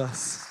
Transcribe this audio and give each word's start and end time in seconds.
us. 0.00 0.46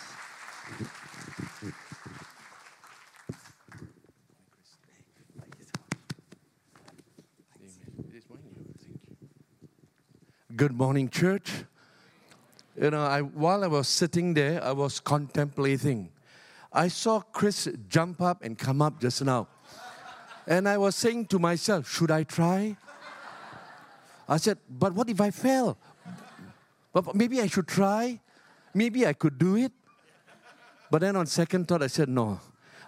Good 10.56 10.72
morning, 10.72 11.10
church. 11.10 11.52
You 12.80 12.92
know, 12.92 13.04
I, 13.04 13.22
while 13.22 13.64
I 13.64 13.68
was 13.68 13.88
sitting 13.88 14.34
there, 14.34 14.64
I 14.64 14.72
was 14.72 15.00
contemplating. 15.00 16.10
I 16.72 16.88
saw 16.88 17.20
Chris 17.20 17.68
jump 17.90 18.22
up 18.22 18.44
and 18.44 18.58
come 18.58 18.82
up 18.82 19.00
just 19.02 19.24
now. 19.24 19.48
And 20.48 20.68
I 20.68 20.78
was 20.78 20.96
saying 20.96 21.28
to 21.28 21.40
myself, 21.40 21.90
should 21.90 22.12
I 22.12 22.24
try? 22.24 22.78
I 24.30 24.38
said, 24.38 24.58
but 24.70 24.94
what 24.94 25.10
if 25.10 25.20
I 25.20 25.32
fail? 25.32 25.78
But 26.94 27.16
maybe 27.16 27.42
I 27.42 27.48
should 27.48 27.68
try. 27.68 28.22
Maybe 28.76 29.08
I 29.08 29.14
could 29.14 29.38
do 29.38 29.56
it. 29.56 29.72
But 30.92 31.00
then 31.00 31.16
on 31.16 31.26
second 31.28 31.68
thought, 31.68 31.82
I 31.82 31.88
said, 31.88 32.10
no. 32.10 32.42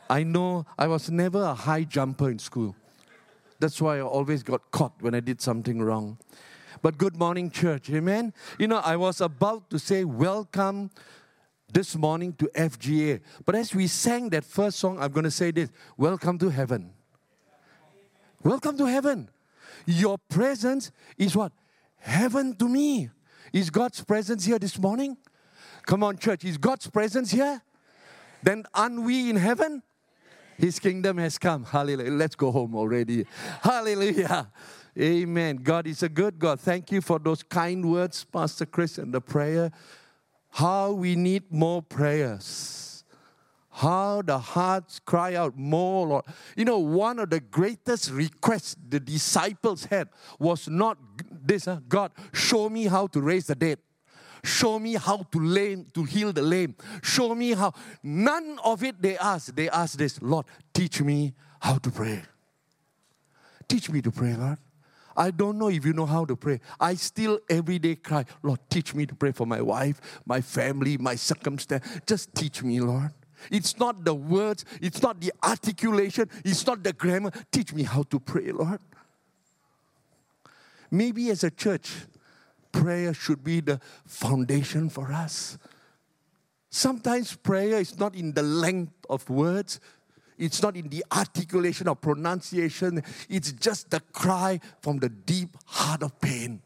I 0.10 0.24
know 0.24 0.66
I 0.78 0.88
was 0.88 1.10
never 1.10 1.42
a 1.42 1.54
high 1.54 1.86
jumper 1.86 2.30
in 2.30 2.40
school. 2.40 2.76
That's 3.58 3.82
why 3.82 3.98
I 3.98 4.02
always 4.02 4.44
got 4.44 4.70
caught 4.70 4.94
when 5.00 5.16
I 5.16 5.22
did 5.22 5.42
something 5.42 5.82
wrong. 5.82 6.18
But 6.82 6.98
good 6.98 7.16
morning, 7.16 7.50
church. 7.50 7.90
Amen. 7.90 8.34
You 8.60 8.68
know, 8.68 8.82
I 8.84 8.98
was 8.98 9.22
about 9.22 9.70
to 9.70 9.80
say, 9.80 10.04
welcome 10.04 10.92
this 11.72 11.96
morning 11.96 12.34
to 12.34 12.50
FGA. 12.54 13.22
But 13.46 13.56
as 13.56 13.74
we 13.74 13.88
sang 13.88 14.30
that 14.32 14.44
first 14.44 14.80
song, 14.80 15.00
I'm 15.00 15.12
going 15.12 15.24
to 15.24 15.32
say 15.32 15.52
this 15.52 15.70
Welcome 15.96 16.38
to 16.40 16.50
heaven. 16.50 16.92
Welcome 18.44 18.78
to 18.78 18.86
heaven. 18.86 19.30
Your 19.86 20.18
presence 20.18 20.92
is 21.18 21.36
what? 21.36 21.54
Heaven 21.98 22.56
to 22.58 22.68
me. 22.68 23.10
Is 23.54 23.70
God's 23.70 24.04
presence 24.04 24.44
here 24.44 24.60
this 24.60 24.78
morning? 24.78 25.18
Come 25.88 26.04
on, 26.04 26.18
church. 26.18 26.44
Is 26.44 26.58
God's 26.58 26.88
presence 26.88 27.32
here? 27.32 27.62
Then 28.44 28.66
aren't 28.74 29.04
we 29.04 29.30
in 29.30 29.38
heaven? 29.38 29.82
His 30.58 30.80
kingdom 30.80 31.18
has 31.18 31.38
come. 31.38 31.64
Hallelujah. 31.64 32.12
Let's 32.12 32.36
go 32.36 32.52
home 32.52 32.76
already. 32.76 33.26
Hallelujah. 33.62 34.52
Amen. 35.00 35.56
God 35.56 35.88
is 35.88 36.04
a 36.04 36.10
good 36.10 36.38
God. 36.38 36.60
Thank 36.60 36.92
you 36.92 37.00
for 37.00 37.20
those 37.20 37.42
kind 37.42 37.90
words, 37.90 38.26
Pastor 38.26 38.66
Chris, 38.66 38.98
and 38.98 39.14
the 39.14 39.22
prayer. 39.22 39.72
How 40.50 40.92
we 40.92 41.16
need 41.16 41.44
more 41.50 41.82
prayers. 41.82 43.06
How 43.70 44.24
the 44.24 44.40
hearts 44.40 45.00
cry 45.00 45.36
out 45.36 45.58
more, 45.58 46.06
Lord. 46.06 46.26
You 46.58 46.66
know, 46.66 46.80
one 46.80 47.18
of 47.20 47.30
the 47.30 47.40
greatest 47.40 48.12
requests 48.12 48.76
the 48.90 49.00
disciples 49.00 49.86
had 49.86 50.10
was 50.38 50.68
not 50.68 50.98
this, 51.32 51.64
huh? 51.64 51.80
God, 51.88 52.12
show 52.34 52.68
me 52.68 52.88
how 52.88 53.08
to 53.08 53.22
raise 53.22 53.48
the 53.48 53.56
dead. 53.56 53.80
Show 54.44 54.80
me 54.80 54.96
how 54.96 55.18
to 55.32 55.40
lame, 55.40 55.88
to 55.94 56.04
heal 56.04 56.32
the 56.32 56.42
lame. 56.42 56.76
Show 57.02 57.34
me 57.36 57.54
how. 57.54 57.74
None 58.04 58.60
of 58.64 58.84
it 58.84 59.02
they 59.02 59.18
ask. 59.18 59.56
They 59.56 59.70
ask 59.70 59.98
this, 59.98 60.22
Lord, 60.22 60.46
teach 60.74 61.02
me 61.02 61.34
how 61.60 61.78
to 61.78 61.90
pray. 61.92 62.22
Teach 63.68 63.90
me 63.90 64.02
to 64.02 64.12
pray, 64.12 64.36
Lord. 64.36 64.58
I 65.16 65.32
don't 65.32 65.58
know 65.58 65.70
if 65.70 65.84
you 65.84 65.94
know 65.94 66.06
how 66.06 66.26
to 66.26 66.36
pray. 66.36 66.60
I 66.80 66.94
still 66.94 67.40
every 67.50 67.80
day 67.80 67.96
cry, 67.96 68.24
Lord, 68.44 68.60
teach 68.70 68.94
me 68.94 69.08
to 69.08 69.16
pray 69.16 69.32
for 69.32 69.48
my 69.48 69.62
wife, 69.62 70.00
my 70.26 70.42
family, 70.42 70.98
my 70.98 71.16
circumstance. 71.16 71.84
Just 72.06 72.34
teach 72.36 72.62
me, 72.62 72.80
Lord. 72.80 73.12
It's 73.52 73.78
not 73.80 74.04
the 74.06 74.14
words, 74.14 74.66
it's 74.82 75.02
not 75.02 75.20
the 75.20 75.34
articulation, 75.44 76.30
it's 76.46 76.66
not 76.66 76.84
the 76.84 76.94
grammar. 76.94 77.32
Teach 77.52 77.74
me 77.74 77.84
how 77.84 78.04
to 78.04 78.20
pray, 78.20 78.52
Lord. 78.52 78.80
Maybe 80.92 81.30
as 81.32 81.44
a 81.44 81.52
church, 81.52 81.92
prayer 82.82 83.14
should 83.14 83.44
be 83.44 83.60
the 83.60 83.80
foundation 84.06 84.90
for 84.90 85.12
us. 85.12 85.58
Sometimes 86.70 87.36
prayer 87.36 87.80
is 87.80 87.98
not 87.98 88.16
in 88.16 88.34
the 88.34 88.44
length 88.44 88.94
of 89.10 89.28
words, 89.30 89.80
it's 90.38 90.62
not 90.62 90.76
in 90.76 90.90
the 90.90 91.04
articulation 91.12 91.88
or 91.88 91.96
pronunciation, 91.96 93.02
it's 93.30 93.52
just 93.54 93.90
the 93.90 94.00
cry 94.12 94.60
from 94.82 95.00
the 95.00 95.10
deep 95.10 95.58
heart 95.66 96.04
of 96.04 96.20
pain. 96.22 96.62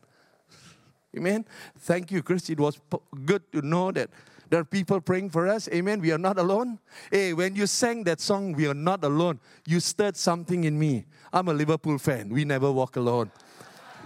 Amen. 1.16 1.46
Thank 1.80 2.12
you, 2.12 2.24
Chris. 2.24 2.50
It 2.50 2.60
was 2.60 2.80
good 3.26 3.50
to 3.52 3.62
know 3.62 3.92
that 3.92 4.10
there 4.50 4.60
are 4.60 4.66
people 4.66 5.00
praying 5.00 5.30
for 5.30 5.48
us. 5.48 5.70
Amen. 5.70 6.02
We 6.02 6.12
are 6.12 6.18
not 6.18 6.38
alone. 6.38 6.80
Hey, 7.10 7.34
when 7.34 7.56
you 7.56 7.68
sang 7.68 8.04
that 8.06 8.20
song, 8.20 8.54
We 8.54 8.68
Are 8.68 8.74
Not 8.74 9.04
Alone, 9.04 9.40
you 9.66 9.80
stirred 9.80 10.18
something 10.18 10.66
in 10.66 10.78
me. 10.78 11.06
I'm 11.32 11.48
a 11.48 11.54
Liverpool 11.54 11.98
fan. 11.98 12.30
We 12.30 12.44
never 12.44 12.72
walk 12.72 12.98
alone. 12.98 13.32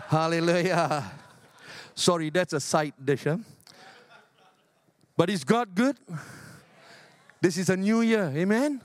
Hallelujah. 0.07 1.11
Sorry, 1.95 2.29
that's 2.29 2.53
a 2.53 2.59
side 2.59 2.93
dish. 3.03 3.23
Huh? 3.23 3.37
But 5.17 5.29
is 5.29 5.43
God 5.45 5.73
good? 5.73 5.97
This 7.41 7.57
is 7.57 7.69
a 7.69 7.77
new 7.77 8.01
year. 8.01 8.31
Amen. 8.35 8.81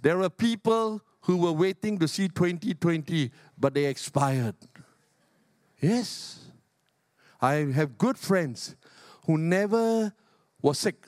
There 0.00 0.22
are 0.22 0.30
people 0.30 1.02
who 1.22 1.36
were 1.36 1.52
waiting 1.52 1.98
to 1.98 2.08
see 2.08 2.28
2020, 2.28 3.30
but 3.58 3.74
they 3.74 3.84
expired. 3.84 4.54
Yes. 5.80 6.40
I 7.40 7.54
have 7.72 7.98
good 7.98 8.18
friends 8.18 8.74
who 9.26 9.36
never 9.36 10.12
was 10.62 10.78
sick, 10.78 11.06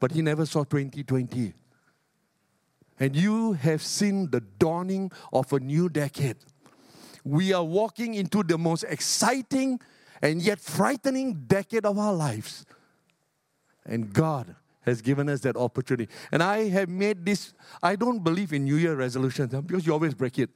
but 0.00 0.12
he 0.12 0.22
never 0.22 0.44
saw 0.44 0.64
2020. 0.64 1.54
And 3.00 3.14
you 3.14 3.52
have 3.52 3.82
seen 3.82 4.30
the 4.30 4.40
dawning 4.40 5.12
of 5.32 5.52
a 5.52 5.60
new 5.60 5.88
decade. 5.88 6.36
We 7.24 7.52
are 7.52 7.64
walking 7.64 8.14
into 8.14 8.42
the 8.42 8.58
most 8.58 8.84
exciting 8.84 9.80
and 10.22 10.42
yet 10.42 10.60
frightening 10.60 11.44
decade 11.46 11.84
of 11.84 11.98
our 11.98 12.12
lives. 12.12 12.64
And 13.84 14.12
God 14.12 14.54
has 14.82 15.02
given 15.02 15.28
us 15.28 15.40
that 15.40 15.56
opportunity. 15.56 16.10
And 16.32 16.42
I 16.42 16.68
have 16.68 16.88
made 16.88 17.24
this, 17.24 17.52
I 17.82 17.96
don't 17.96 18.22
believe 18.24 18.52
in 18.52 18.64
New 18.64 18.76
Year 18.76 18.94
resolutions 18.94 19.54
because 19.54 19.86
you 19.86 19.92
always 19.92 20.14
break 20.14 20.38
it. 20.38 20.50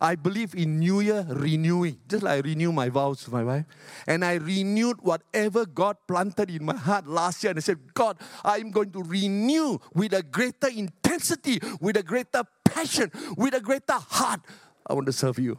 I 0.00 0.14
believe 0.14 0.54
in 0.54 0.78
New 0.78 1.00
Year 1.00 1.26
renewing, 1.28 1.98
just 2.08 2.22
like 2.22 2.44
I 2.44 2.48
renew 2.48 2.72
my 2.72 2.88
vows 2.88 3.24
to 3.24 3.30
my 3.30 3.44
wife. 3.44 3.64
And 4.06 4.24
I 4.24 4.34
renewed 4.34 4.98
whatever 5.00 5.66
God 5.66 5.96
planted 6.06 6.50
in 6.50 6.64
my 6.64 6.76
heart 6.76 7.06
last 7.06 7.42
year. 7.42 7.50
And 7.50 7.58
I 7.58 7.60
said, 7.60 7.78
God, 7.92 8.18
I'm 8.44 8.70
going 8.70 8.90
to 8.92 9.02
renew 9.02 9.78
with 9.94 10.12
a 10.12 10.22
greater 10.22 10.68
intensity, 10.68 11.60
with 11.80 11.96
a 11.96 12.02
greater 12.02 12.44
passion, 12.64 13.10
with 13.36 13.54
a 13.54 13.60
greater 13.60 13.94
heart. 13.94 14.40
I 14.86 14.94
want 14.94 15.06
to 15.06 15.12
serve 15.12 15.38
you. 15.38 15.58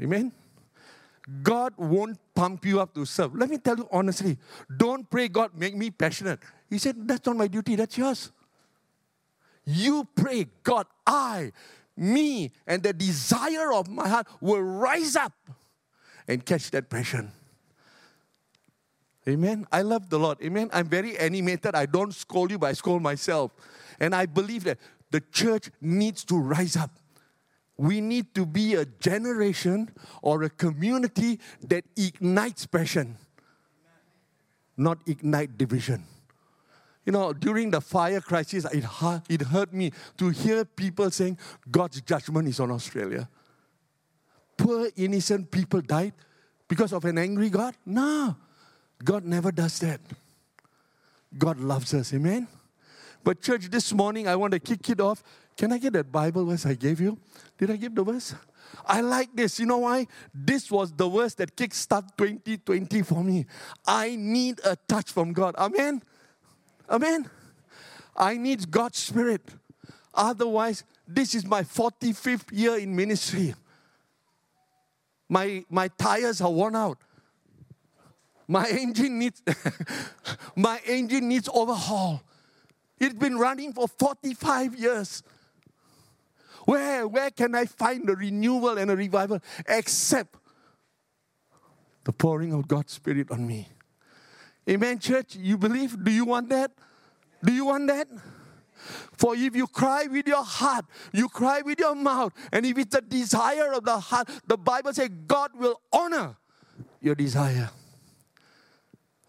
Amen. 0.00 0.32
God 1.42 1.72
won't 1.78 2.18
pump 2.34 2.66
you 2.66 2.80
up 2.80 2.94
to 2.94 3.04
serve. 3.04 3.34
Let 3.34 3.48
me 3.48 3.58
tell 3.58 3.76
you 3.76 3.88
honestly, 3.90 4.36
don't 4.76 5.08
pray, 5.08 5.28
God, 5.28 5.52
make 5.54 5.74
me 5.74 5.90
passionate. 5.90 6.40
He 6.68 6.78
said, 6.78 7.08
That's 7.08 7.24
not 7.26 7.36
my 7.36 7.46
duty, 7.46 7.76
that's 7.76 7.96
yours. 7.96 8.30
You 9.64 10.06
pray, 10.14 10.46
God, 10.62 10.86
I, 11.06 11.52
me, 11.96 12.52
and 12.66 12.82
the 12.82 12.92
desire 12.92 13.72
of 13.72 13.88
my 13.88 14.06
heart 14.06 14.26
will 14.40 14.60
rise 14.60 15.16
up 15.16 15.32
and 16.28 16.44
catch 16.44 16.70
that 16.72 16.90
passion. 16.90 17.32
Amen. 19.26 19.66
I 19.72 19.80
love 19.80 20.10
the 20.10 20.18
Lord. 20.18 20.38
Amen. 20.42 20.68
I'm 20.72 20.86
very 20.86 21.16
animated. 21.16 21.74
I 21.74 21.86
don't 21.86 22.12
scold 22.12 22.50
you, 22.50 22.58
but 22.58 22.66
I 22.66 22.72
scold 22.74 23.00
myself. 23.00 23.52
And 23.98 24.14
I 24.14 24.26
believe 24.26 24.64
that 24.64 24.78
the 25.10 25.20
church 25.32 25.70
needs 25.80 26.24
to 26.26 26.38
rise 26.38 26.76
up 26.76 26.90
we 27.76 28.00
need 28.00 28.34
to 28.34 28.46
be 28.46 28.74
a 28.74 28.84
generation 28.84 29.90
or 30.22 30.42
a 30.44 30.50
community 30.50 31.40
that 31.62 31.84
ignites 31.96 32.66
passion, 32.66 33.16
not 34.76 34.98
ignite 35.06 35.58
division. 35.58 36.04
You 37.04 37.12
know, 37.12 37.32
during 37.32 37.70
the 37.70 37.80
fire 37.80 38.20
crisis, 38.20 38.64
it, 38.72 38.84
it 39.28 39.42
hurt 39.42 39.72
me 39.72 39.92
to 40.16 40.28
hear 40.30 40.64
people 40.64 41.10
saying 41.10 41.38
God's 41.70 42.00
judgment 42.00 42.48
is 42.48 42.60
on 42.60 42.70
Australia. 42.70 43.28
Poor 44.56 44.88
innocent 44.96 45.50
people 45.50 45.80
died 45.80 46.12
because 46.68 46.92
of 46.92 47.04
an 47.04 47.18
angry 47.18 47.50
God? 47.50 47.74
No, 47.84 48.36
God 49.02 49.24
never 49.24 49.52
does 49.52 49.78
that. 49.80 50.00
God 51.36 51.58
loves 51.58 51.92
us, 51.92 52.14
amen? 52.14 52.46
But, 53.22 53.42
church, 53.42 53.70
this 53.70 53.92
morning 53.92 54.28
I 54.28 54.36
want 54.36 54.52
to 54.52 54.60
kick 54.60 54.88
it 54.90 55.00
off 55.00 55.22
can 55.56 55.72
I 55.72 55.78
get 55.78 55.92
that 55.92 56.10
Bible 56.10 56.44
verse 56.44 56.66
I 56.66 56.74
gave 56.74 57.00
you? 57.00 57.18
Did 57.58 57.70
I 57.70 57.76
give 57.76 57.94
the 57.94 58.02
verse? 58.02 58.34
I 58.86 59.00
like 59.00 59.34
this. 59.34 59.60
You 59.60 59.66
know 59.66 59.78
why? 59.78 60.06
This 60.34 60.70
was 60.70 60.92
the 60.92 61.08
verse 61.08 61.34
that 61.34 61.56
kickstart 61.56 62.16
2020 62.16 63.02
for 63.02 63.22
me. 63.22 63.46
I 63.86 64.16
need 64.16 64.60
a 64.64 64.76
touch 64.88 65.12
from 65.12 65.32
God. 65.32 65.54
Amen. 65.56 66.02
Amen. 66.88 67.30
I 68.16 68.36
need 68.36 68.70
God's 68.70 68.98
Spirit. 68.98 69.42
Otherwise, 70.12 70.84
this 71.06 71.34
is 71.34 71.44
my 71.44 71.62
45th 71.62 72.46
year 72.52 72.76
in 72.76 72.94
ministry. 72.94 73.54
My, 75.28 75.64
my 75.68 75.88
tires 75.88 76.40
are 76.40 76.50
worn 76.50 76.76
out. 76.76 76.98
My 78.46 78.66
engine 78.68 79.18
needs 79.18 79.42
my 80.56 80.78
engine 80.86 81.28
needs 81.28 81.48
overhaul. 81.52 82.22
It's 83.00 83.14
been 83.14 83.38
running 83.38 83.72
for 83.72 83.88
45 83.88 84.76
years. 84.76 85.22
Where, 86.64 87.06
where 87.06 87.30
can 87.30 87.54
I 87.54 87.66
find 87.66 88.08
a 88.08 88.14
renewal 88.14 88.78
and 88.78 88.90
a 88.90 88.96
revival 88.96 89.40
except 89.68 90.36
the 92.04 92.12
pouring 92.12 92.52
of 92.52 92.66
God's 92.66 92.92
Spirit 92.92 93.30
on 93.30 93.46
me? 93.46 93.68
Amen, 94.68 94.98
church? 94.98 95.36
You 95.36 95.58
believe? 95.58 96.02
Do 96.02 96.10
you 96.10 96.24
want 96.24 96.48
that? 96.48 96.70
Do 97.44 97.52
you 97.52 97.66
want 97.66 97.86
that? 97.88 98.08
For 99.12 99.34
if 99.34 99.54
you 99.56 99.66
cry 99.66 100.06
with 100.10 100.26
your 100.26 100.42
heart, 100.42 100.86
you 101.12 101.28
cry 101.28 101.62
with 101.62 101.78
your 101.78 101.94
mouth, 101.94 102.32
and 102.52 102.66
if 102.66 102.76
it's 102.78 102.94
a 102.94 103.00
desire 103.00 103.72
of 103.72 103.84
the 103.84 103.98
heart, 103.98 104.28
the 104.46 104.56
Bible 104.56 104.92
says 104.92 105.10
God 105.26 105.50
will 105.58 105.80
honor 105.92 106.36
your 107.00 107.14
desire. 107.14 107.70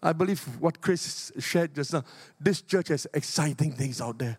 I 0.02 0.12
believe 0.12 0.40
what 0.60 0.80
Chris 0.80 1.32
shared 1.38 1.74
just 1.74 1.92
now. 1.92 2.04
This 2.38 2.62
church 2.62 2.88
has 2.88 3.06
exciting 3.12 3.72
things 3.72 4.00
out 4.00 4.18
there. 4.18 4.38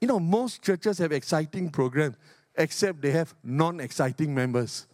You 0.00 0.08
know, 0.08 0.20
most 0.20 0.62
churches 0.62 0.98
have 0.98 1.12
exciting 1.12 1.70
programs, 1.70 2.16
except 2.56 3.02
they 3.02 3.10
have 3.10 3.34
non 3.42 3.80
exciting 3.80 4.34
members. 4.34 4.86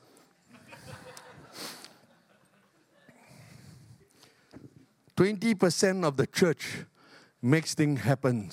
Twenty 5.16 5.54
percent 5.54 6.04
of 6.04 6.16
the 6.16 6.26
church 6.26 6.84
makes 7.40 7.74
things 7.74 8.00
happen. 8.00 8.50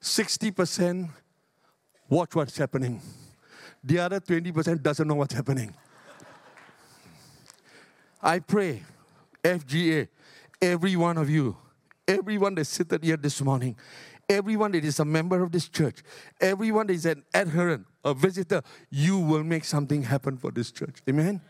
Sixty 0.00 0.50
percent 0.50 1.10
watch 2.08 2.34
what's 2.34 2.58
happening. 2.58 3.00
The 3.82 3.98
other 4.00 4.20
twenty 4.20 4.52
percent 4.52 4.82
doesn't 4.82 5.06
know 5.06 5.14
what's 5.14 5.34
happening. 5.34 5.74
I 8.20 8.40
pray, 8.40 8.82
FGA, 9.44 10.08
every 10.60 10.96
one 10.96 11.16
of 11.16 11.30
you, 11.30 11.56
everyone 12.06 12.56
that's 12.56 12.68
seated 12.68 13.04
here 13.04 13.16
this 13.16 13.40
morning, 13.40 13.76
everyone 14.28 14.72
that 14.72 14.84
is 14.84 15.00
a 15.00 15.04
member 15.04 15.42
of 15.42 15.52
this 15.52 15.68
church, 15.68 16.02
everyone 16.40 16.86
that 16.88 16.94
is 16.94 17.06
an 17.06 17.24
adherent, 17.32 17.86
a 18.04 18.14
visitor, 18.14 18.62
you 18.90 19.18
will 19.18 19.44
make 19.44 19.64
something 19.64 20.02
happen 20.02 20.36
for 20.36 20.50
this 20.50 20.70
church. 20.70 20.96
Amen? 21.08 21.40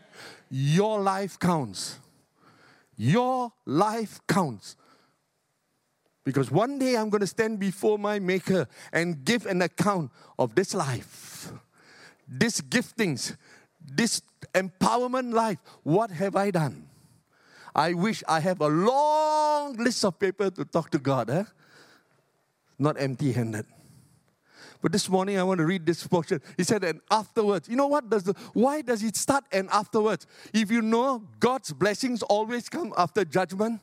Your 0.49 0.99
life 0.99 1.37
counts. 1.37 1.99
Your 2.95 3.51
life 3.65 4.19
counts. 4.27 4.75
Because 6.23 6.51
one 6.51 6.77
day 6.79 6.95
I'm 6.95 7.09
going 7.09 7.21
to 7.21 7.27
stand 7.27 7.59
before 7.59 7.97
my 7.97 8.19
Maker 8.19 8.67
and 8.93 9.23
give 9.25 9.45
an 9.45 9.61
account 9.61 10.11
of 10.37 10.53
this 10.53 10.73
life, 10.73 11.51
these 12.27 12.61
giftings, 12.61 13.35
this 13.81 14.21
empowerment 14.53 15.33
life. 15.33 15.57
What 15.83 16.11
have 16.11 16.35
I 16.35 16.51
done? 16.51 16.87
I 17.73 17.93
wish 17.93 18.23
I 18.27 18.39
have 18.41 18.61
a 18.61 18.67
long 18.67 19.73
list 19.77 20.03
of 20.05 20.19
paper 20.19 20.49
to 20.51 20.65
talk 20.65 20.91
to 20.91 20.99
God. 20.99 21.29
Eh? 21.29 21.43
Not 22.79 22.99
empty 22.99 23.31
handed. 23.31 23.65
But 24.81 24.93
this 24.93 25.09
morning 25.09 25.37
I 25.37 25.43
want 25.43 25.57
to 25.57 25.65
read 25.65 25.85
this 25.85 26.07
portion. 26.07 26.41
He 26.55 26.63
said, 26.63 26.83
and 26.85 27.01
afterwards, 27.11 27.67
you 27.67 27.75
know 27.75 27.87
what 27.87 28.09
does 28.09 28.23
the 28.23 28.33
why 28.53 28.81
does 28.81 29.03
it 29.03 29.17
start 29.17 29.43
and 29.51 29.69
afterwards? 29.69 30.25
If 30.53 30.71
you 30.71 30.81
know 30.81 31.23
God's 31.39 31.73
blessings 31.73 32.21
always 32.23 32.69
come 32.69 32.93
after 32.97 33.25
judgment, 33.25 33.81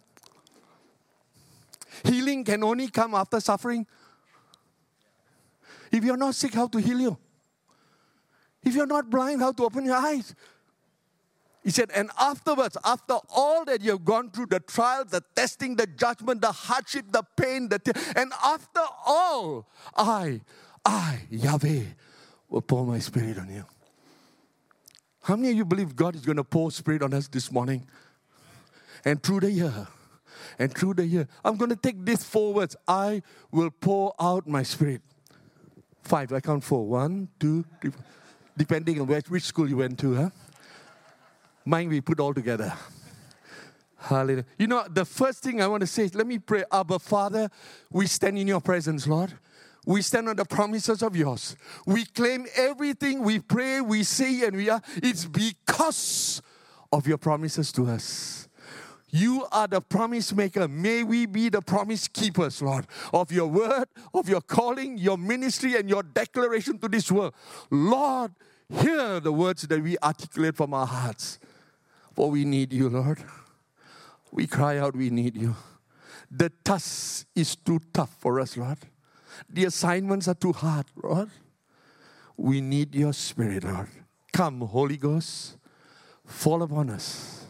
healing 2.05 2.45
can 2.45 2.65
only 2.65 2.89
come 2.89 3.15
after 3.15 3.41
suffering. 3.41 3.87
If 5.93 6.03
you're 6.03 6.17
not 6.17 6.35
sick, 6.35 6.55
how 6.55 6.67
to 6.69 6.81
heal 6.81 7.01
you? 7.01 7.19
If 8.63 8.75
you're 8.75 8.87
not 8.87 9.09
blind, 9.11 9.41
how 9.41 9.53
to 9.53 9.65
open 9.65 9.85
your 9.85 9.97
eyes? 9.97 10.35
He 11.67 11.73
said, 11.73 11.91
and 11.97 12.13
afterwards, 12.17 12.77
after 12.85 13.17
all 13.35 13.65
that 13.65 13.81
you 13.81 13.91
have 13.91 14.05
gone 14.05 14.31
through 14.31 14.47
the 14.47 14.61
trials, 14.61 15.11
the 15.11 15.21
testing, 15.35 15.75
the 15.75 15.89
judgment, 15.89 16.41
the 16.41 16.53
hardship, 16.53 17.07
the 17.11 17.25
pain, 17.37 17.69
the 17.69 17.81
t- 17.81 17.91
and 18.15 18.33
after 18.45 18.85
all, 19.05 19.67
I, 19.97 20.43
I, 20.85 21.23
Yahweh, 21.29 21.83
will 22.49 22.63
pour 22.63 22.87
my 22.87 23.01
spirit 23.01 23.37
on 23.39 23.53
you. 23.53 23.65
How 25.23 25.35
many 25.35 25.51
of 25.51 25.57
you 25.57 25.65
believe 25.65 25.97
God 25.97 26.15
is 26.15 26.21
going 26.21 26.37
to 26.37 26.45
pour 26.45 26.71
spirit 26.71 27.03
on 27.03 27.13
us 27.13 27.27
this 27.27 27.51
morning? 27.51 27.85
And 29.05 29.21
through 29.21 29.41
the 29.41 29.51
year, 29.51 29.89
and 30.61 30.73
through 30.73 30.95
the 30.95 31.05
year, 31.05 31.27
I'm 31.45 31.57
going 31.57 31.71
to 31.71 31.77
take 31.77 32.05
these 32.05 32.23
four 32.23 32.55
words 32.55 32.77
I 32.87 33.23
will 33.51 33.73
pour 33.73 34.15
out 34.21 34.47
my 34.47 34.63
spirit. 34.63 35.03
Five, 36.05 36.33
I 36.33 36.39
count 36.39 36.63
four. 36.63 36.87
One, 36.87 37.27
two, 37.41 37.65
three, 37.81 37.91
depending 38.57 39.01
on 39.01 39.09
which 39.09 39.43
school 39.43 39.69
you 39.69 39.79
went 39.79 39.99
to, 39.99 40.15
huh? 40.15 40.31
Mine 41.67 41.89
we 41.89 42.01
put 42.01 42.21
all 42.21 42.33
together. 42.33 42.73
Hallelujah. 43.99 44.45
You 44.57 44.69
know, 44.69 44.85
the 44.89 45.05
first 45.05 45.43
thing 45.43 45.61
I 45.61 45.67
want 45.67 45.81
to 45.81 45.87
say 45.87 46.05
is 46.05 46.15
let 46.15 46.27
me 46.27 46.39
pray. 46.39 46.63
Abba, 46.71 47.01
Father, 47.01 47.51
we 47.91 48.07
stand 48.07 48.39
in 48.39 48.47
your 48.47 48.61
presence, 48.61 49.07
Lord. 49.07 49.35
We 49.85 50.01
stand 50.03 50.29
on 50.29 50.37
the 50.37 50.45
promises 50.45 51.03
of 51.03 51.17
yours. 51.17 51.57
We 51.87 52.05
claim 52.05 52.47
everything 52.57 53.23
we 53.23 53.41
pray, 53.41 53.81
we 53.81 54.05
say, 54.05 54.45
and 54.45 54.57
we 54.57 54.71
are. 54.71 54.81
It's 54.97 55.25
because 55.25 56.41
of 56.93 57.07
your 57.07 57.19
promises 57.19 57.73
to 57.73 57.87
us. 57.87 58.49
You 59.11 59.47
are 59.51 59.67
the 59.67 59.81
promise 59.81 60.35
maker. 60.35 60.69
May 60.69 61.03
we 61.03 61.27
be 61.27 61.49
the 61.49 61.63
promise 61.63 62.07
keepers, 62.07 62.63
Lord, 62.63 62.87
of 63.13 63.33
your 63.33 63.47
word, 63.47 63.87
of 64.15 64.29
your 64.29 64.41
calling, 64.41 64.99
your 64.99 65.19
ministry, 65.19 65.77
and 65.77 65.89
your 65.89 66.03
declaration 66.03 66.79
to 66.79 66.89
this 66.89 67.11
world. 67.11 67.35
Lord, 67.71 68.33
hear 68.69 69.21
the 69.21 69.33
words 69.33 69.63
that 69.63 69.83
we 69.83 69.97
articulate 69.99 70.57
from 70.57 70.75
our 70.75 70.87
hearts. 70.87 71.39
For 72.17 72.31
we 72.31 72.47
need 72.47 72.73
you, 72.73 72.89
Lord. 72.89 73.23
We 74.33 74.47
cry 74.47 74.79
out, 74.79 74.97
we 74.97 75.11
need 75.11 75.37
you. 75.37 75.55
The 76.31 76.51
task 76.65 77.27
is 77.35 77.55
too 77.55 77.79
tough 77.93 78.17
for 78.19 78.41
us, 78.41 78.57
Lord. 78.57 78.79
The 79.51 79.67
assignments 79.67 80.27
are 80.27 80.35
too 80.35 80.53
hard, 80.53 80.87
Lord. 81.01 81.31
We 82.39 82.63
need 82.63 82.95
your 82.95 83.13
spirit, 83.13 83.65
Lord. 83.65 83.89
Come, 84.33 84.63
Holy 84.63 84.97
Ghost, 84.97 85.59
fall 86.25 86.63
upon 86.63 86.89
us. 86.89 87.45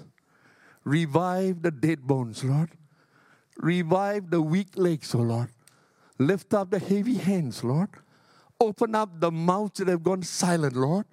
Revive 0.83 1.63
the 1.63 1.71
dead 1.71 2.03
bones, 2.03 2.43
Lord. 2.43 2.71
Revive 3.59 4.31
the 4.31 4.43
weak 4.43 4.77
legs, 4.77 5.15
O 5.15 5.21
oh 5.21 5.23
Lord. 5.23 5.51
Lift 6.19 6.53
up 6.55 6.71
the 6.71 6.79
heavy 6.81 7.15
hands, 7.15 7.63
Lord. 7.63 7.91
Open 8.61 8.97
up 8.97 9.21
the 9.21 9.31
mouths 9.31 9.79
that 9.79 9.89
have 9.89 10.03
gone 10.03 10.23
silent, 10.23 10.75
Lord 10.75 11.07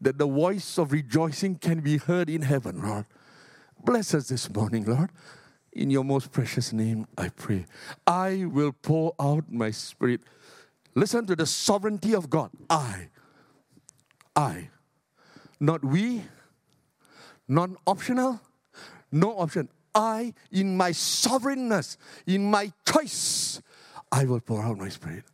that 0.00 0.18
the 0.18 0.26
voice 0.26 0.78
of 0.78 0.92
rejoicing 0.92 1.56
can 1.56 1.80
be 1.80 1.96
heard 1.96 2.28
in 2.28 2.42
heaven, 2.42 2.82
Lord. 2.82 3.06
Bless 3.82 4.14
us 4.14 4.28
this 4.28 4.52
morning, 4.52 4.84
Lord. 4.84 5.10
In 5.72 5.90
your 5.90 6.04
most 6.04 6.30
precious 6.30 6.72
name, 6.72 7.06
I 7.18 7.28
pray. 7.28 7.66
I 8.06 8.46
will 8.46 8.72
pour 8.72 9.14
out 9.20 9.50
my 9.50 9.70
spirit. 9.70 10.20
Listen 10.94 11.26
to 11.26 11.36
the 11.36 11.46
sovereignty 11.46 12.14
of 12.14 12.30
God. 12.30 12.50
I, 12.70 13.08
I, 14.36 14.70
not 15.58 15.84
we, 15.84 16.22
non 17.48 17.76
optional, 17.86 18.40
no 19.10 19.36
option. 19.38 19.68
I, 19.94 20.34
in 20.50 20.76
my 20.76 20.92
sovereignness, 20.92 21.98
in 22.26 22.50
my 22.50 22.72
choice, 22.86 23.60
I 24.10 24.24
will 24.24 24.40
pour 24.40 24.62
out 24.62 24.78
my 24.78 24.88
spirit. 24.88 25.24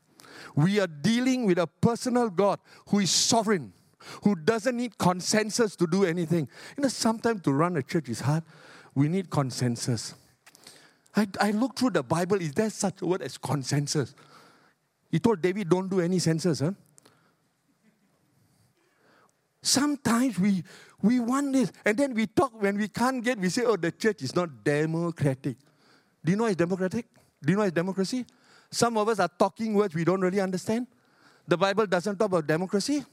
We 0.55 0.81
are 0.81 0.87
dealing 0.87 1.47
with 1.47 1.59
a 1.59 1.67
personal 1.67 2.31
God 2.31 2.59
who 2.89 2.99
is 2.99 3.11
sovereign 3.11 3.73
who 4.23 4.35
doesn't 4.35 4.77
need 4.77 4.97
consensus 4.99 5.77
to 5.77 5.87
do 5.87 6.05
anything. 6.05 6.49
You 6.77 6.83
know, 6.83 6.89
sometimes 6.89 7.43
to 7.43 7.53
run 7.53 7.77
a 7.77 7.83
church 7.83 8.09
is 8.09 8.21
hard. 8.21 8.45
We 8.95 9.09
need 9.09 9.31
consensus. 9.31 10.15
I, 11.15 11.27
I 11.41 11.51
look 11.51 11.77
through 11.77 11.91
the 11.91 12.03
Bible, 12.03 12.41
is 12.41 12.53
there 12.53 12.71
such 12.71 13.03
a 13.03 13.07
word 13.07 13.23
as 13.23 13.37
consensus? 13.37 14.15
He 15.11 15.19
told 15.19 15.43
David, 15.43 15.69
don't 15.69 15.89
do 15.89 16.01
any 16.01 16.19
census, 16.19 16.61
huh? 16.61 16.73
Sometimes 19.63 20.39
we, 20.39 20.63
we 21.03 21.21
want 21.21 21.53
this, 21.53 21.71
and 21.85 21.97
then 21.97 22.15
we 22.15 22.27
talk 22.27 22.61
when 22.63 22.79
we 22.79 22.89
can't 22.89 23.23
get, 23.23 23.39
we 23.39 23.51
say, 23.51 23.65
oh, 23.65 23.77
the 23.77 23.93
church 23.93 24.23
is 24.23 24.35
not 24.35 24.65
democratic. 24.65 25.57
Do 26.25 26.33
you 26.33 26.37
know 26.39 26.47
it's 26.47 26.57
democratic? 26.57 27.07
Do 27.43 27.53
you 27.53 27.59
know 27.59 27.65
it's 27.65 27.75
democracy? 27.75 28.25
Some 28.71 28.97
of 28.97 29.09
us 29.09 29.19
are 29.19 29.29
talking 29.29 29.75
words 29.75 29.95
we 29.95 30.05
don't 30.05 30.21
really 30.21 30.41
understand. 30.41 30.87
The 31.47 31.59
Bible 31.59 31.87
doesn't 31.87 32.17
talk 32.17 32.27
about 32.27 32.47
democracy 32.47 33.05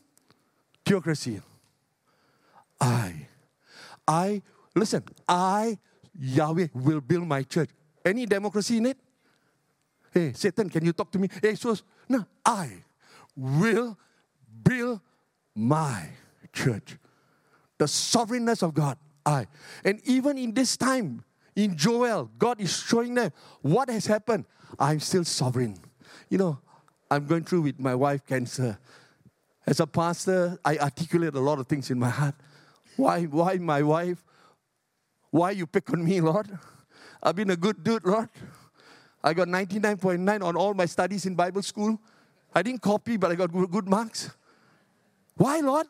theocracy. 0.87 1.41
I, 2.79 3.27
I, 4.07 4.41
listen, 4.75 5.03
I, 5.27 5.77
Yahweh, 6.19 6.67
will 6.73 7.01
build 7.01 7.27
my 7.27 7.43
church. 7.43 7.69
Any 8.05 8.25
democracy 8.25 8.77
in 8.77 8.87
it? 8.87 8.97
Hey, 10.13 10.33
Satan, 10.33 10.69
can 10.69 10.85
you 10.85 10.93
talk 10.93 11.11
to 11.11 11.19
me? 11.19 11.29
Hey, 11.41 11.55
so, 11.55 11.75
no, 12.07 12.25
I 12.45 12.69
will 13.35 13.97
build 14.63 15.01
my 15.55 16.09
church. 16.53 16.97
The 17.77 17.87
sovereignness 17.87 18.63
of 18.63 18.73
God, 18.73 18.97
I. 19.25 19.47
And 19.83 20.01
even 20.05 20.37
in 20.37 20.53
this 20.53 20.77
time, 20.77 21.23
in 21.55 21.75
Joel, 21.75 22.29
God 22.37 22.61
is 22.61 22.75
showing 22.77 23.15
them 23.15 23.31
what 23.61 23.89
has 23.89 24.05
happened. 24.05 24.45
I'm 24.79 24.99
still 24.99 25.23
sovereign. 25.23 25.77
You 26.29 26.37
know, 26.37 26.59
I'm 27.09 27.25
going 27.25 27.43
through 27.43 27.61
with 27.61 27.79
my 27.79 27.95
wife 27.95 28.25
cancer. 28.25 28.77
As 29.67 29.81
a 29.81 29.85
pastor, 29.85 30.57
I 30.63 30.77
articulate 30.77 31.35
a 31.35 31.41
lot 31.41 31.59
of 31.59 31.67
things 31.67 31.91
in 31.91 31.99
my 31.99 32.09
heart. 32.09 32.35
Why, 32.95 33.23
why 33.23 33.57
my 33.57 33.83
wife? 33.83 34.23
Why 35.29 35.51
you 35.51 35.67
pick 35.67 35.91
on 35.91 36.05
me, 36.05 36.21
Lord? 36.21 36.47
I've 37.21 37.35
been 37.35 37.49
a 37.49 37.57
good 37.57 37.83
dude, 37.83 38.05
Lord. 38.05 38.29
I 39.21 39.33
got 39.33 39.49
99.9 39.49 40.41
on 40.41 40.55
all 40.55 40.73
my 40.73 40.85
studies 40.85 41.25
in 41.25 41.35
Bible 41.35 41.61
school. 41.61 41.99
I 42.55 42.63
didn't 42.63 42.81
copy, 42.81 43.17
but 43.17 43.29
I 43.29 43.35
got 43.35 43.51
good 43.51 43.89
marks. 43.89 44.31
Why, 45.35 45.59
Lord? 45.59 45.87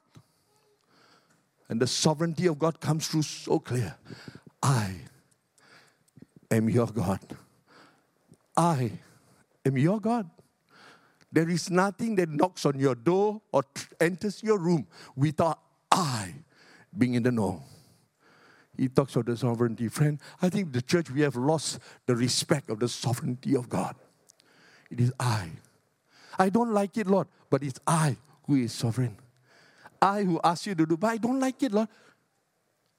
And 1.70 1.80
the 1.80 1.86
sovereignty 1.86 2.48
of 2.48 2.58
God 2.58 2.80
comes 2.80 3.08
through 3.08 3.22
so 3.22 3.60
clear. 3.60 3.96
I, 4.64 4.96
am 6.50 6.68
your 6.68 6.88
God. 6.88 7.20
I 8.56 8.92
am 9.64 9.78
your 9.78 10.00
God. 10.00 10.32
There 11.38 11.50
is 11.50 11.70
nothing 11.70 12.16
that 12.16 12.30
knocks 12.30 12.66
on 12.66 12.80
your 12.80 12.96
door 12.96 13.40
or 13.52 13.62
enters 14.02 14.42
your 14.42 14.58
room 14.58 14.88
without 15.16 15.60
I 15.92 16.34
being 16.98 17.14
in 17.14 17.22
the 17.22 17.32
know. 17.32 17.62
He 18.76 18.88
talks 18.88 19.16
of 19.16 19.28
the 19.28 19.38
sovereignty. 19.38 19.88
Friend, 19.88 20.20
I 20.42 20.50
think 20.50 20.74
the 20.74 20.82
church, 20.82 21.12
we 21.12 21.22
have 21.22 21.36
lost 21.36 21.78
the 22.08 22.16
respect 22.16 22.72
of 22.72 22.80
the 22.80 22.90
sovereignty 22.90 23.56
of 23.56 23.70
God. 23.70 23.96
It 24.90 25.00
is 25.00 25.14
I. 25.20 25.52
I 26.40 26.50
don't 26.50 26.74
like 26.74 26.98
it, 26.98 27.06
Lord, 27.06 27.28
but 27.52 27.62
it's 27.62 27.80
I 27.86 28.18
who 28.48 28.56
is 28.56 28.74
sovereign. 28.74 29.16
I 30.02 30.24
who 30.24 30.42
ask 30.44 30.66
you 30.66 30.74
to 30.74 30.88
do, 30.88 30.98
but 30.98 31.12
I 31.12 31.18
don't 31.18 31.40
like 31.40 31.62
it, 31.62 31.72
Lord. 31.72 31.90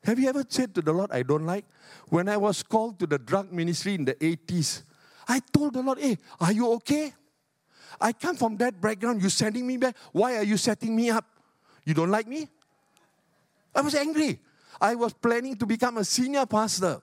Have 0.05 0.17
you 0.17 0.29
ever 0.29 0.45
said 0.49 0.77
to 0.77 0.81
the 0.81 0.93
Lord, 0.93 1.11
I 1.11 1.25
don't 1.25 1.45
like? 1.45 1.65
When 2.09 2.29
I 2.29 2.37
was 2.37 2.63
called 2.63 3.01
to 3.01 3.07
the 3.09 3.19
drug 3.19 3.51
ministry 3.51 3.95
in 3.95 4.05
the 4.05 4.15
80s, 4.15 4.83
I 5.27 5.41
told 5.53 5.73
the 5.73 5.83
Lord, 5.83 5.99
hey, 5.99 6.19
are 6.41 6.53
you 6.53 6.71
okay? 6.75 7.15
I 8.01 8.13
come 8.13 8.37
from 8.37 8.57
that 8.59 8.81
background. 8.81 9.21
You're 9.21 9.31
sending 9.31 9.67
me 9.67 9.77
back. 9.77 9.97
Why 10.13 10.37
are 10.37 10.43
you 10.45 10.57
setting 10.57 10.95
me 10.95 11.11
up? 11.11 11.25
You 11.85 11.95
don't 11.95 12.11
like 12.11 12.27
me? 12.27 12.49
I 13.75 13.81
was 13.81 13.95
angry. 13.95 14.41
I 14.81 14.95
was 14.95 15.13
planning 15.13 15.57
to 15.57 15.67
become 15.67 15.99
a 15.99 16.05
senior 16.05 16.47
pastor. 16.47 17.01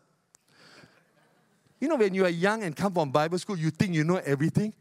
You 1.79 1.89
know, 1.89 1.95
when 1.95 2.13
you 2.13 2.25
are 2.25 2.29
young 2.29 2.63
and 2.63 2.75
come 2.75 2.93
from 2.93 3.11
Bible 3.11 3.37
school, 3.37 3.57
you 3.57 3.69
think 3.69 3.93
you 3.93 4.03
know 4.03 4.17
everything. 4.17 4.73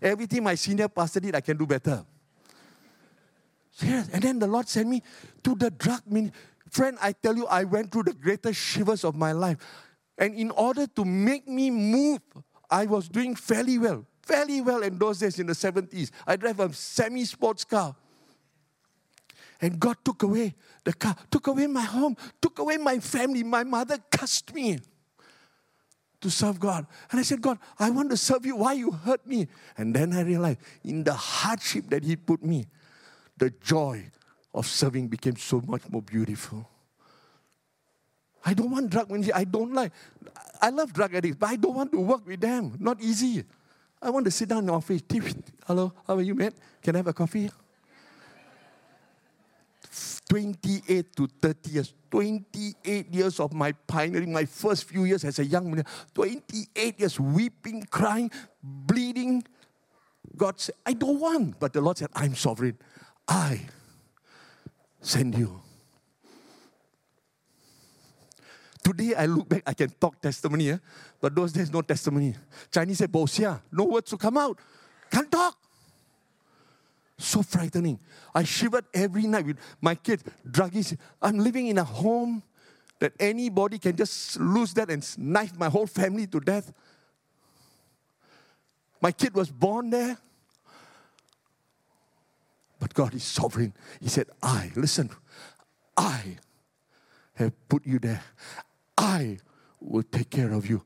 Everything 0.00 0.44
my 0.44 0.54
senior 0.54 0.88
pastor 0.88 1.20
did, 1.20 1.34
I 1.34 1.40
can 1.40 1.56
do 1.56 1.66
better. 1.66 2.04
And 3.80 4.22
then 4.22 4.38
the 4.38 4.46
Lord 4.46 4.68
sent 4.68 4.88
me 4.88 5.02
to 5.42 5.54
the 5.54 5.70
drug 5.70 6.02
ministry. 6.06 6.38
Friend, 6.70 6.98
I 7.00 7.12
tell 7.12 7.36
you, 7.36 7.46
I 7.46 7.64
went 7.64 7.92
through 7.92 8.04
the 8.04 8.14
greatest 8.14 8.60
shivers 8.60 9.04
of 9.04 9.14
my 9.14 9.32
life. 9.32 9.58
And 10.18 10.34
in 10.34 10.50
order 10.50 10.86
to 10.86 11.04
make 11.04 11.46
me 11.46 11.70
move, 11.70 12.20
I 12.70 12.86
was 12.86 13.08
doing 13.08 13.34
fairly 13.34 13.78
well. 13.78 14.04
Fairly 14.26 14.60
well 14.60 14.82
in 14.82 14.98
those 14.98 15.20
days 15.20 15.38
in 15.38 15.46
the 15.46 15.52
70s. 15.52 16.10
I 16.26 16.34
drive 16.34 16.58
a 16.58 16.72
semi 16.72 17.24
sports 17.24 17.64
car. 17.64 17.94
And 19.60 19.78
God 19.78 19.96
took 20.04 20.24
away 20.24 20.52
the 20.82 20.92
car, 20.92 21.14
took 21.30 21.46
away 21.46 21.68
my 21.68 21.82
home, 21.82 22.16
took 22.42 22.58
away 22.58 22.76
my 22.76 22.98
family. 22.98 23.44
My 23.44 23.62
mother 23.62 23.98
cussed 24.10 24.52
me 24.52 24.80
to 26.20 26.28
serve 26.28 26.58
God. 26.58 26.86
And 27.10 27.20
I 27.20 27.22
said, 27.22 27.40
God, 27.40 27.58
I 27.78 27.88
want 27.90 28.10
to 28.10 28.16
serve 28.16 28.44
you. 28.44 28.56
Why 28.56 28.72
you 28.72 28.90
hurt 28.90 29.24
me? 29.26 29.46
And 29.78 29.94
then 29.94 30.12
I 30.12 30.22
realized 30.22 30.58
in 30.82 31.04
the 31.04 31.14
hardship 31.14 31.88
that 31.90 32.02
He 32.02 32.16
put 32.16 32.42
me, 32.42 32.66
the 33.36 33.50
joy 33.62 34.10
of 34.52 34.66
serving 34.66 35.06
became 35.06 35.36
so 35.36 35.62
much 35.64 35.88
more 35.88 36.02
beautiful. 36.02 36.68
I 38.44 38.54
don't 38.54 38.72
want 38.72 38.90
drug. 38.90 39.08
I 39.32 39.44
don't 39.44 39.72
like. 39.72 39.92
I 40.60 40.70
love 40.70 40.92
drug 40.92 41.14
addicts, 41.14 41.36
but 41.38 41.48
I 41.48 41.56
don't 41.56 41.74
want 41.74 41.92
to 41.92 42.00
work 42.00 42.26
with 42.26 42.40
them. 42.40 42.76
Not 42.80 43.00
easy. 43.00 43.44
I 44.00 44.10
want 44.10 44.24
to 44.26 44.30
sit 44.30 44.48
down 44.48 44.60
in 44.60 44.66
the 44.66 44.72
office. 44.72 45.02
Hello, 45.66 45.92
how 46.06 46.16
are 46.16 46.22
you, 46.22 46.34
mate? 46.34 46.54
Can 46.82 46.94
I 46.96 46.98
have 46.98 47.06
a 47.06 47.12
coffee? 47.12 47.50
28 50.28 51.16
to 51.16 51.28
30 51.40 51.70
years. 51.70 51.94
28 52.10 53.12
years 53.12 53.40
of 53.40 53.52
my 53.52 53.72
pioneering, 53.72 54.32
my 54.32 54.44
first 54.44 54.84
few 54.84 55.04
years 55.04 55.24
as 55.24 55.38
a 55.38 55.44
young 55.44 55.70
man. 55.70 55.84
28 56.14 57.00
years 57.00 57.20
weeping, 57.20 57.82
crying, 57.90 58.30
bleeding. 58.62 59.44
God 60.36 60.60
said, 60.60 60.74
I 60.84 60.92
don't 60.92 61.20
want. 61.20 61.58
But 61.58 61.72
the 61.72 61.80
Lord 61.80 61.98
said, 61.98 62.08
I'm 62.14 62.34
sovereign. 62.34 62.78
I 63.26 63.60
send 65.00 65.36
you. 65.36 65.60
Today 68.86 69.16
I 69.16 69.26
look 69.26 69.48
back, 69.48 69.64
I 69.66 69.74
can 69.74 69.90
talk 69.90 70.20
testimony, 70.20 70.70
eh? 70.70 70.78
but 71.20 71.34
those 71.34 71.52
days 71.52 71.72
no 71.72 71.82
testimony. 71.82 72.36
Chinese 72.70 72.98
say, 72.98 73.08
Bosia, 73.08 73.60
no 73.72 73.82
words 73.82 74.08
to 74.10 74.16
come 74.16 74.38
out. 74.38 74.60
Can't 75.10 75.28
talk. 75.28 75.58
So 77.18 77.42
frightening. 77.42 77.98
I 78.32 78.44
shivered 78.44 78.84
every 78.94 79.26
night 79.26 79.44
with 79.44 79.58
my 79.80 79.96
kids, 79.96 80.22
druggies. 80.48 80.96
I'm 81.20 81.38
living 81.38 81.66
in 81.66 81.78
a 81.78 81.82
home 81.82 82.44
that 83.00 83.12
anybody 83.18 83.80
can 83.80 83.96
just 83.96 84.38
lose 84.38 84.72
that 84.74 84.88
and 84.88 85.04
knife 85.18 85.58
my 85.58 85.68
whole 85.68 85.88
family 85.88 86.28
to 86.28 86.38
death. 86.38 86.72
My 89.00 89.10
kid 89.10 89.34
was 89.34 89.50
born 89.50 89.90
there. 89.90 90.16
But 92.78 92.94
God 92.94 93.14
is 93.14 93.24
sovereign. 93.24 93.74
He 94.00 94.08
said, 94.08 94.28
I, 94.40 94.70
listen, 94.76 95.10
I 95.96 96.38
have 97.34 97.68
put 97.68 97.84
you 97.84 97.98
there. 97.98 98.22
I 98.96 99.38
will 99.80 100.02
take 100.02 100.30
care 100.30 100.52
of 100.52 100.68
you. 100.68 100.82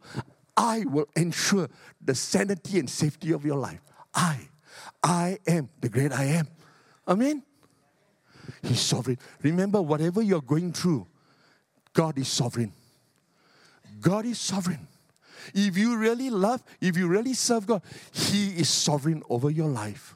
I 0.57 0.85
will 0.87 1.09
ensure 1.17 1.69
the 2.01 2.15
sanity 2.15 2.79
and 2.79 2.91
safety 2.91 3.33
of 3.33 3.45
your 3.45 3.57
life. 3.57 3.81
I 4.15 4.49
I 5.03 5.39
am 5.47 5.69
the 5.81 5.89
great 5.89 6.13
I 6.13 6.25
am. 6.25 6.49
Amen. 7.07 7.43
He's 8.63 8.81
sovereign. 8.81 9.19
Remember, 9.43 9.81
whatever 9.81 10.23
you're 10.23 10.43
going 10.43 10.73
through, 10.73 11.07
God 11.93 12.19
is 12.19 12.29
sovereign. 12.29 12.73
God 14.01 14.27
is 14.27 14.39
sovereign. 14.39 14.87
If 15.55 15.77
you 15.77 15.97
really 15.97 16.31
love, 16.31 16.63
if 16.81 16.97
you 16.97 17.09
really 17.09 17.35
serve 17.35 17.67
God, 17.67 17.83
He 18.13 18.49
is 18.61 18.69
sovereign 18.69 19.23
over 19.29 19.51
your 19.51 19.69
life. 19.69 20.15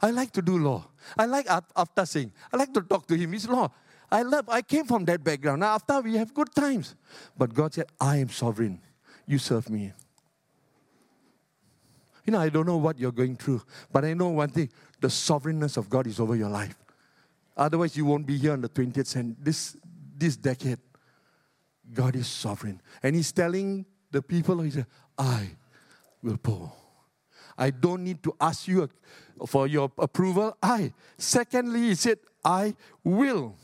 I 0.00 0.10
like 0.10 0.32
to 0.32 0.42
do 0.42 0.58
law. 0.58 0.86
I 1.16 1.26
like 1.26 1.46
after 1.48 2.06
saying, 2.06 2.32
I 2.52 2.56
like 2.56 2.72
to 2.74 2.82
talk 2.82 3.06
to 3.08 3.16
Him. 3.16 3.32
He's 3.32 3.48
law. 3.48 3.70
I 4.14 4.22
love, 4.22 4.48
I 4.48 4.62
came 4.62 4.84
from 4.84 5.04
that 5.06 5.24
background. 5.24 5.58
Now, 5.58 5.74
after 5.74 6.00
we 6.00 6.14
have 6.14 6.32
good 6.32 6.54
times. 6.54 6.94
But 7.36 7.52
God 7.52 7.74
said, 7.74 7.86
I 8.00 8.18
am 8.18 8.28
sovereign. 8.28 8.80
You 9.26 9.38
serve 9.38 9.68
me. 9.68 9.92
You 12.24 12.32
know, 12.32 12.38
I 12.38 12.48
don't 12.48 12.64
know 12.64 12.76
what 12.76 12.96
you're 12.96 13.10
going 13.10 13.34
through, 13.34 13.62
but 13.90 14.04
I 14.04 14.14
know 14.14 14.28
one 14.28 14.50
thing 14.50 14.70
the 15.00 15.10
sovereignness 15.10 15.76
of 15.76 15.90
God 15.90 16.06
is 16.06 16.20
over 16.20 16.36
your 16.36 16.48
life. 16.48 16.76
Otherwise, 17.56 17.96
you 17.96 18.04
won't 18.04 18.24
be 18.24 18.38
here 18.38 18.54
in 18.54 18.60
the 18.60 18.68
20th 18.68 19.06
century, 19.08 19.34
this, 19.40 19.76
this 20.16 20.36
decade. 20.36 20.78
God 21.92 22.14
is 22.14 22.28
sovereign. 22.28 22.80
And 23.02 23.16
He's 23.16 23.32
telling 23.32 23.84
the 24.12 24.22
people, 24.22 24.60
He 24.60 24.70
said, 24.70 24.86
I 25.18 25.50
will 26.22 26.36
pour. 26.36 26.72
I 27.58 27.70
don't 27.70 28.04
need 28.04 28.22
to 28.22 28.36
ask 28.40 28.68
you 28.68 28.88
for 29.48 29.66
your 29.66 29.90
approval. 29.98 30.56
I. 30.62 30.92
Secondly, 31.18 31.80
He 31.80 31.94
said, 31.96 32.20
I 32.44 32.76
will. 33.02 33.56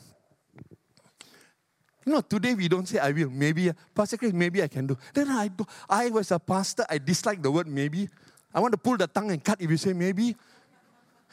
You 2.05 2.13
know, 2.13 2.21
today 2.21 2.55
we 2.55 2.67
don't 2.67 2.87
say 2.87 2.99
I 2.99 3.11
will. 3.11 3.29
Maybe, 3.29 3.71
Pastor 3.93 4.17
Chris, 4.17 4.33
maybe 4.33 4.63
I 4.63 4.67
can 4.67 4.87
do. 4.87 4.97
Then 5.13 5.29
I. 5.29 5.49
I 5.89 6.09
was 6.09 6.31
a 6.31 6.39
pastor. 6.39 6.85
I 6.89 6.97
dislike 6.97 7.41
the 7.41 7.51
word 7.51 7.67
maybe. 7.67 8.09
I 8.53 8.59
want 8.59 8.71
to 8.71 8.77
pull 8.77 8.97
the 8.97 9.07
tongue 9.07 9.31
and 9.31 9.43
cut 9.43 9.61
if 9.61 9.69
you 9.69 9.77
say 9.77 9.93
maybe. 9.93 10.35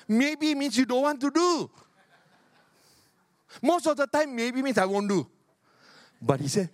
Maybe 0.06 0.54
means 0.54 0.76
you 0.76 0.84
don't 0.84 1.02
want 1.02 1.20
to 1.20 1.30
do. 1.30 1.70
Most 3.62 3.87
of 3.87 3.96
the 3.96 4.06
time, 4.06 4.37
maybe 4.37 4.62
means 4.62 4.78
I 4.78 4.84
won't 4.84 5.08
do. 5.08 5.26
But 6.20 6.40
he 6.40 6.48
said, 6.48 6.70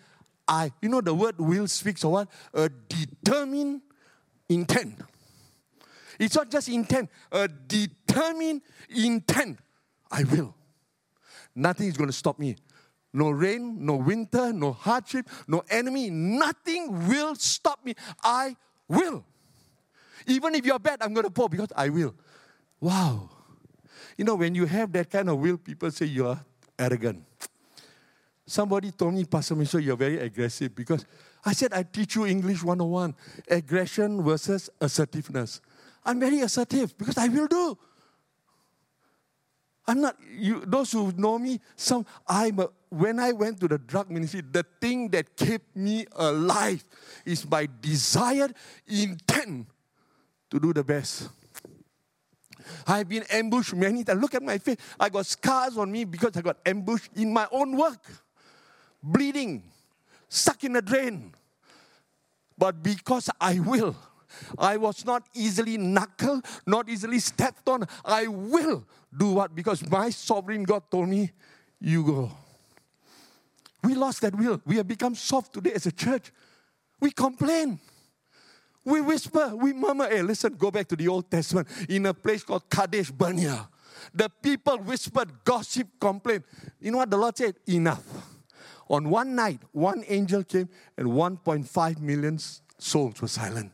I, 0.47 0.73
you 0.83 0.89
know, 0.89 1.01
the 1.01 1.15
word 1.15 1.39
will 1.39 1.67
speaks 1.69 2.05
of 2.05 2.11
what? 2.11 2.29
A 2.53 2.69
determined 2.69 3.81
intent. 4.49 5.01
It's 6.19 6.35
not 6.35 6.51
just 6.51 6.69
intent, 6.69 7.11
a 7.33 7.49
determined 7.49 8.63
intent. 8.89 9.59
I 10.11 10.25
will. 10.25 10.55
Nothing 11.55 11.89
is 11.89 11.97
going 11.97 12.09
to 12.09 12.17
stop 12.17 12.39
me. 12.39 12.57
No 13.15 13.31
rain, 13.31 13.79
no 13.79 13.95
winter, 13.95 14.53
no 14.53 14.73
hardship, 14.73 15.31
no 15.47 15.63
enemy. 15.71 16.11
Nothing 16.11 17.09
will 17.09 17.37
stop 17.37 17.85
me. 17.85 17.95
I 18.23 18.57
will. 18.89 19.25
Even 20.27 20.57
if 20.57 20.67
you're 20.67 20.81
bad, 20.81 20.99
I'm 21.01 21.15
going 21.15 21.25
to 21.25 21.31
pour 21.31 21.49
because 21.49 21.73
I 21.77 21.91
will. 21.91 22.13
Wow. 22.81 23.31
You 24.19 24.25
know, 24.25 24.35
when 24.35 24.55
you 24.57 24.67
have 24.67 24.91
that 24.93 25.11
kind 25.11 25.31
of 25.31 25.39
will, 25.39 25.57
people 25.59 25.93
say 25.93 26.07
you 26.07 26.27
are 26.27 26.45
arrogant. 26.77 27.25
Somebody 28.47 28.91
told 28.91 29.15
me, 29.15 29.25
Pastor 29.25 29.55
Miso, 29.55 29.83
you're 29.83 29.97
very 29.97 30.19
aggressive 30.19 30.75
because 30.75 31.07
I 31.45 31.53
said 31.53 31.73
I 31.73 31.85
teach 31.85 32.17
you 32.17 32.27
English 32.27 32.65
101, 32.65 33.15
aggression 33.49 34.23
versus 34.25 34.71
assertiveness. 34.81 35.61
I'm 36.05 36.19
very 36.19 36.41
assertive 36.41 36.99
because 36.99 37.17
I 37.17 37.29
will 37.29 37.47
do. 37.47 37.79
I'm 39.87 40.01
not, 40.01 40.17
you, 40.31 40.63
those 40.67 40.93
who 40.93 41.13
know 41.17 41.39
me, 41.39 41.61
some, 41.77 42.07
I'm 42.27 42.59
a, 42.59 42.69
when 42.89 43.21
I 43.21 43.33
went 43.33 43.61
to 43.61 43.69
the 43.69 43.79
drug 43.79 44.11
ministry, 44.11 44.41
the 44.41 44.65
thing 44.81 45.09
that 45.11 45.37
kept 45.37 45.77
me 45.77 46.07
alive 46.13 46.83
is 47.25 47.49
my 47.49 47.69
desired 47.81 48.55
intent 48.87 49.67
to 50.51 50.59
do 50.59 50.73
the 50.73 50.85
best. 50.85 51.29
I've 52.87 53.09
been 53.09 53.25
ambushed 53.31 53.75
many 53.75 54.05
times. 54.05 54.21
Look 54.21 54.35
at 54.35 54.43
my 54.43 54.57
face. 54.59 54.77
I 54.99 55.11
got 55.11 55.27
scars 55.27 55.77
on 55.77 55.93
me 55.93 56.05
because 56.05 56.37
I 56.37 56.41
got 56.41 56.59
ambushed 56.65 57.11
in 57.17 57.33
my 57.33 57.47
own 57.51 57.77
work. 57.77 58.07
Bleeding, 59.03 59.65
stuck 60.29 60.65
in 60.65 60.77
a 60.77 60.83
drain. 60.83 61.35
But 62.57 62.83
because 62.83 63.29
I 63.39 63.59
will, 63.59 63.97
I 64.59 64.77
was 64.77 65.05
not 65.05 65.27
easily 65.35 65.77
knuckled, 65.77 66.45
not 66.67 66.89
easily 66.89 67.19
stepped 67.19 67.69
on. 67.69 67.87
I 68.05 68.27
will 68.27 68.85
do 69.17 69.33
what? 69.33 69.55
Because 69.55 69.89
my 69.89 70.11
sovereign 70.11 70.65
God 70.65 70.91
told 70.91 71.09
me, 71.09 71.31
you 71.81 72.05
go. 72.05 72.31
We 73.83 73.95
lost 73.95 74.23
that 74.23 74.35
will. 74.35 74.61
We 74.65 74.77
have 74.77 74.89
become 74.89 75.15
soft 75.15 75.53
today 75.53 75.73
as 75.73 75.87
a 75.87 75.93
church. 75.93 76.33
We 77.01 77.11
complain. 77.11 77.79
We 78.85 79.01
whisper, 79.01 79.55
we 79.55 79.73
murmur. 79.73 80.09
Hey, 80.09 80.23
listen, 80.23 80.55
go 80.55 80.71
back 80.71 80.89
to 80.89 80.97
the 80.97 81.09
Old 81.09 81.31
Testament 81.31 81.69
in 81.89 82.07
a 82.07 82.15
place 82.15 82.43
called 82.43 82.69
Kadesh 82.69 83.11
Barnea. 83.11 83.69
The 84.15 84.29
people 84.43 84.79
whispered, 84.79 85.45
gossip, 85.45 85.89
complained. 86.01 86.45
You 86.81 86.93
know 86.93 86.99
what 86.99 87.11
the 87.11 87.17
Lord 87.17 87.37
said? 87.37 87.55
Enough. 87.67 88.05
On 88.89 89.09
one 89.09 89.35
night, 89.35 89.61
one 89.73 90.05
angel 90.09 90.45
came 90.45 90.69
and 90.99 91.09
1.5 91.09 92.01
million 92.01 92.39
souls 92.79 93.21
were 93.21 93.29
silent. 93.29 93.73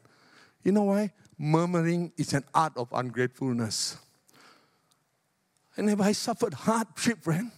You 0.63 0.73
know 0.73 0.85
why? 0.85 1.13
Murmuring 1.39 2.13
is 2.17 2.35
an 2.35 2.45
art 2.55 2.73
of 2.77 2.89
ungratefulness. 2.93 3.97
And 5.77 5.89
if 5.89 6.01
I 6.01 6.13
suffered 6.13 6.55
hardship, 6.55 7.23
friend. 7.23 7.51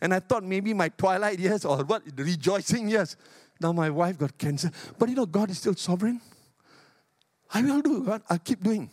And 0.00 0.14
I 0.14 0.20
thought 0.20 0.44
maybe 0.44 0.74
my 0.74 0.88
twilight 0.90 1.38
years 1.38 1.64
or 1.64 1.78
what, 1.84 2.02
rejoicing 2.16 2.88
years. 2.88 3.16
Now 3.60 3.72
my 3.72 3.90
wife 3.90 4.18
got 4.18 4.36
cancer. 4.36 4.70
But 4.98 5.08
you 5.08 5.14
know, 5.14 5.26
God 5.26 5.50
is 5.50 5.58
still 5.58 5.74
sovereign. 5.74 6.20
I 7.52 7.62
will 7.62 7.80
do 7.80 8.00
what 8.00 8.22
I 8.28 8.38
keep 8.38 8.62
doing. 8.62 8.90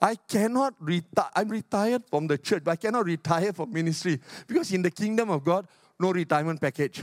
I 0.00 0.14
cannot 0.14 0.74
retire. 0.78 1.30
I'm 1.34 1.48
retired 1.48 2.02
from 2.08 2.26
the 2.26 2.38
church, 2.38 2.62
but 2.64 2.72
I 2.72 2.76
cannot 2.76 3.04
retire 3.04 3.52
from 3.52 3.72
ministry 3.72 4.20
because 4.46 4.72
in 4.72 4.82
the 4.82 4.90
kingdom 4.90 5.30
of 5.30 5.44
God, 5.44 5.66
no 5.98 6.12
retirement 6.12 6.60
package. 6.60 7.02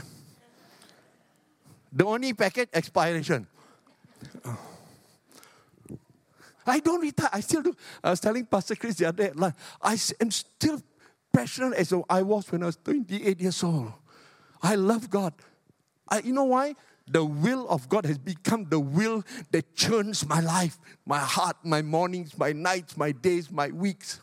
The 1.92 2.04
only 2.04 2.32
package 2.32 2.68
expiration. 2.72 3.46
I 6.66 6.80
don't 6.80 7.00
retire. 7.00 7.30
I 7.32 7.40
still 7.40 7.62
do. 7.62 7.74
I 8.02 8.10
was 8.10 8.20
telling 8.20 8.46
Pastor 8.46 8.74
Chris 8.74 8.96
the 8.96 9.06
other 9.06 9.28
day, 9.28 9.32
like, 9.34 9.54
I 9.80 9.96
am 10.20 10.30
still 10.30 10.82
passionate 11.32 11.74
as 11.74 11.92
I 12.08 12.22
was 12.22 12.50
when 12.50 12.62
I 12.62 12.66
was 12.66 12.76
28 12.76 13.40
years 13.40 13.62
old. 13.62 13.92
I 14.62 14.74
love 14.74 15.10
God. 15.10 15.34
I, 16.08 16.20
you 16.20 16.32
know 16.32 16.44
why? 16.44 16.74
The 17.08 17.24
will 17.24 17.68
of 17.68 17.88
God 17.88 18.04
has 18.06 18.18
become 18.18 18.64
the 18.64 18.80
will 18.80 19.24
that 19.52 19.74
churns 19.76 20.26
my 20.26 20.40
life, 20.40 20.78
my 21.04 21.18
heart, 21.18 21.56
my 21.62 21.82
mornings, 21.82 22.36
my 22.36 22.52
nights, 22.52 22.96
my 22.96 23.12
days, 23.12 23.50
my 23.50 23.68
weeks. 23.68 24.20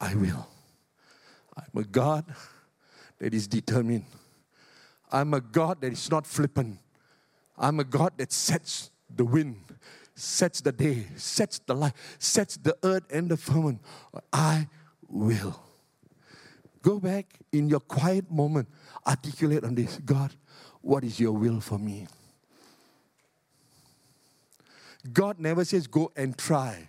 I 0.00 0.14
will. 0.14 0.46
I'm 1.56 1.82
a 1.82 1.84
God 1.84 2.24
that 3.18 3.34
is 3.34 3.48
determined. 3.48 4.04
I'm 5.10 5.34
a 5.34 5.40
God 5.40 5.80
that 5.80 5.92
is 5.92 6.10
not 6.10 6.26
flippant. 6.26 6.78
I'm 7.56 7.80
a 7.80 7.84
God 7.84 8.12
that 8.18 8.32
sets 8.32 8.90
the 9.14 9.24
wind, 9.24 9.64
sets 10.18 10.60
the 10.60 10.72
day, 10.72 11.06
sets 11.16 11.60
the 11.60 11.74
light, 11.74 11.92
sets 12.18 12.56
the 12.56 12.76
earth 12.82 13.04
and 13.10 13.30
the 13.30 13.36
firmament. 13.36 13.80
I 14.32 14.68
will. 15.08 15.60
Go 16.82 16.98
back 16.98 17.26
in 17.52 17.68
your 17.68 17.80
quiet 17.80 18.30
moment, 18.30 18.68
articulate 19.06 19.64
on 19.64 19.74
this 19.74 19.98
God, 20.04 20.34
what 20.80 21.04
is 21.04 21.18
your 21.18 21.32
will 21.32 21.60
for 21.60 21.78
me? 21.78 22.06
God 25.12 25.38
never 25.38 25.64
says 25.64 25.86
go 25.86 26.12
and 26.16 26.36
try. 26.36 26.88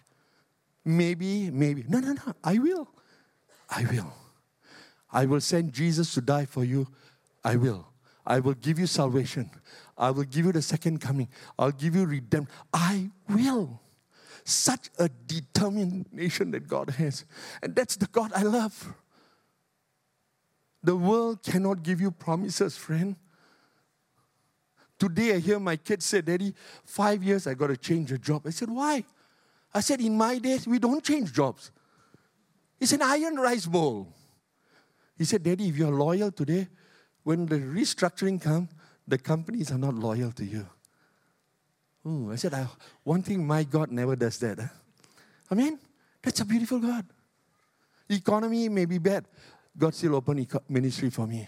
Maybe, 0.83 1.51
maybe. 1.51 1.83
No, 1.87 1.99
no, 1.99 2.13
no. 2.13 2.33
I 2.43 2.57
will. 2.57 2.89
I 3.69 3.85
will. 3.85 4.13
I 5.11 5.25
will 5.25 5.41
send 5.41 5.73
Jesus 5.73 6.13
to 6.15 6.21
die 6.21 6.45
for 6.45 6.63
you. 6.63 6.87
I 7.43 7.55
will. 7.55 7.87
I 8.25 8.39
will 8.39 8.53
give 8.53 8.79
you 8.79 8.87
salvation. 8.87 9.49
I 9.99 10.11
will 10.11 10.23
give 10.23 10.45
you 10.45 10.53
the 10.53 10.61
second 10.61 11.01
coming. 11.01 11.27
I'll 11.59 11.71
give 11.71 11.93
you 11.93 12.05
redemption. 12.05 12.55
I 12.73 13.11
will. 13.27 13.81
Such 14.45 14.89
a 14.97 15.09
determination 15.09 16.51
that 16.51 16.67
God 16.67 16.91
has. 16.91 17.25
And 17.61 17.75
that's 17.75 17.97
the 17.97 18.07
God 18.07 18.31
I 18.33 18.43
love. 18.43 18.93
The 20.81 20.95
world 20.95 21.43
cannot 21.43 21.83
give 21.83 21.99
you 21.99 22.11
promises, 22.11 22.77
friend. 22.77 23.17
Today 24.97 25.35
I 25.35 25.39
hear 25.39 25.59
my 25.59 25.75
kids 25.75 26.05
say, 26.05 26.21
Daddy, 26.21 26.53
five 26.85 27.21
years 27.21 27.45
I 27.45 27.53
got 27.53 27.67
to 27.67 27.77
change 27.77 28.13
a 28.13 28.17
job. 28.17 28.43
I 28.45 28.51
said, 28.51 28.69
Why? 28.69 29.03
I 29.73 29.81
said, 29.81 29.99
In 29.99 30.17
my 30.17 30.37
days, 30.39 30.65
we 30.65 30.79
don't 30.79 31.03
change 31.03 31.33
jobs. 31.33 31.71
It's 32.79 32.93
an 32.93 33.01
iron 33.01 33.35
rice 33.35 33.65
bowl. 33.65 34.13
He 35.17 35.25
said, 35.25 35.43
Daddy, 35.43 35.67
if 35.67 35.75
you're 35.75 35.91
loyal 35.91 36.31
today, 36.31 36.69
when 37.23 37.45
the 37.45 37.57
restructuring 37.57 38.41
comes, 38.41 38.69
the 39.09 39.17
companies 39.17 39.71
are 39.71 39.77
not 39.77 39.95
loyal 39.95 40.31
to 40.33 40.45
you. 40.45 40.65
Ooh, 42.05 42.31
I 42.31 42.35
said, 42.35 42.53
I, 42.53 42.67
one 43.03 43.21
thing 43.21 43.45
my 43.45 43.63
God 43.63 43.91
never 43.91 44.15
does 44.15 44.37
that. 44.39 44.59
Ah. 44.61 44.71
I 45.51 45.55
mean, 45.55 45.79
that's 46.21 46.39
a 46.39 46.45
beautiful 46.45 46.79
God. 46.79 47.05
Economy 48.07 48.69
may 48.69 48.85
be 48.85 48.97
bad. 48.97 49.25
God 49.77 49.93
still 49.93 50.15
open 50.15 50.47
ministry 50.67 51.09
for 51.09 51.27
me. 51.27 51.47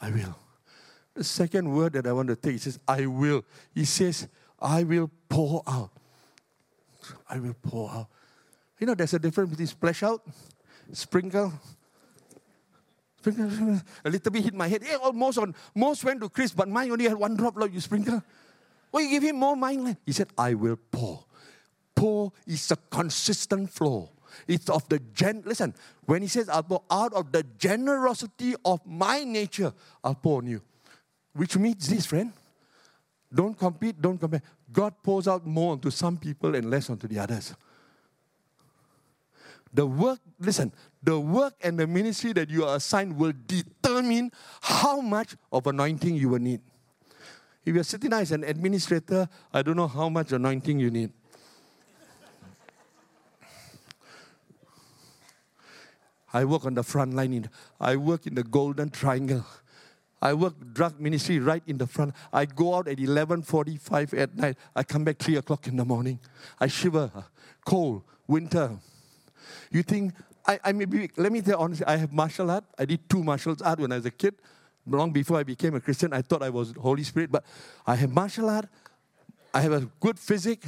I 0.00 0.10
will. 0.10 0.36
The 1.14 1.24
second 1.24 1.74
word 1.74 1.94
that 1.94 2.06
I 2.06 2.12
want 2.12 2.28
to 2.28 2.36
take, 2.36 2.58
says, 2.60 2.78
I 2.86 3.06
will. 3.06 3.44
He 3.74 3.84
says, 3.84 4.28
I 4.58 4.84
will 4.84 5.10
pour 5.28 5.62
out. 5.66 5.90
I 7.28 7.38
will 7.38 7.56
pour 7.60 7.90
out. 7.90 8.08
You 8.78 8.86
know, 8.86 8.94
there's 8.94 9.14
a 9.14 9.18
difference 9.18 9.50
between 9.50 9.66
splash 9.66 10.02
out, 10.02 10.22
sprinkle, 10.92 11.52
a 13.26 14.10
little 14.10 14.32
bit 14.32 14.44
hit 14.44 14.54
my 14.54 14.68
head. 14.68 14.82
Yeah, 14.84 14.96
almost 14.96 15.38
on, 15.38 15.54
most 15.74 16.04
went 16.04 16.20
to 16.20 16.28
Chris, 16.28 16.52
but 16.52 16.68
mine 16.68 16.90
only 16.90 17.08
had 17.08 17.16
one 17.16 17.36
drop, 17.36 17.56
Lord, 17.56 17.72
you 17.72 17.80
sprinkle. 17.80 18.22
Well, 18.92 19.02
you 19.02 19.10
give 19.10 19.22
him 19.22 19.36
more 19.36 19.56
mind. 19.56 19.96
He 20.04 20.12
said, 20.12 20.28
I 20.36 20.54
will 20.54 20.78
pour. 20.90 21.24
Pour 21.94 22.32
is 22.46 22.70
a 22.70 22.76
consistent 22.76 23.70
flow. 23.70 24.10
It's 24.48 24.68
of 24.70 24.88
the 24.88 24.98
gen. 25.12 25.42
Listen, 25.44 25.74
when 26.06 26.22
he 26.22 26.28
says, 26.28 26.48
I'll 26.48 26.62
pour 26.62 26.82
out 26.90 27.12
of 27.14 27.32
the 27.32 27.42
generosity 27.58 28.54
of 28.64 28.80
my 28.86 29.24
nature, 29.24 29.72
I'll 30.02 30.14
pour 30.14 30.38
on 30.38 30.46
you. 30.46 30.62
Which 31.34 31.56
means 31.56 31.88
this, 31.88 32.06
friend. 32.06 32.32
Don't 33.32 33.56
compete, 33.56 34.00
don't 34.00 34.18
compare. 34.18 34.42
God 34.72 34.94
pours 35.02 35.28
out 35.28 35.46
more 35.46 35.72
onto 35.72 35.90
some 35.90 36.16
people 36.16 36.54
and 36.54 36.68
less 36.68 36.90
onto 36.90 37.06
the 37.06 37.18
others. 37.18 37.54
The 39.72 39.86
work, 39.86 40.18
listen, 40.38 40.72
the 41.02 41.18
work 41.18 41.54
and 41.62 41.78
the 41.78 41.86
ministry 41.86 42.32
that 42.32 42.50
you 42.50 42.64
are 42.64 42.76
assigned 42.76 43.16
will 43.16 43.32
determine 43.46 44.32
how 44.60 45.00
much 45.00 45.36
of 45.52 45.66
anointing 45.66 46.16
you 46.16 46.30
will 46.30 46.40
need. 46.40 46.60
If 47.64 47.74
you're 47.74 47.84
sitting 47.84 48.12
as 48.12 48.32
an 48.32 48.42
administrator, 48.42 49.28
I 49.52 49.62
don't 49.62 49.76
know 49.76 49.86
how 49.86 50.08
much 50.08 50.32
anointing 50.32 50.80
you 50.80 50.90
need. 50.90 51.12
I 56.32 56.44
work 56.44 56.64
on 56.64 56.74
the 56.74 56.82
front 56.82 57.14
line. 57.14 57.32
In, 57.32 57.50
I 57.80 57.96
work 57.96 58.26
in 58.26 58.34
the 58.34 58.44
Golden 58.44 58.90
Triangle. 58.90 59.44
I 60.22 60.34
work 60.34 60.54
drug 60.74 61.00
ministry 61.00 61.38
right 61.38 61.62
in 61.66 61.78
the 61.78 61.86
front. 61.86 62.14
I 62.32 62.44
go 62.44 62.74
out 62.74 62.88
at 62.88 62.98
11.45 62.98 64.18
at 64.18 64.36
night. 64.36 64.56
I 64.76 64.82
come 64.82 65.04
back 65.04 65.18
3 65.18 65.36
o'clock 65.36 65.66
in 65.66 65.76
the 65.76 65.84
morning. 65.84 66.20
I 66.60 66.66
shiver, 66.66 67.10
cold, 67.64 68.02
winter. 68.26 68.78
You 69.70 69.82
think, 69.82 70.14
I, 70.46 70.58
I 70.64 70.72
may 70.72 70.84
be, 70.84 71.10
let 71.16 71.32
me 71.32 71.42
tell 71.42 71.60
honestly, 71.60 71.86
I 71.86 71.96
have 71.96 72.12
martial 72.12 72.50
art. 72.50 72.64
I 72.78 72.84
did 72.84 73.08
two 73.08 73.22
martial 73.22 73.56
art 73.64 73.78
when 73.80 73.92
I 73.92 73.96
was 73.96 74.06
a 74.06 74.10
kid 74.10 74.34
long 74.86 75.12
before 75.12 75.38
I 75.38 75.42
became 75.42 75.74
a 75.74 75.80
Christian, 75.80 76.12
I 76.12 76.22
thought 76.22 76.42
I 76.42 76.50
was 76.50 76.72
Holy 76.78 77.04
Spirit, 77.04 77.30
but 77.30 77.44
I 77.86 77.94
have 77.96 78.10
martial 78.10 78.48
art, 78.48 78.66
I 79.52 79.60
have 79.60 79.72
a 79.72 79.88
good 80.00 80.18
physique, 80.18 80.64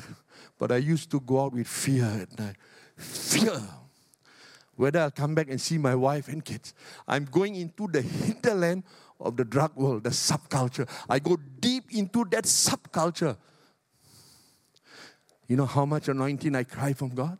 but 0.58 0.72
I 0.72 0.76
used 0.76 1.10
to 1.10 1.20
go 1.20 1.42
out 1.42 1.52
with 1.52 1.66
fear 1.66 2.04
at 2.04 2.38
night. 2.38 2.56
Fear. 2.96 3.60
Whether 4.76 5.00
I'll 5.00 5.10
come 5.10 5.34
back 5.34 5.48
and 5.50 5.60
see 5.60 5.78
my 5.78 5.94
wife 5.94 6.28
and 6.28 6.44
kids. 6.44 6.74
I'm 7.06 7.26
going 7.26 7.56
into 7.56 7.86
the 7.88 8.02
hinterland 8.02 8.84
of 9.20 9.36
the 9.36 9.44
drug 9.44 9.76
world, 9.76 10.04
the 10.04 10.10
subculture. 10.10 10.88
I 11.08 11.18
go 11.18 11.36
deep 11.60 11.84
into 11.92 12.24
that 12.30 12.44
subculture. 12.44 13.36
You 15.46 15.56
know 15.56 15.66
how 15.66 15.84
much 15.84 16.08
anointing 16.08 16.56
I 16.56 16.64
cry 16.64 16.92
from 16.92 17.10
God? 17.10 17.38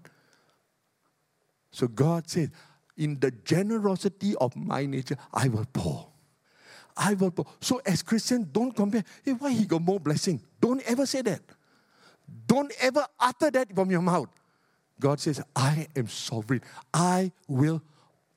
So 1.73 1.89
God 1.89 2.29
said, 2.29 2.53
In 2.97 3.19
the 3.19 3.31
generosity 3.31 4.35
of 4.37 4.55
my 4.55 4.87
nature, 4.87 5.17
I 5.33 5.49
will 5.49 5.67
pour. 5.73 6.09
I 6.97 7.15
will. 7.15 7.31
Pour. 7.31 7.47
So 7.61 7.81
as 7.85 8.03
Christians, 8.03 8.47
don't 8.53 8.77
compare. 8.77 9.03
Hey, 9.25 9.33
why 9.33 9.53
he 9.53 9.65
got 9.65 9.83
more 9.83 9.99
blessing? 9.99 10.41
Don't 10.61 10.83
ever 10.83 11.07
say 11.07 11.23
that. 11.23 11.41
Don't 12.47 12.73
ever 12.81 13.05
utter 13.19 13.51
that 13.51 13.75
from 13.75 13.91
your 13.91 14.03
mouth. 14.03 14.29
God 15.01 15.19
says, 15.19 15.43
I 15.57 15.89
am 15.97 16.07
sovereign. 16.07 16.61
I 16.93 17.33
will 17.49 17.83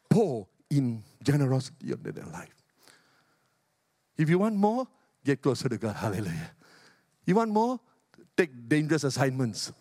pour 0.10 0.48
in 0.70 1.04
generosity 1.22 1.92
of 1.92 2.02
their 2.02 2.26
life. 2.26 2.56
If 4.18 4.30
you 4.30 4.40
want 4.40 4.56
more, 4.56 4.88
get 5.24 5.42
closer 5.42 5.70
to 5.70 5.78
God. 5.78 5.96
Hallelujah. 5.96 6.52
You 7.26 7.36
want 7.36 7.52
more? 7.52 7.80
Take 8.38 8.68
dangerous 8.68 9.04
assignments. 9.04 9.72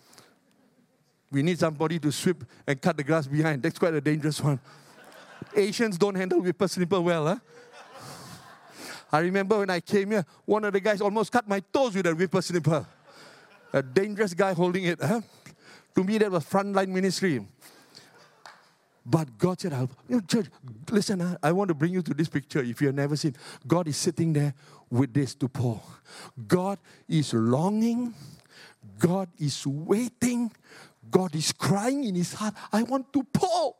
We 1.34 1.42
need 1.42 1.58
somebody 1.58 1.98
to 1.98 2.12
sweep 2.12 2.44
and 2.64 2.80
cut 2.80 2.96
the 2.96 3.02
grass 3.02 3.26
behind. 3.26 3.60
That's 3.60 3.76
quite 3.76 3.92
a 3.92 4.00
dangerous 4.00 4.40
one. 4.40 4.60
Asians 5.56 5.98
don't 5.98 6.14
handle 6.14 6.40
whipper 6.40 6.68
snipper 6.68 7.00
well, 7.00 7.26
huh? 7.26 7.38
I 9.10 9.18
remember 9.18 9.58
when 9.58 9.68
I 9.68 9.80
came 9.80 10.12
here, 10.12 10.24
one 10.44 10.64
of 10.64 10.72
the 10.72 10.78
guys 10.78 11.00
almost 11.00 11.32
cut 11.32 11.48
my 11.48 11.58
toes 11.58 11.96
with 11.96 12.06
a 12.06 12.12
whippersnipper. 12.12 12.86
A 13.72 13.82
dangerous 13.82 14.32
guy 14.32 14.52
holding 14.52 14.84
it. 14.84 15.02
Huh? 15.02 15.22
To 15.96 16.04
me, 16.04 16.18
that 16.18 16.30
was 16.30 16.44
frontline 16.44 16.88
ministry. 16.90 17.44
But 19.04 19.36
God 19.36 19.60
said, 19.60 19.72
I'll, 19.72 19.90
you 20.08 20.16
know, 20.16 20.20
church, 20.20 20.46
listen, 20.88 21.20
I, 21.20 21.36
I 21.42 21.50
want 21.50 21.66
to 21.66 21.74
bring 21.74 21.92
you 21.92 22.02
to 22.02 22.14
this 22.14 22.28
picture. 22.28 22.60
If 22.60 22.80
you 22.80 22.86
have 22.86 22.96
never 22.96 23.16
seen, 23.16 23.34
God 23.66 23.88
is 23.88 23.96
sitting 23.96 24.32
there 24.32 24.54
with 24.88 25.12
this 25.12 25.34
to 25.34 25.48
pour. 25.48 25.80
God 26.46 26.78
is 27.08 27.34
longing. 27.34 28.14
God 28.98 29.28
is 29.38 29.66
waiting. 29.66 30.52
God 31.10 31.34
is 31.34 31.52
crying 31.52 32.04
in 32.04 32.14
his 32.14 32.34
heart, 32.34 32.54
I 32.72 32.82
want 32.82 33.12
to 33.12 33.22
pour. 33.22 33.76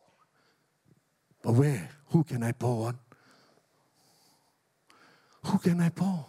But 1.42 1.54
where? 1.54 1.88
Who 2.08 2.24
can 2.24 2.42
I 2.42 2.52
pour 2.52 2.88
on? 2.88 2.98
Who 5.44 5.58
can 5.58 5.80
I 5.80 5.90
pour? 5.90 6.26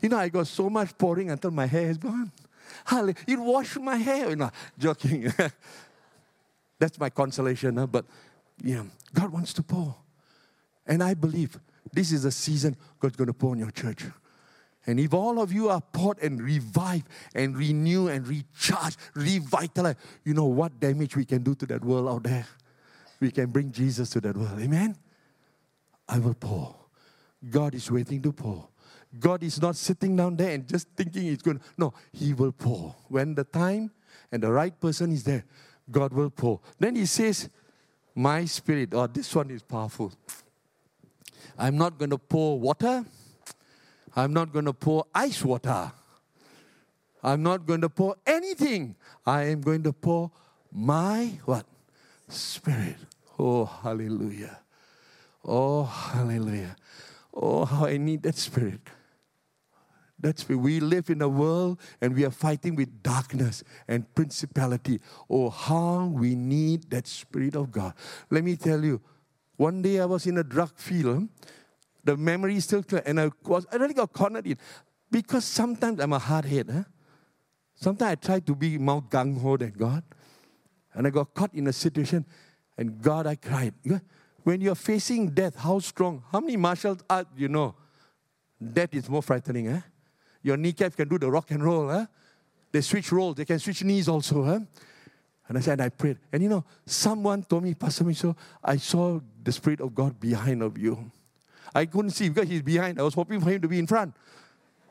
You 0.00 0.08
know, 0.08 0.18
I 0.18 0.28
got 0.28 0.46
so 0.46 0.70
much 0.70 0.96
pouring 0.96 1.30
until 1.30 1.50
my 1.50 1.66
hair 1.66 1.90
is 1.90 1.98
gone. 1.98 2.32
It 3.26 3.38
washed 3.38 3.78
my 3.78 3.96
hair. 3.96 4.30
You 4.30 4.36
know, 4.36 4.50
joking. 4.78 5.32
That's 6.78 6.98
my 6.98 7.10
consolation. 7.10 7.76
Huh? 7.76 7.86
But 7.86 8.06
yeah, 8.62 8.84
God 9.12 9.30
wants 9.30 9.52
to 9.54 9.62
pour. 9.62 9.96
And 10.86 11.02
I 11.02 11.14
believe 11.14 11.58
this 11.92 12.12
is 12.12 12.24
a 12.24 12.30
season 12.30 12.76
God's 13.00 13.16
going 13.16 13.26
to 13.26 13.34
pour 13.34 13.54
in 13.54 13.58
your 13.58 13.70
church. 13.70 14.04
And 14.86 15.00
if 15.00 15.12
all 15.12 15.40
of 15.40 15.52
you 15.52 15.68
are 15.68 15.80
poured 15.80 16.18
and 16.18 16.40
revived 16.40 17.08
and 17.34 17.56
renew 17.56 18.08
and 18.08 18.26
recharge, 18.26 18.96
revitalize, 19.14 19.96
you 20.24 20.32
know 20.32 20.44
what 20.44 20.78
damage 20.78 21.16
we 21.16 21.24
can 21.24 21.42
do 21.42 21.54
to 21.56 21.66
that 21.66 21.84
world 21.84 22.08
out 22.08 22.22
there? 22.22 22.46
We 23.18 23.30
can 23.30 23.50
bring 23.50 23.72
Jesus 23.72 24.10
to 24.10 24.20
that 24.20 24.36
world. 24.36 24.60
Amen? 24.60 24.96
I 26.08 26.18
will 26.18 26.34
pour. 26.34 26.76
God 27.50 27.74
is 27.74 27.90
waiting 27.90 28.22
to 28.22 28.32
pour. 28.32 28.68
God 29.18 29.42
is 29.42 29.60
not 29.60 29.76
sitting 29.76 30.16
down 30.16 30.36
there 30.36 30.50
and 30.50 30.68
just 30.68 30.88
thinking 30.96 31.22
He's 31.22 31.42
going 31.42 31.58
to. 31.58 31.64
No, 31.76 31.94
He 32.12 32.32
will 32.32 32.52
pour. 32.52 32.94
When 33.08 33.34
the 33.34 33.44
time 33.44 33.90
and 34.30 34.42
the 34.42 34.52
right 34.52 34.78
person 34.78 35.12
is 35.12 35.24
there, 35.24 35.44
God 35.90 36.12
will 36.12 36.30
pour. 36.30 36.60
Then 36.78 36.96
He 36.96 37.06
says, 37.06 37.48
My 38.14 38.44
spirit, 38.44 38.90
oh, 38.92 39.06
this 39.06 39.34
one 39.34 39.50
is 39.50 39.62
powerful. 39.62 40.12
I'm 41.58 41.78
not 41.78 41.98
going 41.98 42.10
to 42.10 42.18
pour 42.18 42.60
water. 42.60 43.04
I'm 44.16 44.32
not 44.32 44.52
going 44.52 44.64
to 44.64 44.72
pour 44.72 45.04
ice 45.14 45.44
water. 45.44 45.92
I'm 47.22 47.42
not 47.42 47.66
going 47.66 47.82
to 47.82 47.88
pour 47.88 48.16
anything. 48.26 48.96
I 49.26 49.44
am 49.44 49.60
going 49.60 49.82
to 49.82 49.92
pour 49.92 50.30
my 50.72 51.38
what? 51.44 51.66
Spirit. 52.28 52.96
Oh, 53.38 53.66
hallelujah. 53.66 54.58
Oh, 55.44 55.84
hallelujah. 55.84 56.76
Oh, 57.34 57.64
how 57.64 57.86
I 57.86 57.98
need 57.98 58.22
that 58.22 58.36
spirit. 58.36 58.80
That's 60.18 60.48
where 60.48 60.56
we 60.56 60.80
live 60.80 61.10
in 61.10 61.20
a 61.20 61.28
world 61.28 61.78
and 62.00 62.14
we 62.14 62.24
are 62.24 62.30
fighting 62.30 62.74
with 62.74 63.02
darkness 63.02 63.62
and 63.86 64.12
principality. 64.14 65.00
Oh, 65.28 65.50
how 65.50 66.06
we 66.06 66.34
need 66.34 66.90
that 66.90 67.06
Spirit 67.06 67.54
of 67.54 67.70
God. 67.70 67.92
Let 68.30 68.42
me 68.42 68.56
tell 68.56 68.82
you, 68.82 69.00
one 69.56 69.82
day 69.82 70.00
I 70.00 70.06
was 70.06 70.26
in 70.26 70.38
a 70.38 70.44
drug 70.44 70.72
field 70.76 71.28
the 72.06 72.16
memory 72.16 72.56
is 72.56 72.64
still 72.64 72.82
clear. 72.82 73.02
And 73.04 73.20
I 73.20 73.30
was 73.44 73.66
I 73.70 73.76
really 73.76 73.94
got 73.94 74.12
cornered 74.12 74.46
in 74.46 74.56
because 75.10 75.44
sometimes 75.44 76.00
I'm 76.00 76.12
a 76.12 76.20
hardhead. 76.20 76.72
Huh? 76.72 76.84
Sometimes 77.74 78.12
I 78.12 78.14
try 78.14 78.40
to 78.40 78.54
be 78.54 78.78
more 78.78 79.02
gung 79.02 79.40
ho 79.40 79.56
than 79.56 79.72
God. 79.72 80.02
And 80.94 81.06
I 81.06 81.10
got 81.10 81.34
caught 81.34 81.52
in 81.54 81.66
a 81.66 81.72
situation, 81.72 82.24
and 82.78 83.02
God, 83.02 83.26
I 83.26 83.34
cried. 83.34 83.74
When 84.44 84.62
you're 84.62 84.74
facing 84.74 85.28
death, 85.28 85.56
how 85.56 85.78
strong? 85.80 86.22
How 86.32 86.40
many 86.40 86.56
martial 86.56 86.96
arts 87.10 87.28
you 87.36 87.48
know? 87.48 87.74
Death 88.72 88.94
is 88.94 89.08
more 89.08 89.22
frightening. 89.22 89.66
Huh? 89.66 89.80
Your 90.42 90.56
kneecap 90.56 90.96
can 90.96 91.08
do 91.08 91.18
the 91.18 91.30
rock 91.30 91.50
and 91.50 91.62
roll. 91.62 91.90
Huh? 91.90 92.06
They 92.72 92.80
switch 92.80 93.12
roles. 93.12 93.34
They 93.34 93.44
can 93.44 93.58
switch 93.58 93.84
knees 93.84 94.08
also. 94.08 94.42
Huh? 94.42 94.60
And 95.48 95.58
I 95.58 95.60
said, 95.60 95.72
and 95.72 95.82
I 95.82 95.88
prayed. 95.90 96.18
And 96.32 96.42
you 96.42 96.48
know, 96.48 96.64
someone 96.86 97.42
told 97.42 97.64
me, 97.64 97.74
Pastor 97.74 98.04
Micho, 98.04 98.34
I 98.64 98.78
saw 98.78 99.20
the 99.42 99.52
Spirit 99.52 99.80
of 99.80 99.94
God 99.94 100.18
behind 100.18 100.62
of 100.62 100.78
you. 100.78 101.10
I 101.74 101.86
couldn't 101.86 102.10
see 102.10 102.28
because 102.28 102.48
he's 102.48 102.62
behind. 102.62 102.98
I 102.98 103.02
was 103.02 103.14
hoping 103.14 103.40
for 103.40 103.50
him 103.50 103.60
to 103.62 103.68
be 103.68 103.78
in 103.78 103.86
front, 103.86 104.14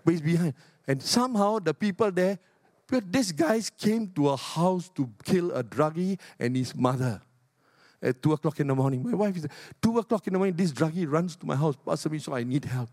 but 0.03 0.11
he's 0.11 0.21
behind. 0.21 0.53
And 0.87 1.01
somehow 1.01 1.59
the 1.59 1.73
people 1.73 2.11
there, 2.11 2.37
but 2.87 3.11
these 3.11 3.31
guys 3.31 3.69
came 3.69 4.07
to 4.15 4.29
a 4.29 4.37
house 4.37 4.89
to 4.95 5.09
kill 5.23 5.51
a 5.51 5.63
druggie 5.63 6.19
and 6.39 6.55
his 6.55 6.75
mother 6.75 7.21
at 8.01 8.21
2 8.21 8.33
o'clock 8.33 8.59
in 8.59 8.67
the 8.67 8.75
morning. 8.75 9.03
My 9.03 9.15
wife 9.15 9.37
is 9.37 9.47
2 9.81 9.97
o'clock 9.99 10.27
in 10.27 10.33
the 10.33 10.39
morning, 10.39 10.55
this 10.55 10.71
druggie 10.71 11.11
runs 11.11 11.35
to 11.37 11.45
my 11.45 11.55
house, 11.55 11.75
Pastor 11.83 12.09
me, 12.09 12.19
so 12.19 12.35
I 12.35 12.43
need 12.43 12.65
help. 12.65 12.89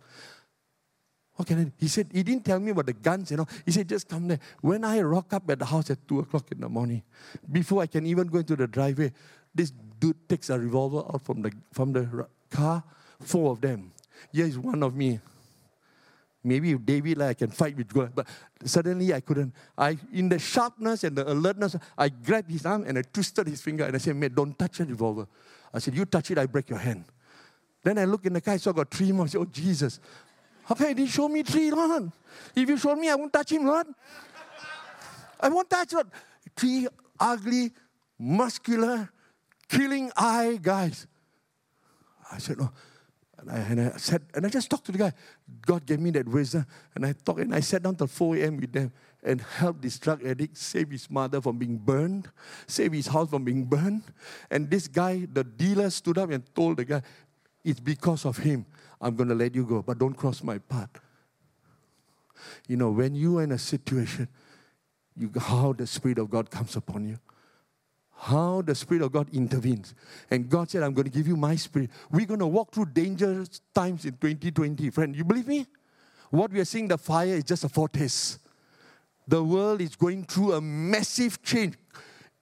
What 1.35 1.49
can 1.49 1.59
I 1.61 1.64
do? 1.64 1.73
He 1.79 1.88
said, 1.88 2.09
he 2.12 2.23
didn't 2.23 2.45
tell 2.45 2.61
me 2.61 2.71
about 2.71 2.87
the 2.87 2.92
guns, 2.92 3.31
you 3.31 3.37
know. 3.37 3.47
He 3.64 3.73
said, 3.73 3.88
just 3.88 4.09
come 4.09 4.29
there. 4.29 4.38
When 4.61 4.85
I 4.85 5.01
rock 5.01 5.33
up 5.33 5.49
at 5.51 5.59
the 5.59 5.64
house 5.64 5.90
at 5.90 6.07
2 6.09 6.21
o'clock 6.21 6.51
in 6.53 6.61
the 6.61 6.68
morning, 6.68 7.03
before 7.51 7.83
I 7.83 7.87
can 7.87 8.07
even 8.07 8.27
go 8.29 8.38
into 8.38 8.57
the 8.57 8.66
driveway, 8.66 9.12
this 9.55 9.73
dude 9.99 10.29
takes 10.29 10.51
a 10.51 10.59
revolver 10.59 10.99
out 10.99 11.23
from 11.23 11.42
the, 11.42 11.53
from 11.73 11.92
the 11.92 12.27
car 12.51 12.83
Four 13.22 13.52
of 13.52 13.61
them. 13.61 13.92
Here 14.32 14.46
is 14.46 14.58
one 14.58 14.82
of 14.82 14.94
me. 14.94 15.20
Maybe 16.44 16.74
David, 16.74 17.18
like, 17.18 17.28
I 17.28 17.35
can 17.35 17.50
fight 17.50 17.76
with 17.76 17.92
God. 17.92 18.12
But 18.14 18.26
suddenly 18.64 19.14
I 19.14 19.20
couldn't. 19.20 19.54
I, 19.78 19.96
in 20.12 20.28
the 20.28 20.38
sharpness 20.38 21.04
and 21.04 21.16
the 21.16 21.30
alertness, 21.30 21.76
I 21.96 22.08
grabbed 22.08 22.50
his 22.50 22.66
arm 22.66 22.85
and 22.87 22.98
I 22.98 23.02
twisted 23.02 23.46
his 23.46 23.61
finger 23.61 23.85
and 23.85 23.94
I 23.94 23.98
said, 23.98 24.16
mate, 24.16 24.35
don't 24.35 24.58
touch 24.58 24.78
that 24.78 24.88
revolver. 24.88 25.28
I 25.72 25.78
said, 25.78 25.94
you 25.94 26.04
touch 26.04 26.30
it, 26.32 26.38
I 26.38 26.46
break 26.46 26.68
your 26.68 26.80
hand. 26.80 27.04
Then 27.85 27.98
I 27.98 28.04
look 28.04 28.26
in 28.26 28.32
the 28.32 28.40
car, 28.40 28.54
I 28.54 28.56
saw 28.56 28.70
I 28.70 28.74
got 28.74 28.90
three 28.90 29.12
more. 29.12 29.26
I 29.26 29.28
said, 29.28 29.40
oh, 29.40 29.44
Jesus. 29.44 30.00
How 30.64 30.74
come 30.74 30.94
didn't 30.94 31.06
show 31.11 31.28
me 31.28 31.42
three, 31.42 31.70
Lord? 31.70 32.11
If 32.54 32.68
you 32.68 32.76
showed 32.76 32.98
me, 32.98 33.08
I 33.08 33.14
won't 33.14 33.32
touch 33.32 33.52
him, 33.52 33.66
Lord. 33.66 33.87
I 35.40 35.48
won't 35.48 35.68
touch 35.68 35.92
Lord. 35.92 36.08
Three 36.56 36.88
ugly, 37.18 37.72
muscular, 38.18 39.11
killing 39.68 40.11
eye 40.16 40.58
guys. 40.61 41.06
I 42.30 42.38
said, 42.38 42.58
no. 42.58 42.70
And 43.42 43.50
I, 43.50 43.57
and 43.57 43.81
I 43.81 43.96
said, 43.96 44.22
and 44.35 44.46
I 44.46 44.48
just 44.48 44.70
talked 44.70 44.87
to 44.87 44.92
the 44.92 44.98
guy. 44.98 45.12
God 45.66 45.85
gave 45.85 46.00
me 46.00 46.11
that 46.12 46.28
wisdom. 46.28 46.64
And 46.94 47.05
I 47.05 47.12
talked, 47.12 47.40
and 47.40 47.55
I 47.55 47.61
sat 47.61 47.83
down 47.83 47.96
till 47.96 48.07
4 48.07 48.37
a.m. 48.37 48.57
with 48.57 48.72
them 48.72 48.92
and 49.22 49.40
helped 49.40 49.83
this 49.83 49.98
drug 49.98 50.24
addict 50.24 50.57
save 50.57 50.90
his 50.90 51.11
mother 51.11 51.40
from 51.40 51.59
being 51.59 51.76
burned, 51.76 52.28
save 52.66 52.92
his 52.92 53.07
house 53.07 53.31
from 53.31 53.44
being 53.44 53.64
burned. 53.64 54.02
And 54.50 54.70
this 54.70 54.88
guy, 54.88 55.26
the 55.33 55.44
dealer, 55.44 55.90
stood 55.90 56.18
up 56.18 56.31
and 56.31 56.42
told 56.55 56.78
the 56.78 56.85
guy, 56.85 57.02
It's 57.64 57.81
because 57.81 58.24
of 58.24 58.38
him. 58.38 58.66
I'm 59.00 59.16
going 59.16 59.28
to 59.28 59.35
let 59.35 59.55
you 59.55 59.64
go, 59.64 59.83
but 59.83 59.98
don't 59.98 60.14
cross 60.14 60.42
my 60.42 60.59
path. 60.59 60.90
You 62.68 62.76
know, 62.76 62.90
when 62.90 63.14
you 63.14 63.38
are 63.38 63.42
in 63.42 63.52
a 63.52 63.59
situation, 63.59 64.28
you, 65.16 65.31
how 65.37 65.72
the 65.72 65.87
Spirit 65.87 66.18
of 66.18 66.31
God 66.31 66.50
comes 66.50 66.76
upon 66.76 67.09
you 67.09 67.18
how 68.22 68.62
the 68.62 68.74
Spirit 68.74 69.02
of 69.02 69.11
God 69.11 69.28
intervenes. 69.35 69.96
And 70.30 70.48
God 70.48 70.70
said, 70.70 70.85
I'm 70.85 70.94
going 70.94 71.06
to 71.06 71.11
give 71.11 71.26
you 71.26 71.37
my 71.37 71.56
Spirit. 71.56 71.90
We're 72.08 72.24
going 72.26 72.38
to 72.38 72.46
walk 72.46 72.72
through 72.72 72.87
dangerous 72.87 73.61
times 73.74 74.04
in 74.04 74.12
2020. 74.12 74.90
Friend, 74.90 75.16
you 75.16 75.24
believe 75.24 75.48
me? 75.48 75.66
What 76.30 76.52
we 76.52 76.61
are 76.61 76.64
seeing, 76.64 76.87
the 76.87 76.98
fire, 76.98 77.35
is 77.35 77.42
just 77.42 77.64
a 77.64 77.68
foretaste. 77.68 78.38
The 79.26 79.42
world 79.42 79.80
is 79.80 79.96
going 79.96 80.22
through 80.24 80.52
a 80.52 80.61
massive 80.61 81.42
change. 81.42 81.74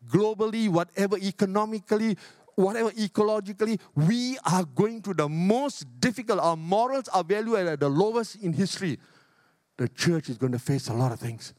Globally, 0.06 0.68
whatever, 0.68 1.16
economically, 1.16 2.18
whatever, 2.56 2.90
ecologically, 2.90 3.80
we 3.94 4.36
are 4.44 4.64
going 4.64 5.00
through 5.00 5.14
the 5.14 5.30
most 5.30 5.86
difficult. 5.98 6.40
Our 6.40 6.58
morals, 6.58 7.08
are 7.08 7.20
at 7.20 7.80
the 7.80 7.88
lowest 7.88 8.36
in 8.36 8.52
history. 8.52 8.98
The 9.78 9.88
church 9.88 10.28
is 10.28 10.36
going 10.36 10.52
to 10.52 10.58
face 10.58 10.88
a 10.88 10.94
lot 10.94 11.10
of 11.10 11.20
things. 11.20 11.54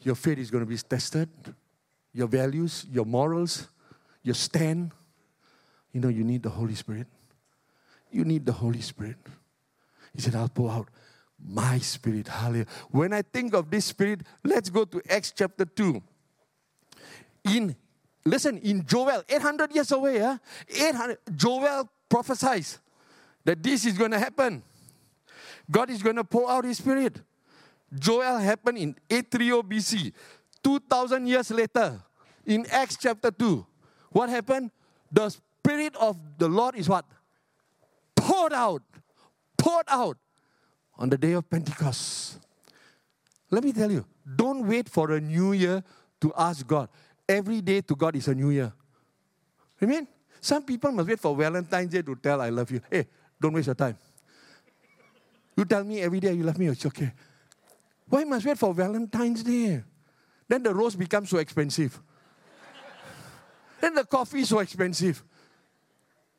Your 0.00 0.14
faith 0.14 0.38
is 0.38 0.50
going 0.50 0.64
to 0.64 0.70
be 0.70 0.78
tested 0.78 1.28
your 2.12 2.28
values, 2.28 2.86
your 2.90 3.06
morals, 3.06 3.68
your 4.22 4.34
stand. 4.34 4.92
You 5.92 6.00
know, 6.00 6.08
you 6.08 6.24
need 6.24 6.42
the 6.42 6.50
Holy 6.50 6.74
Spirit. 6.74 7.06
You 8.10 8.24
need 8.24 8.46
the 8.46 8.52
Holy 8.52 8.80
Spirit. 8.80 9.16
He 10.14 10.20
said, 10.20 10.34
I'll 10.34 10.48
pour 10.48 10.70
out 10.70 10.88
my 11.44 11.78
spirit. 11.78 12.28
Hallelujah. 12.28 12.66
When 12.90 13.12
I 13.12 13.22
think 13.22 13.54
of 13.54 13.70
this 13.70 13.86
spirit, 13.86 14.20
let's 14.44 14.70
go 14.70 14.84
to 14.84 15.02
Acts 15.08 15.32
chapter 15.34 15.64
2. 15.64 16.02
In 17.44 17.74
listen, 18.24 18.58
in 18.58 18.86
Joel, 18.86 19.24
800 19.28 19.74
years 19.74 19.90
away, 19.90 20.18
huh? 20.18 20.38
800 20.68 21.18
Joel 21.34 21.88
prophesies 22.08 22.78
that 23.44 23.62
this 23.62 23.84
is 23.84 23.98
going 23.98 24.12
to 24.12 24.18
happen. 24.18 24.62
God 25.70 25.90
is 25.90 26.02
going 26.02 26.16
to 26.16 26.24
pour 26.24 26.50
out 26.50 26.64
his 26.64 26.78
spirit. 26.78 27.20
Joel 27.98 28.38
happened 28.38 28.78
in 28.78 28.94
830 29.10 29.62
BC. 29.68 30.12
2,000 30.62 31.26
years 31.26 31.50
later, 31.50 32.00
in 32.46 32.66
Acts 32.70 32.96
chapter 33.00 33.30
2, 33.30 33.66
what 34.10 34.28
happened? 34.28 34.70
The 35.10 35.30
Spirit 35.30 35.94
of 35.96 36.16
the 36.38 36.48
Lord 36.48 36.76
is 36.76 36.88
what? 36.88 37.04
Poured 38.16 38.52
out. 38.52 38.82
Poured 39.56 39.86
out 39.88 40.18
on 40.98 41.08
the 41.08 41.18
day 41.18 41.32
of 41.32 41.48
Pentecost. 41.48 42.38
Let 43.50 43.64
me 43.64 43.72
tell 43.72 43.90
you, 43.90 44.04
don't 44.36 44.66
wait 44.66 44.88
for 44.88 45.12
a 45.12 45.20
new 45.20 45.52
year 45.52 45.82
to 46.20 46.32
ask 46.36 46.66
God. 46.66 46.88
Every 47.28 47.60
day 47.60 47.80
to 47.82 47.94
God 47.94 48.16
is 48.16 48.28
a 48.28 48.34
new 48.34 48.50
year. 48.50 48.72
Amen? 49.82 50.06
Some 50.40 50.64
people 50.64 50.90
must 50.92 51.08
wait 51.08 51.20
for 51.20 51.36
Valentine's 51.36 51.92
Day 51.92 52.02
to 52.02 52.16
tell 52.16 52.40
I 52.40 52.48
love 52.48 52.70
you. 52.70 52.80
Hey, 52.90 53.06
don't 53.40 53.52
waste 53.52 53.66
your 53.66 53.74
time. 53.74 53.96
You 55.56 55.64
tell 55.64 55.84
me 55.84 56.00
every 56.00 56.20
day 56.20 56.32
you 56.32 56.42
love 56.42 56.58
me, 56.58 56.66
it's 56.66 56.86
okay. 56.86 57.12
Why 58.08 58.24
must 58.24 58.44
wait 58.46 58.58
for 58.58 58.74
Valentine's 58.74 59.42
Day? 59.42 59.82
Then 60.48 60.62
the 60.62 60.74
rose 60.74 60.94
becomes 60.94 61.30
so 61.30 61.38
expensive. 61.38 62.00
Then 63.80 63.94
the 63.94 64.04
coffee 64.04 64.40
is 64.40 64.48
so 64.48 64.60
expensive. 64.60 65.22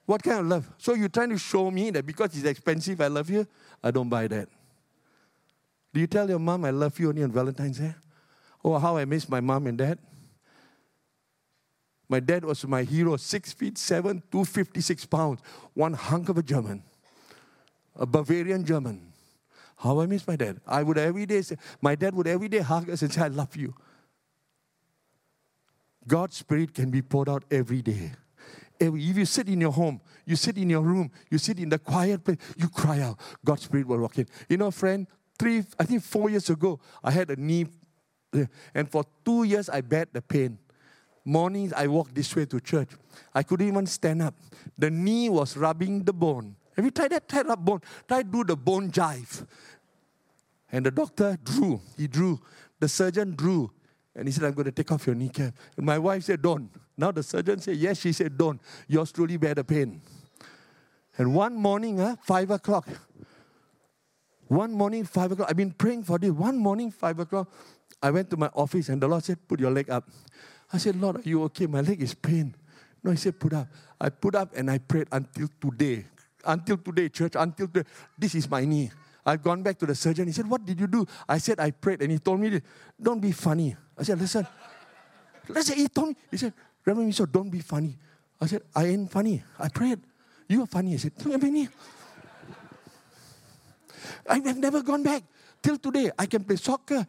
What 0.06 0.22
kind 0.22 0.40
of 0.40 0.46
love? 0.48 0.70
So 0.78 0.94
you're 0.94 1.10
trying 1.10 1.30
to 1.30 1.38
show 1.38 1.72
me 1.72 1.90
that 1.92 2.06
because 2.06 2.36
it's 2.36 2.46
expensive, 2.46 3.00
I 3.02 3.08
love 3.08 3.30
you? 3.30 3.48
I 3.84 3.92
don't 3.92 4.10
buy 4.10 4.28
that. 4.28 4.50
Do 5.94 6.00
you 6.00 6.08
tell 6.08 6.28
your 6.28 6.40
mom 6.40 6.66
I 6.66 6.72
love 6.72 7.00
you 7.00 7.10
only 7.10 7.24
on 7.24 7.32
Valentine's 7.32 7.80
Day? 7.80 7.94
Oh, 8.64 8.78
how 8.80 8.98
I 8.98 9.06
miss 9.06 9.28
my 9.30 9.40
mom 9.40 9.68
and 9.68 9.78
dad. 9.78 10.00
My 12.10 12.20
dad 12.20 12.46
was 12.46 12.66
my 12.66 12.84
hero, 12.84 13.18
six 13.18 13.54
feet 13.54 13.78
seven, 13.78 14.22
256 14.32 15.06
pounds, 15.06 15.42
one 15.74 15.94
hunk 15.94 16.30
of 16.30 16.38
a 16.38 16.44
German, 16.44 16.84
a 17.96 18.06
Bavarian 18.06 18.66
German. 18.66 19.12
How 19.78 20.00
I 20.00 20.06
miss 20.06 20.26
my 20.28 20.36
dad. 20.36 20.62
I 20.66 20.84
would 20.84 20.98
every 20.98 21.26
day 21.26 21.42
say, 21.42 21.58
my 21.82 21.96
dad 21.96 22.14
would 22.16 22.28
every 22.28 22.48
day 22.48 22.60
hug 22.60 22.90
us 22.90 23.02
and 23.02 23.12
say, 23.12 23.22
I 23.22 23.28
love 23.28 23.56
you. 23.56 23.74
God's 26.08 26.38
Spirit 26.38 26.74
can 26.74 26.92
be 26.92 27.02
poured 27.02 27.30
out 27.30 27.44
every 27.50 27.82
day. 27.82 28.12
If 28.80 28.94
you 28.96 29.26
sit 29.26 29.48
in 29.48 29.62
your 29.62 29.72
home, 29.72 30.02
you 30.26 30.36
sit 30.36 30.58
in 30.58 30.70
your 30.70 30.82
room, 30.82 31.12
you 31.30 31.38
sit 31.38 31.60
in 31.60 31.70
the 31.70 31.80
quiet 31.80 32.24
place, 32.24 32.38
you 32.58 32.68
cry 32.70 33.02
out, 33.02 33.20
God's 33.46 33.64
Spirit 33.64 33.88
will 33.88 34.00
walk 34.00 34.18
in. 34.18 34.28
You 34.50 34.58
know, 34.58 34.72
friend, 34.72 35.08
three, 35.38 35.64
I 35.80 35.86
think 35.86 36.04
four 36.04 36.30
years 36.30 36.50
ago, 36.50 36.80
I 37.04 37.12
had 37.12 37.30
a 37.30 37.36
knee, 37.36 37.68
eh, 38.34 38.46
and 38.74 38.90
for 38.90 39.06
two 39.24 39.44
years 39.44 39.70
I 39.70 39.82
bared 39.82 40.10
the 40.12 40.22
pain. 40.22 40.58
Mornings 41.26 41.72
I 41.72 41.88
walked 41.88 42.14
this 42.16 42.36
way 42.36 42.46
to 42.46 42.60
church. 42.60 42.90
I 43.34 43.44
couldn't 43.44 43.68
even 43.68 43.86
stand 43.86 44.22
up. 44.22 44.36
The 44.78 44.90
knee 44.90 45.30
was 45.30 45.56
rubbing 45.56 46.04
the 46.04 46.12
bone. 46.12 46.56
Have 46.76 46.84
you 46.84 46.92
tried 46.92 47.12
that? 47.12 47.30
Try 47.30 47.42
rub 47.42 47.64
bone. 47.64 47.82
Try 48.08 48.24
do 48.24 48.44
the 48.44 48.58
bone 48.58 48.92
jive. 48.92 49.46
And 50.72 50.86
the 50.86 50.92
doctor 50.92 51.38
drew. 51.42 51.80
He 51.96 52.08
drew. 52.08 52.40
The 52.80 52.90
surgeon 52.90 53.36
drew. 53.36 53.72
And 54.16 54.28
he 54.28 54.32
said, 54.32 54.44
I'm 54.44 54.54
going 54.54 54.66
to 54.66 54.72
take 54.72 54.92
off 54.92 55.08
your 55.08 55.16
kneecap. 55.16 55.54
And 55.76 55.86
my 55.86 55.98
wife 55.98 56.24
said, 56.24 56.42
Don't. 56.42 56.70
Now 56.98 57.12
the 57.12 57.24
surgeon 57.24 57.60
said, 57.60 57.78
Yes. 57.78 58.00
She 58.00 58.12
said, 58.12 58.38
Don't. 58.38 58.62
Yours 58.88 59.12
truly 59.12 59.38
bear 59.38 59.56
the 59.56 59.64
pain. 59.64 60.02
And 61.18 61.34
one 61.34 61.56
morning, 61.56 61.98
huh, 61.98 62.16
five 62.24 62.50
o'clock. 62.52 62.88
One 64.48 64.72
morning, 64.72 65.04
five 65.04 65.32
o'clock. 65.32 65.50
I've 65.50 65.58
been 65.58 65.72
praying 65.72 66.04
for 66.04 66.20
this. 66.20 66.32
One 66.32 66.58
morning, 66.58 66.92
five 66.92 67.20
o'clock, 67.20 67.52
I 68.02 68.12
went 68.12 68.30
to 68.32 68.38
my 68.38 68.50
office 68.54 68.90
and 68.90 69.02
the 69.02 69.08
Lord 69.08 69.24
said, 69.24 69.38
Put 69.48 69.60
your 69.60 69.72
leg 69.72 69.90
up. 69.90 70.08
I 70.72 70.78
said, 70.78 71.00
Lord, 71.00 71.18
are 71.18 71.30
you 71.30 71.44
okay? 71.44 71.66
My 71.66 71.82
leg 71.82 72.02
is 72.02 72.14
pain. 72.14 72.54
No, 73.04 73.12
he 73.12 73.18
said, 73.18 73.40
Put 73.40 73.54
up. 73.54 73.68
I 74.00 74.10
put 74.10 74.36
up 74.36 74.56
and 74.56 74.70
I 74.70 74.78
prayed 74.78 75.08
until 75.12 75.48
today. 75.60 76.06
Until 76.46 76.78
today, 76.78 77.10
church, 77.10 77.34
until 77.36 77.68
today. 77.68 77.88
This 78.18 78.36
is 78.36 78.50
my 78.50 78.66
knee. 78.66 78.92
I've 79.26 79.42
gone 79.42 79.64
back 79.64 79.78
to 79.80 79.86
the 79.86 79.96
surgeon. 79.96 80.28
He 80.28 80.34
said, 80.34 80.50
What 80.50 80.66
did 80.66 80.80
you 80.80 80.88
do? 80.88 81.06
I 81.28 81.38
said, 81.38 81.60
I 81.60 81.72
prayed. 81.72 82.02
And 82.02 82.12
he 82.12 82.20
told 82.20 82.40
me, 82.40 82.62
Don't 83.02 83.20
be 83.20 83.32
funny. 83.32 83.76
I 83.98 84.04
said, 84.04 84.20
Listen. 84.20 84.46
Listen, 85.48 85.78
he 85.78 85.88
told 85.88 86.10
me, 86.10 86.16
he 86.32 86.38
said, 86.38 86.54
Reverend 86.86 87.12
Miso, 87.12 87.30
don't 87.30 87.50
be 87.50 87.60
funny. 87.60 87.98
I 88.40 88.48
said, 88.48 88.62
I 88.76 88.86
ain't 88.86 89.12
funny. 89.12 89.44
I 89.60 89.70
prayed. 89.70 90.00
You 90.48 90.64
are 90.64 90.68
funny. 90.68 90.94
I 90.94 90.98
said, 90.98 91.14
Look 91.24 91.44
at 91.44 91.52
me. 91.52 91.70
I 94.30 94.36
have 94.40 94.58
never 94.58 94.82
gone 94.82 95.04
back. 95.04 95.24
Till 95.62 95.78
today, 95.78 96.12
I 96.18 96.26
can 96.26 96.44
play 96.44 96.58
soccer. 96.58 97.08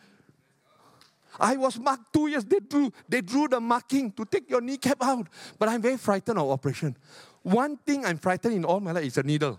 I 1.41 1.57
was 1.57 1.79
marked 1.79 2.13
two 2.13 2.29
years. 2.29 2.45
They 2.45 2.61
drew, 2.61 2.93
they 3.09 3.21
drew 3.21 3.49
the 3.49 3.61
marking 3.61 4.13
to 4.13 4.25
take 4.25 4.49
your 4.49 4.61
kneecap 4.61 4.99
out. 5.03 5.27
But 5.59 5.69
I'm 5.69 5.83
very 5.83 5.97
frightened 5.97 6.39
of 6.39 6.49
operation. 6.49 6.97
One 7.43 7.77
thing 7.77 8.07
I'm 8.07 8.19
frightened 8.19 8.55
in 8.55 8.65
all 8.65 8.81
my 8.81 8.93
life 8.93 9.05
is 9.05 9.19
a 9.19 9.23
needle. 9.23 9.59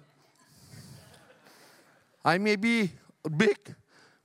I 2.25 2.39
may 2.39 2.55
be 2.55 2.91
big. 3.37 3.55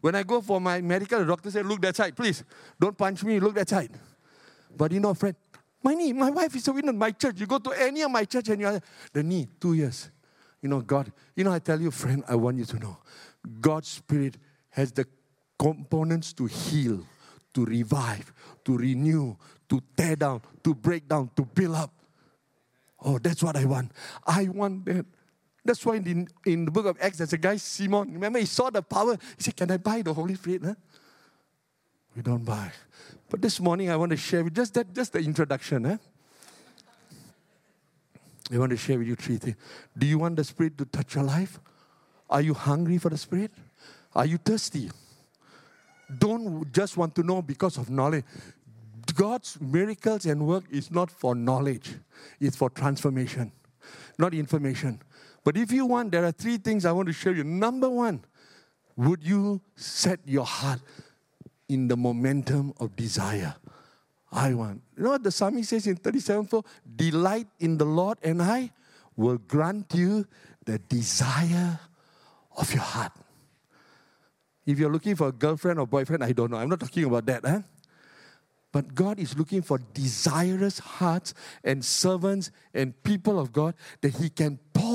When 0.01 0.15
I 0.15 0.23
go 0.23 0.41
for 0.41 0.59
my 0.59 0.81
medical, 0.81 1.19
the 1.19 1.27
doctor 1.27 1.51
said, 1.51 1.67
Look 1.67 1.83
that 1.83 1.95
side, 1.95 2.17
please. 2.17 2.43
Don't 2.81 2.97
punch 2.97 3.23
me, 3.23 3.39
look 3.39 3.55
that 3.55 3.69
side. 3.69 3.91
But 4.75 4.93
you 4.93 5.01
know, 5.01 5.13
friend, 5.13 5.37
my 5.83 5.93
knee, 5.95 6.15
my 6.15 6.31
wife 6.31 6.57
is 6.57 6.67
a 6.69 6.73
witness. 6.73 6.95
My 6.95 7.11
church, 7.11 7.39
you 7.39 7.47
go 7.47 7.59
to 7.59 7.71
any 7.73 8.01
of 8.01 8.11
my 8.11 8.25
church 8.25 8.49
and 8.49 8.61
you're 8.61 8.81
the 9.13 9.23
knee, 9.23 9.47
two 9.61 9.75
years. 9.75 10.11
You 10.63 10.71
know, 10.71 10.81
God, 10.81 11.13
you 11.37 11.45
know, 11.45 11.53
I 11.53 11.59
tell 11.59 11.81
you, 11.81 11.91
friend, 11.91 12.25
I 12.27 12.37
want 12.37 12.59
you 12.59 12.65
to 12.65 12.79
know 12.79 12.97
God's 13.61 13.89
Spirit 13.89 14.39
has 14.71 14.93
the 14.93 15.07
components 15.59 16.33
to 16.35 16.47
heal, 16.47 17.05
to 17.53 17.65
revive, 17.65 18.33
to 18.65 18.77
renew, 18.77 19.37
to 19.69 19.83
tear 19.97 20.17
down, 20.17 20.43
to 20.65 20.75
break 20.75 21.09
down, 21.09 21.31
to 21.37 21.43
build 21.43 21.77
up. 21.77 21.93
Oh, 23.03 23.19
that's 23.19 23.43
what 23.43 23.57
I 23.57 23.65
want. 23.65 23.93
I 24.27 24.49
want 24.49 24.85
that. 24.87 25.07
That's 25.65 25.85
why 25.85 25.97
in, 25.97 26.29
in 26.47 26.65
the 26.65 26.71
book 26.71 26.87
of 26.87 26.97
Acts, 27.01 27.19
there's 27.19 27.33
a 27.33 27.39
guy, 27.39 27.57
Simon. 27.57 28.13
Remember, 28.15 28.39
he 28.39 28.47
saw 28.47 28.71
the 28.71 28.83
power. 28.83 29.17
He 29.37 29.43
said, 29.43 29.57
Can 29.57 29.71
I 29.71 29.77
buy 29.77 30.03
the 30.03 30.15
Holy 30.15 30.35
Spirit? 30.35 30.63
Huh? 30.65 30.75
We 32.17 32.23
don't 32.23 32.45
buy. 32.45 32.73
But 33.29 33.43
this 33.43 33.61
morning, 33.61 33.91
I 33.91 33.97
want 33.97 34.11
to 34.11 34.17
share 34.17 34.43
with 34.43 34.55
just 34.55 34.75
that, 34.75 34.93
just 34.95 35.13
the 35.13 35.21
introduction. 35.21 35.85
Huh? 35.85 35.99
I 38.53 38.59
want 38.59 38.71
to 38.71 38.77
share 38.77 38.99
with 38.99 39.07
you 39.07 39.15
three 39.15 39.37
things. 39.37 39.57
Do 39.97 40.07
you 40.07 40.19
want 40.19 40.37
the 40.37 40.45
Spirit 40.45 40.77
to 40.79 40.85
touch 40.87 41.15
your 41.15 41.25
life? 41.25 41.61
Are 42.29 42.41
you 42.41 42.55
hungry 42.55 42.99
for 42.99 43.11
the 43.11 43.19
Spirit? 43.19 43.53
Are 44.15 44.27
you 44.27 44.39
thirsty? 44.39 44.91
Don't 46.19 46.73
just 46.73 46.97
want 46.97 47.15
to 47.15 47.23
know 47.23 47.43
because 47.43 47.79
of 47.79 47.91
knowledge. 47.91 48.25
God's 49.15 49.61
miracles 49.61 50.27
and 50.27 50.47
work 50.47 50.65
is 50.71 50.91
not 50.91 51.11
for 51.11 51.35
knowledge, 51.35 51.95
it's 52.41 52.57
for 52.57 52.71
transformation, 52.71 53.53
not 54.19 54.35
information. 54.35 55.01
But 55.45 55.57
if 55.57 55.73
you 55.73 55.87
want, 55.87 56.13
there 56.13 56.25
are 56.25 56.33
three 56.33 56.59
things 56.59 56.85
I 56.85 56.93
want 56.93 57.09
to 57.09 57.13
show 57.13 57.31
you. 57.31 57.45
Number 57.45 57.89
one, 57.89 58.25
would 58.97 59.23
you 59.23 59.61
set 59.75 60.21
your 60.27 60.45
heart 60.45 60.81
in 61.69 61.89
the 61.89 61.97
momentum 61.97 62.75
of 62.79 62.95
desire? 62.97 63.55
I 64.33 64.55
want. 64.55 64.83
You 64.97 65.05
know 65.05 65.11
what 65.11 65.25
the 65.25 65.33
psalmist 65.33 65.71
says 65.71 65.87
in 65.87 65.97
37 65.97 66.47
4? 66.47 66.63
Delight 66.97 67.49
in 67.59 67.79
the 67.79 67.85
Lord, 67.85 68.19
and 68.23 68.43
I 68.43 68.71
will 69.17 69.39
grant 69.39 69.93
you 69.95 70.27
the 70.65 70.79
desire 70.79 71.81
of 72.57 72.73
your 72.73 72.83
heart. 72.83 73.13
If 74.67 74.79
you're 74.79 74.93
looking 74.93 75.17
for 75.17 75.29
a 75.29 75.33
girlfriend 75.33 75.81
or 75.81 75.87
boyfriend, 75.87 76.23
I 76.23 76.33
don't 76.33 76.51
know. 76.51 76.59
I'm 76.59 76.69
not 76.69 76.81
talking 76.81 77.05
about 77.05 77.27
that. 77.27 77.65
But 78.73 78.95
God 78.95 79.19
is 79.19 79.37
looking 79.37 79.63
for 79.63 79.79
desirous 79.95 80.79
hearts 80.79 81.35
and 81.65 81.85
servants 81.85 82.53
and 82.73 83.01
people 83.03 83.41
of 83.41 83.53
God 83.53 83.75
that 84.01 84.15
He 84.15 84.31
can 84.31 84.61
pour 84.73 84.90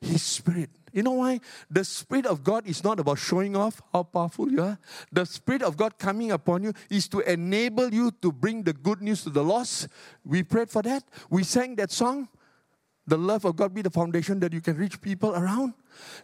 His 0.00 0.22
Spirit. 0.22 0.70
You 0.92 1.02
know 1.02 1.12
why? 1.12 1.40
The 1.70 1.84
Spirit 1.84 2.26
of 2.26 2.44
God 2.44 2.66
is 2.66 2.84
not 2.84 3.00
about 3.00 3.18
showing 3.18 3.56
off 3.56 3.80
how 3.92 4.02
powerful 4.02 4.50
you 4.50 4.62
are. 4.62 4.78
The 5.10 5.24
Spirit 5.24 5.62
of 5.62 5.76
God 5.76 5.98
coming 5.98 6.32
upon 6.32 6.62
you 6.62 6.72
is 6.90 7.08
to 7.08 7.20
enable 7.20 7.92
you 7.92 8.10
to 8.20 8.30
bring 8.30 8.62
the 8.62 8.74
good 8.74 9.00
news 9.00 9.24
to 9.24 9.30
the 9.30 9.42
lost. 9.42 9.88
We 10.24 10.42
prayed 10.42 10.70
for 10.70 10.82
that. 10.82 11.04
We 11.30 11.44
sang 11.44 11.76
that 11.76 11.90
song. 11.90 12.28
The 13.06 13.16
love 13.16 13.44
of 13.44 13.56
God 13.56 13.74
be 13.74 13.82
the 13.82 13.90
foundation 13.90 14.38
that 14.40 14.52
you 14.52 14.60
can 14.60 14.76
reach 14.76 15.00
people 15.00 15.34
around. 15.34 15.74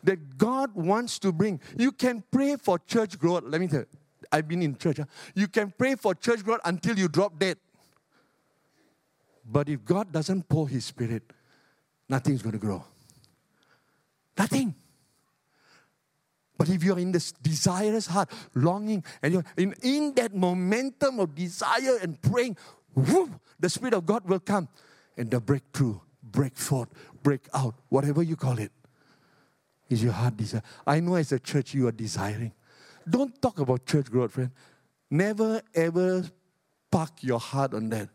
That 0.05 0.37
God 0.37 0.75
wants 0.75 1.19
to 1.21 1.33
bring. 1.33 1.61
You 1.77 1.91
can 1.91 2.23
pray 2.31 2.57
for 2.57 2.79
church 2.79 3.19
growth. 3.19 3.45
Let 3.47 3.61
me 3.61 3.69
tell 3.69 3.81
you, 3.81 3.87
I've 4.31 4.47
been 4.47 4.63
in 4.63 4.77
church. 4.77 4.99
Huh? 4.99 5.07
You 5.35 5.49
can 5.49 5.73
pray 5.77 5.95
for 5.95 6.15
church 6.15 6.45
growth 6.45 6.61
until 6.65 6.99
you 6.99 7.09
drop 7.09 7.39
dead. 7.39 7.57
But 9.51 9.69
if 9.71 9.83
God 9.85 10.13
doesn't 10.13 10.49
pour 10.49 10.69
His 10.69 10.85
Spirit, 10.85 11.23
nothing's 12.09 12.43
going 12.43 12.53
to 12.53 12.59
grow. 12.59 12.85
Nothing. 14.39 14.75
But 16.57 16.69
if 16.69 16.83
you're 16.83 16.99
in 16.99 17.13
this 17.13 17.33
desirous 17.33 18.07
heart, 18.07 18.31
longing, 18.55 19.05
and 19.23 19.33
you're 19.33 19.45
in, 19.57 19.75
in 19.83 20.15
that 20.15 20.35
momentum 20.35 21.21
of 21.21 21.35
desire 21.35 21.99
and 22.03 22.21
praying, 22.21 22.57
whoop, 22.95 23.31
the 23.61 23.69
Spirit 23.69 23.95
of 23.95 24.07
God 24.07 24.29
will 24.29 24.41
come 24.41 24.69
and 25.17 25.31
the 25.31 25.41
breakthrough, 25.41 26.01
break 26.23 26.57
forth, 26.57 26.89
break 27.23 27.49
out, 27.55 27.75
whatever 27.89 28.23
you 28.23 28.35
call 28.35 28.59
it, 28.59 28.73
is 29.89 30.03
your 30.03 30.13
heart 30.13 30.37
desire. 30.37 30.63
I 30.87 31.01
know 31.01 31.15
as 31.15 31.33
a 31.33 31.39
church 31.39 31.75
you 31.75 31.87
are 31.87 31.93
desiring. 31.93 32.53
Don't 33.09 33.41
talk 33.41 33.59
about 33.59 33.87
church 33.87 34.11
growth, 34.11 34.33
friend. 34.33 34.51
Never 35.11 35.63
ever 35.75 36.25
park 36.91 37.11
your 37.21 37.41
heart 37.41 37.73
on 37.73 37.89
that. 37.91 38.09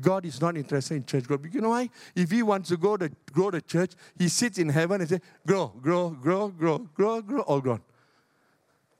God 0.00 0.24
is 0.24 0.40
not 0.40 0.56
interested 0.56 0.94
in 0.94 1.04
church 1.04 1.24
growth. 1.24 1.40
You 1.52 1.60
know 1.60 1.70
why? 1.70 1.90
If 2.14 2.30
He 2.30 2.42
wants 2.42 2.68
to 2.70 2.76
go 2.76 2.96
to 2.96 3.10
grow 3.32 3.50
the 3.50 3.60
church, 3.60 3.92
He 4.18 4.28
sits 4.28 4.58
in 4.58 4.68
heaven 4.68 5.00
and 5.00 5.08
says, 5.08 5.20
grow, 5.46 5.68
grow, 5.68 6.10
grow, 6.10 6.48
grow, 6.48 6.78
grow, 6.78 7.22
grow, 7.22 7.40
all 7.42 7.60
grown. 7.60 7.82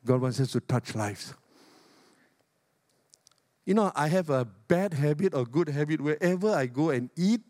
God 0.05 0.21
wants 0.21 0.41
us 0.41 0.53
to 0.53 0.61
touch 0.61 0.95
lives. 0.95 1.35
You 3.65 3.75
know, 3.75 3.93
I 3.95 4.09
have 4.09 4.31
a 4.31 4.45
bad 4.45 4.95
habit 4.95 5.35
or 5.35 5.45
good 5.45 5.69
habit 5.69 6.01
wherever 6.01 6.51
I 6.51 6.67
go 6.67 6.91
and 6.91 7.11
eat 7.17 7.43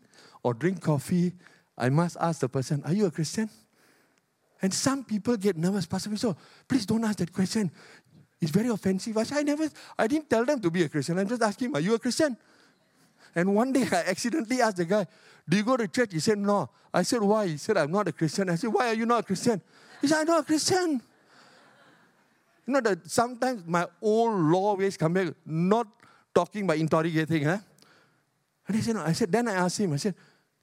or 0.43 0.53
drink 0.53 0.81
coffee, 0.81 1.33
I 1.77 1.89
must 1.89 2.17
ask 2.19 2.41
the 2.41 2.49
person, 2.49 2.81
Are 2.85 2.93
you 2.93 3.05
a 3.05 3.11
Christian? 3.11 3.49
And 4.61 4.73
some 4.73 5.05
people 5.05 5.37
get 5.37 5.55
nervous, 5.55 5.85
Pastor 5.85 6.15
So 6.17 6.35
please 6.67 6.85
don't 6.85 7.03
ask 7.05 7.19
that 7.19 7.31
question. 7.31 7.71
It's 8.41 8.51
very 8.51 8.69
offensive. 8.69 9.17
I 9.17 9.23
said, 9.23 9.37
I 9.39 9.43
never, 9.43 9.69
I 9.97 10.07
didn't 10.07 10.29
tell 10.29 10.45
them 10.45 10.59
to 10.61 10.69
be 10.69 10.83
a 10.83 10.89
Christian. 10.89 11.17
I'm 11.17 11.27
just 11.27 11.41
asking, 11.41 11.75
Are 11.75 11.79
you 11.79 11.93
a 11.93 11.99
Christian? 11.99 12.37
And 13.35 13.53
one 13.55 13.71
day 13.71 13.87
I 13.91 14.09
accidentally 14.09 14.61
asked 14.61 14.77
the 14.77 14.85
guy, 14.85 15.05
Do 15.47 15.57
you 15.57 15.63
go 15.63 15.77
to 15.77 15.87
church? 15.87 16.13
He 16.13 16.19
said, 16.19 16.37
No. 16.37 16.69
I 16.93 17.03
said, 17.03 17.21
Why? 17.21 17.47
He 17.47 17.57
said, 17.57 17.77
I'm 17.77 17.91
not 17.91 18.07
a 18.07 18.11
Christian. 18.11 18.49
I 18.49 18.55
said, 18.55 18.71
Why 18.73 18.89
are 18.89 18.93
you 18.93 19.05
not 19.05 19.21
a 19.21 19.23
Christian? 19.23 19.61
He 20.01 20.07
said, 20.07 20.21
I'm 20.21 20.27
not 20.27 20.41
a 20.41 20.45
Christian. 20.45 21.01
You 22.65 22.73
know 22.73 22.81
that 22.81 23.09
sometimes 23.09 23.63
my 23.65 23.87
old 24.01 24.39
law 24.39 24.75
ways 24.75 24.95
come 24.95 25.13
back, 25.13 25.27
not 25.45 25.87
talking 26.35 26.67
by 26.67 26.75
interrogating, 26.75 27.43
huh? 27.45 27.57
And 28.67 28.75
he 28.75 28.83
said, 28.83 28.95
no. 28.95 29.01
I 29.01 29.13
said, 29.13 29.31
then 29.31 29.47
I 29.47 29.53
asked 29.53 29.79
him, 29.79 29.93
I 29.93 29.95
said, 29.95 30.13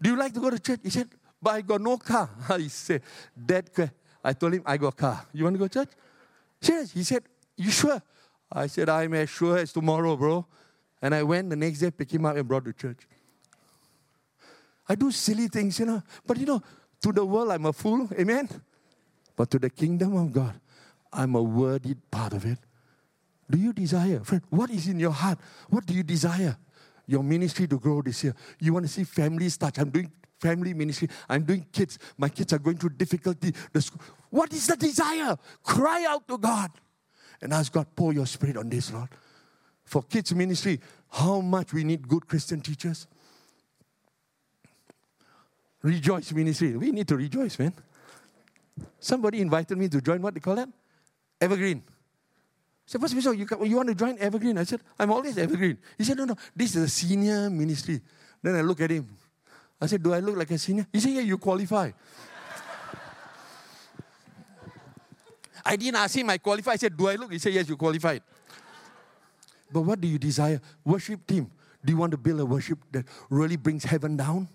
do 0.00 0.10
you 0.10 0.16
like 0.16 0.32
to 0.34 0.40
go 0.40 0.48
to 0.48 0.58
church? 0.60 0.78
He 0.84 0.90
said, 0.90 1.08
but 1.42 1.54
I 1.54 1.60
got 1.62 1.80
no 1.80 1.96
car. 1.98 2.30
he 2.58 2.68
said, 2.68 3.02
that 3.36 3.90
I 4.22 4.32
told 4.32 4.54
him, 4.54 4.62
I 4.64 4.76
got 4.76 4.94
a 4.94 4.96
car. 4.96 5.26
You 5.32 5.42
want 5.42 5.54
to 5.54 5.58
go 5.58 5.66
to 5.66 5.80
church? 5.80 5.88
Yes. 6.62 6.92
He 6.92 7.02
said, 7.02 7.24
you 7.56 7.72
sure? 7.72 8.00
I 8.52 8.68
said, 8.68 8.88
I'm 8.88 9.12
as 9.14 9.28
sure 9.28 9.58
as 9.58 9.72
tomorrow, 9.72 10.16
bro. 10.16 10.46
And 11.02 11.14
I 11.14 11.22
went 11.22 11.50
the 11.50 11.56
next 11.56 11.80
day, 11.80 11.90
picked 11.90 12.12
him 12.12 12.24
up 12.24 12.36
and 12.36 12.48
brought 12.48 12.64
to 12.64 12.72
church. 12.72 13.06
I 14.88 14.94
do 14.94 15.10
silly 15.10 15.48
things, 15.48 15.78
you 15.78 15.86
know. 15.86 16.02
But 16.26 16.38
you 16.38 16.46
know, 16.46 16.62
to 17.02 17.12
the 17.12 17.24
world, 17.24 17.50
I'm 17.50 17.66
a 17.66 17.72
fool. 17.72 18.08
Amen? 18.18 18.48
But 19.34 19.50
to 19.50 19.58
the 19.58 19.68
kingdom 19.68 20.16
of 20.16 20.32
God, 20.32 20.58
I'm 21.12 21.34
a 21.34 21.42
worthy 21.42 21.94
part 22.10 22.32
of 22.32 22.46
it. 22.46 22.58
Do 23.50 23.58
you 23.58 23.72
desire? 23.72 24.20
Friend, 24.24 24.42
what 24.50 24.70
is 24.70 24.88
in 24.88 24.98
your 24.98 25.10
heart? 25.10 25.38
What 25.68 25.86
do 25.86 25.94
you 25.94 26.02
desire? 26.02 26.56
Your 27.06 27.22
ministry 27.22 27.68
to 27.68 27.78
grow 27.78 28.02
this 28.02 28.24
year. 28.24 28.34
You 28.58 28.72
want 28.72 28.86
to 28.86 28.92
see 28.92 29.04
families 29.04 29.56
touch. 29.56 29.78
I'm 29.78 29.90
doing 29.90 30.10
family 30.40 30.74
ministry. 30.74 31.08
I'm 31.28 31.44
doing 31.44 31.66
kids. 31.70 31.98
My 32.16 32.28
kids 32.28 32.52
are 32.52 32.58
going 32.58 32.76
through 32.78 32.90
difficulty. 32.90 33.52
What 34.30 34.52
is 34.52 34.66
the 34.66 34.76
desire? 34.76 35.36
Cry 35.62 36.06
out 36.08 36.26
to 36.28 36.38
God. 36.38 36.70
And 37.40 37.52
ask 37.52 37.72
God, 37.72 37.86
pour 37.94 38.12
your 38.12 38.26
spirit 38.26 38.56
on 38.56 38.68
this, 38.68 38.92
Lord. 38.92 39.08
For 39.86 40.02
kids 40.02 40.34
ministry, 40.34 40.80
how 41.08 41.40
much 41.40 41.72
we 41.72 41.84
need 41.84 42.06
good 42.06 42.26
Christian 42.26 42.60
teachers. 42.60 43.06
Rejoice 45.82 46.32
ministry. 46.32 46.76
We 46.76 46.90
need 46.90 47.06
to 47.08 47.16
rejoice, 47.16 47.58
man. 47.58 47.72
Somebody 48.98 49.40
invited 49.40 49.78
me 49.78 49.88
to 49.88 50.00
join 50.00 50.20
what 50.20 50.34
they 50.34 50.40
call 50.40 50.56
that? 50.56 50.68
Evergreen. 51.40 51.82
I 52.88 53.06
said, 53.06 53.22
so 53.22 53.32
you, 53.32 53.46
you 53.64 53.76
want 53.76 53.88
to 53.88 53.94
join 53.94 54.16
Evergreen? 54.18 54.58
I 54.58 54.64
said, 54.64 54.80
I'm 54.98 55.10
always 55.10 55.36
Evergreen. 55.38 55.78
He 55.96 56.04
said, 56.04 56.16
No, 56.16 56.24
no, 56.24 56.36
this 56.54 56.76
is 56.76 56.84
a 56.84 56.88
senior 56.88 57.50
ministry. 57.50 58.00
Then 58.42 58.56
I 58.56 58.60
look 58.62 58.80
at 58.80 58.90
him. 58.90 59.08
I 59.80 59.86
said, 59.86 60.02
Do 60.02 60.12
I 60.12 60.20
look 60.20 60.36
like 60.36 60.50
a 60.50 60.58
senior? 60.58 60.86
He 60.92 61.00
said, 61.00 61.12
Yeah, 61.12 61.22
you 61.22 61.38
qualify. 61.38 61.90
I 65.64 65.76
didn't 65.76 65.96
ask 65.96 66.16
him, 66.16 66.30
I 66.30 66.38
qualify. 66.38 66.72
I 66.72 66.76
said, 66.76 66.96
Do 66.96 67.08
I 67.08 67.16
look? 67.16 67.32
He 67.32 67.38
said, 67.38 67.52
Yes, 67.52 67.68
you 67.68 67.76
qualified. 67.76 68.22
But 69.76 69.82
what 69.82 70.00
do 70.00 70.08
you 70.08 70.18
desire? 70.18 70.58
Worship 70.86 71.26
team. 71.26 71.50
Do 71.84 71.92
you 71.92 71.98
want 71.98 72.12
to 72.12 72.16
build 72.16 72.40
a 72.40 72.46
worship 72.46 72.78
that 72.92 73.04
really 73.28 73.56
brings 73.56 73.84
heaven 73.84 74.16
down? 74.16 74.48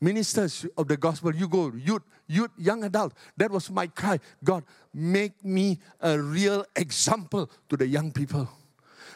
ministers 0.00 0.66
of 0.76 0.88
the 0.88 0.96
gospel, 0.96 1.34
you 1.34 1.48
go, 1.48 1.72
youth, 1.74 2.02
youth, 2.26 2.50
young 2.58 2.84
adult. 2.84 3.12
That 3.36 3.50
was 3.50 3.70
my 3.70 3.86
cry. 3.86 4.18
God, 4.42 4.64
make 4.92 5.44
me 5.44 5.78
a 6.00 6.18
real 6.18 6.64
example 6.74 7.50
to 7.68 7.76
the 7.76 7.86
young 7.86 8.12
people. 8.12 8.48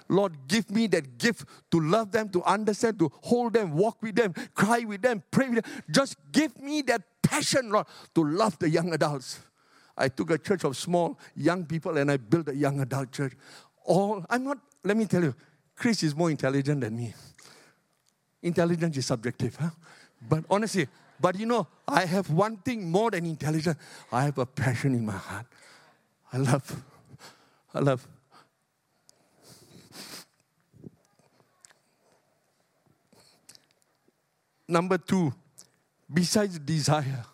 Lord, 0.09 0.37
give 0.49 0.71
me 0.71 0.87
that 0.89 1.19
gift 1.19 1.45
to 1.71 1.81
love 1.81 2.13
them, 2.13 2.29
to 2.31 2.43
understand, 2.43 2.99
to 2.99 3.11
hold 3.23 3.55
them, 3.55 3.73
walk 3.73 4.03
with 4.03 4.17
them, 4.17 4.35
cry 4.55 4.81
with 4.81 5.03
them, 5.03 5.23
pray 5.31 5.49
with 5.49 5.65
them. 5.65 5.83
Just 5.91 6.17
give 6.33 6.59
me 6.61 6.83
that 6.83 7.03
passion, 7.23 7.71
Lord, 7.71 7.87
to 8.15 8.25
love 8.25 8.59
the 8.59 8.69
young 8.69 8.93
adults. 8.93 9.41
I 9.97 10.09
took 10.09 10.31
a 10.31 10.39
church 10.39 10.65
of 10.65 10.77
small 10.77 11.19
young 11.37 11.65
people 11.65 11.97
and 11.99 12.11
I 12.11 12.17
built 12.17 12.49
a 12.49 12.57
young 12.57 12.81
adult 12.81 13.13
church. 13.13 13.35
All, 13.85 14.25
I'm 14.31 14.45
not, 14.45 14.59
let 14.85 14.97
me 14.97 15.07
tell 15.07 15.23
you, 15.23 15.35
Chris 15.77 16.03
is 16.03 16.15
more 16.15 16.31
intelligent 16.31 16.81
than 16.81 16.97
me. 16.97 17.15
Intelligence 18.43 18.97
is 18.97 19.07
subjective, 19.07 19.57
huh? 19.57 19.71
But 20.29 20.45
honestly, 20.51 20.89
but 21.21 21.39
you 21.39 21.47
know, 21.47 21.67
I 21.87 22.07
have 22.07 22.31
one 22.31 22.57
thing 22.59 22.91
more 22.91 23.11
than 23.11 23.27
intelligence. 23.27 23.79
I 24.11 24.25
have 24.25 24.39
a 24.39 24.47
passion 24.47 24.95
in 24.95 25.05
my 25.05 25.13
heart. 25.13 25.47
I 26.33 26.39
love, 26.39 26.85
I 27.75 27.81
love. 27.81 28.07
Number 34.67 34.99
two, 34.99 35.35
besides 36.13 36.59
desire, 36.59 37.25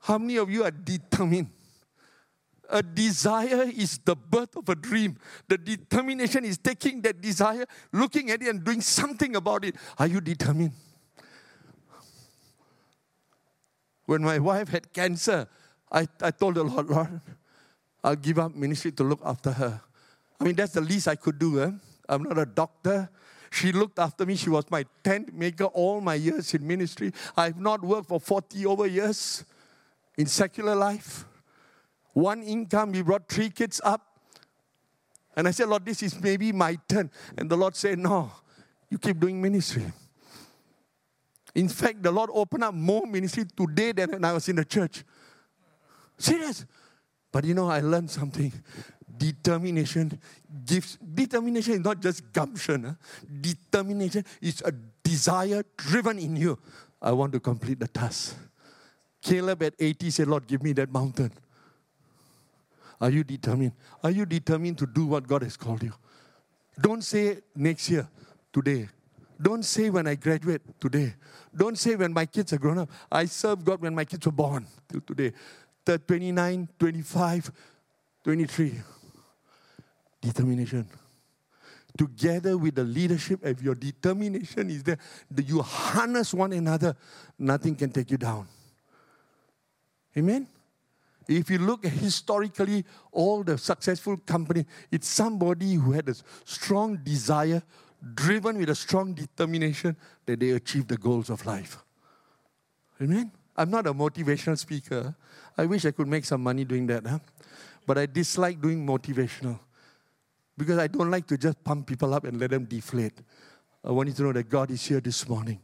how 0.00 0.18
many 0.18 0.36
of 0.36 0.50
you 0.50 0.64
are 0.64 0.70
determined? 0.72 1.50
A 2.72 2.82
desire 2.82 3.64
is 3.68 3.98
the 3.98 4.16
birth 4.16 4.56
of 4.56 4.66
a 4.70 4.74
dream. 4.74 5.18
The 5.46 5.58
determination 5.58 6.46
is 6.46 6.56
taking 6.56 7.02
that 7.02 7.20
desire, 7.20 7.66
looking 7.92 8.30
at 8.30 8.42
it, 8.42 8.48
and 8.48 8.64
doing 8.64 8.80
something 8.80 9.36
about 9.36 9.66
it. 9.66 9.76
Are 9.98 10.06
you 10.06 10.22
determined? 10.22 10.72
When 14.06 14.22
my 14.22 14.38
wife 14.38 14.70
had 14.70 14.90
cancer, 14.90 15.46
I, 15.90 16.08
I 16.22 16.30
told 16.30 16.54
the 16.54 16.64
Lord, 16.64 16.88
Lord, 16.88 17.20
I'll 18.02 18.16
give 18.16 18.38
up 18.38 18.54
ministry 18.54 18.90
to 18.92 19.04
look 19.04 19.20
after 19.22 19.52
her. 19.52 19.80
I 20.40 20.44
mean, 20.44 20.56
that's 20.56 20.72
the 20.72 20.80
least 20.80 21.08
I 21.08 21.14
could 21.14 21.38
do. 21.38 21.62
Eh? 21.62 21.70
I'm 22.08 22.22
not 22.22 22.38
a 22.38 22.46
doctor. 22.46 23.10
She 23.50 23.70
looked 23.70 23.98
after 23.98 24.24
me. 24.24 24.34
She 24.36 24.48
was 24.48 24.64
my 24.70 24.86
tent 25.04 25.34
maker 25.34 25.66
all 25.66 26.00
my 26.00 26.14
years 26.14 26.54
in 26.54 26.66
ministry. 26.66 27.12
I've 27.36 27.60
not 27.60 27.82
worked 27.82 28.08
for 28.08 28.18
40 28.18 28.64
over 28.64 28.86
years 28.86 29.44
in 30.16 30.24
secular 30.24 30.74
life. 30.74 31.26
One 32.12 32.42
income, 32.42 32.92
we 32.92 33.02
brought 33.02 33.28
three 33.28 33.50
kids 33.50 33.80
up. 33.84 34.00
And 35.34 35.48
I 35.48 35.50
said, 35.50 35.68
Lord, 35.68 35.84
this 35.84 36.02
is 36.02 36.20
maybe 36.20 36.52
my 36.52 36.78
turn. 36.88 37.10
And 37.38 37.50
the 37.50 37.56
Lord 37.56 37.74
said, 37.74 37.98
No, 37.98 38.30
you 38.90 38.98
keep 38.98 39.18
doing 39.18 39.40
ministry. 39.40 39.84
In 41.54 41.68
fact, 41.68 42.02
the 42.02 42.10
Lord 42.10 42.30
opened 42.32 42.64
up 42.64 42.74
more 42.74 43.06
ministry 43.06 43.44
today 43.56 43.92
than 43.92 44.10
when 44.10 44.24
I 44.24 44.32
was 44.32 44.48
in 44.48 44.56
the 44.56 44.64
church. 44.64 45.04
Serious. 46.18 46.64
But 47.30 47.44
you 47.44 47.54
know, 47.54 47.68
I 47.68 47.80
learned 47.80 48.10
something. 48.10 48.52
Determination 49.16 50.18
gives, 50.64 50.96
determination 50.96 51.74
is 51.74 51.80
not 51.80 52.00
just 52.00 52.32
gumption. 52.32 52.84
Huh? 52.84 52.92
Determination 53.40 54.24
is 54.40 54.62
a 54.64 54.72
desire 55.02 55.62
driven 55.76 56.18
in 56.18 56.36
you. 56.36 56.58
I 57.00 57.12
want 57.12 57.32
to 57.32 57.40
complete 57.40 57.80
the 57.80 57.88
task. 57.88 58.36
Caleb 59.20 59.62
at 59.62 59.74
80 59.78 60.10
said, 60.10 60.28
Lord, 60.28 60.46
give 60.46 60.62
me 60.62 60.72
that 60.74 60.92
mountain. 60.92 61.32
Are 63.02 63.10
you 63.10 63.24
determined? 63.24 63.72
Are 64.04 64.12
you 64.12 64.24
determined 64.24 64.78
to 64.78 64.86
do 64.86 65.06
what 65.06 65.26
God 65.26 65.42
has 65.42 65.56
called 65.56 65.82
you? 65.82 65.92
Don't 66.80 67.02
say 67.02 67.38
next 67.56 67.90
year, 67.90 68.08
today. 68.52 68.88
Don't 69.40 69.64
say 69.64 69.90
when 69.90 70.06
I 70.06 70.14
graduate 70.14 70.62
today. 70.80 71.14
Don't 71.54 71.76
say 71.76 71.96
when 71.96 72.12
my 72.12 72.26
kids 72.26 72.52
are 72.52 72.58
grown 72.58 72.78
up. 72.78 72.88
I 73.10 73.24
served 73.24 73.64
God 73.64 73.80
when 73.80 73.92
my 73.92 74.04
kids 74.04 74.24
were 74.24 74.30
born 74.32 74.68
till 74.88 75.00
today. 75.00 75.32
29, 75.84 76.68
25, 76.78 77.50
23. 78.22 78.72
Determination. 80.20 80.88
Together 81.98 82.56
with 82.56 82.76
the 82.76 82.84
leadership, 82.84 83.40
if 83.42 83.60
your 83.60 83.74
determination 83.74 84.70
is 84.70 84.84
there, 84.84 84.98
you 85.44 85.60
harness 85.60 86.32
one 86.32 86.52
another, 86.52 86.94
nothing 87.36 87.74
can 87.74 87.90
take 87.90 88.12
you 88.12 88.16
down. 88.16 88.46
Amen? 90.16 90.46
If 91.28 91.50
you 91.50 91.58
look 91.58 91.84
historically, 91.84 92.84
all 93.12 93.42
the 93.42 93.58
successful 93.58 94.16
company, 94.16 94.66
it's 94.90 95.08
somebody 95.08 95.74
who 95.74 95.92
had 95.92 96.08
a 96.08 96.14
strong 96.44 96.98
desire 97.02 97.62
driven 98.14 98.58
with 98.58 98.70
a 98.70 98.74
strong 98.74 99.14
determination 99.14 99.96
that 100.26 100.40
they 100.40 100.50
achieve 100.50 100.88
the 100.88 100.96
goals 100.96 101.30
of 101.30 101.44
life. 101.46 101.78
Amen? 103.00 103.30
I'm 103.56 103.70
not 103.70 103.86
a 103.86 103.94
motivational 103.94 104.58
speaker. 104.58 105.14
I 105.56 105.66
wish 105.66 105.84
I 105.84 105.90
could 105.90 106.08
make 106.08 106.24
some 106.24 106.42
money 106.42 106.64
doing 106.64 106.86
that. 106.86 107.06
Huh? 107.06 107.18
But 107.86 107.98
I 107.98 108.06
dislike 108.06 108.60
doing 108.60 108.84
motivational 108.86 109.58
because 110.56 110.78
I 110.78 110.86
don't 110.86 111.10
like 111.10 111.26
to 111.28 111.38
just 111.38 111.62
pump 111.62 111.86
people 111.86 112.14
up 112.14 112.24
and 112.24 112.40
let 112.40 112.50
them 112.50 112.64
deflate. 112.64 113.20
I 113.84 113.90
want 113.90 114.08
you 114.08 114.14
to 114.14 114.22
know 114.22 114.32
that 114.32 114.48
God 114.48 114.70
is 114.70 114.84
here 114.84 115.00
this 115.00 115.28
morning 115.28 115.60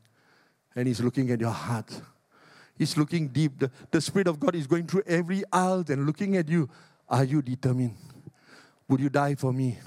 and 0.74 0.86
He's 0.86 1.00
looking 1.00 1.30
at 1.30 1.40
your 1.40 1.50
heart. 1.50 2.00
He's 2.78 2.96
looking 2.96 3.28
deep. 3.28 3.58
The, 3.58 3.70
the 3.90 4.00
Spirit 4.00 4.28
of 4.28 4.38
God 4.38 4.54
is 4.54 4.66
going 4.66 4.86
through 4.86 5.02
every 5.06 5.42
aisle 5.52 5.84
and 5.88 6.06
looking 6.06 6.36
at 6.36 6.48
you. 6.48 6.68
Are 7.08 7.24
you 7.24 7.42
determined? 7.42 7.96
Would 8.88 9.00
you 9.00 9.08
die 9.08 9.34
for 9.34 9.52
me? 9.52 9.78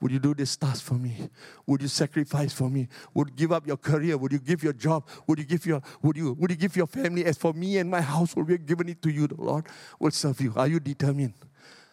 Would 0.00 0.12
you 0.12 0.18
do 0.18 0.34
this 0.34 0.56
task 0.56 0.84
for 0.84 0.94
me? 0.94 1.28
Would 1.66 1.82
you 1.82 1.88
sacrifice 1.88 2.52
for 2.52 2.68
me? 2.68 2.88
Would 3.14 3.28
you 3.30 3.34
give 3.36 3.52
up 3.52 3.66
your 3.66 3.76
career? 3.76 4.16
Would 4.16 4.32
you 4.32 4.38
give 4.38 4.62
your 4.62 4.72
job? 4.72 5.08
Would 5.26 5.38
you 5.38 5.44
give 5.44 5.64
your 5.64 5.80
would 6.02 6.16
you 6.16 6.34
would 6.34 6.50
you 6.50 6.56
give 6.56 6.76
your 6.76 6.86
family? 6.86 7.24
As 7.24 7.38
for 7.38 7.54
me 7.54 7.78
and 7.78 7.90
my 7.90 8.00
household, 8.00 8.48
we're 8.48 8.58
giving 8.58 8.90
it 8.90 9.00
to 9.02 9.10
you. 9.10 9.26
The 9.26 9.40
Lord 9.40 9.66
will 9.98 10.10
serve 10.10 10.40
you. 10.40 10.52
Are 10.56 10.66
you 10.68 10.80
determined? 10.80 11.34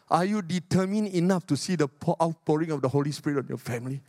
Are 0.10 0.26
you 0.26 0.42
determined 0.42 1.08
enough 1.08 1.48
to 1.48 1.56
see 1.56 1.76
the 1.76 1.88
outpouring 2.22 2.72
of 2.72 2.82
the 2.82 2.90
Holy 2.90 3.12
Spirit 3.12 3.40
on 3.40 3.48
your 3.48 3.58
family? 3.58 4.02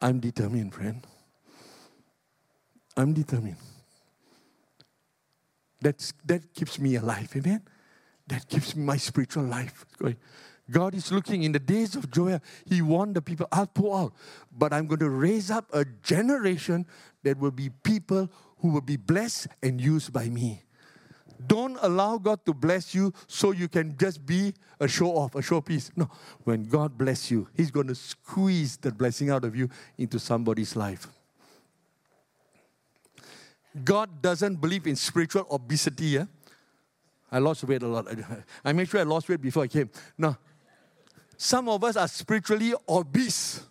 I'm 0.00 0.20
determined, 0.20 0.74
friend. 0.74 1.06
I'm 2.96 3.12
determined. 3.12 3.56
That's, 5.80 6.12
that 6.24 6.52
keeps 6.54 6.78
me 6.78 6.96
alive, 6.96 7.32
amen? 7.36 7.62
That 8.26 8.48
keeps 8.48 8.74
my 8.76 8.96
spiritual 8.96 9.44
life 9.44 9.86
going. 9.98 10.16
God 10.70 10.94
is 10.94 11.10
looking 11.10 11.44
in 11.44 11.52
the 11.52 11.58
days 11.58 11.96
of 11.96 12.10
Joel, 12.10 12.40
He 12.66 12.82
warned 12.82 13.14
the 13.14 13.22
people, 13.22 13.48
I'll 13.50 13.66
pour 13.66 13.98
out, 13.98 14.12
but 14.52 14.72
I'm 14.72 14.86
going 14.86 14.98
to 15.00 15.08
raise 15.08 15.50
up 15.50 15.66
a 15.72 15.84
generation 16.02 16.86
that 17.22 17.38
will 17.38 17.50
be 17.50 17.70
people 17.70 18.28
who 18.58 18.68
will 18.70 18.82
be 18.82 18.96
blessed 18.96 19.48
and 19.62 19.80
used 19.80 20.12
by 20.12 20.28
me. 20.28 20.62
Don't 21.46 21.78
allow 21.80 22.18
God 22.18 22.44
to 22.46 22.52
bless 22.52 22.94
you 22.94 23.12
so 23.28 23.52
you 23.52 23.68
can 23.68 23.96
just 23.96 24.26
be 24.26 24.52
a 24.80 24.88
show 24.88 25.12
off, 25.12 25.36
a 25.36 25.38
showpiece. 25.38 25.90
No, 25.96 26.10
when 26.44 26.64
God 26.64 26.98
bless 26.98 27.30
you, 27.30 27.48
He's 27.54 27.70
going 27.70 27.86
to 27.86 27.94
squeeze 27.94 28.76
that 28.78 28.98
blessing 28.98 29.30
out 29.30 29.44
of 29.44 29.54
you 29.54 29.68
into 29.96 30.18
somebody's 30.18 30.74
life. 30.74 31.06
God 33.84 34.22
doesn't 34.22 34.60
believe 34.60 34.86
in 34.86 34.96
spiritual 34.96 35.46
obesity. 35.50 36.06
Yeah? 36.06 36.24
I 37.30 37.38
lost 37.38 37.64
weight 37.64 37.82
a 37.82 37.86
lot. 37.86 38.06
I 38.64 38.72
made 38.72 38.88
sure 38.88 39.00
I 39.00 39.04
lost 39.04 39.28
weight 39.28 39.40
before 39.40 39.64
I 39.64 39.68
came. 39.68 39.90
No. 40.16 40.36
Some 41.36 41.68
of 41.68 41.84
us 41.84 41.96
are 41.96 42.08
spiritually 42.08 42.74
obese. 42.88 43.62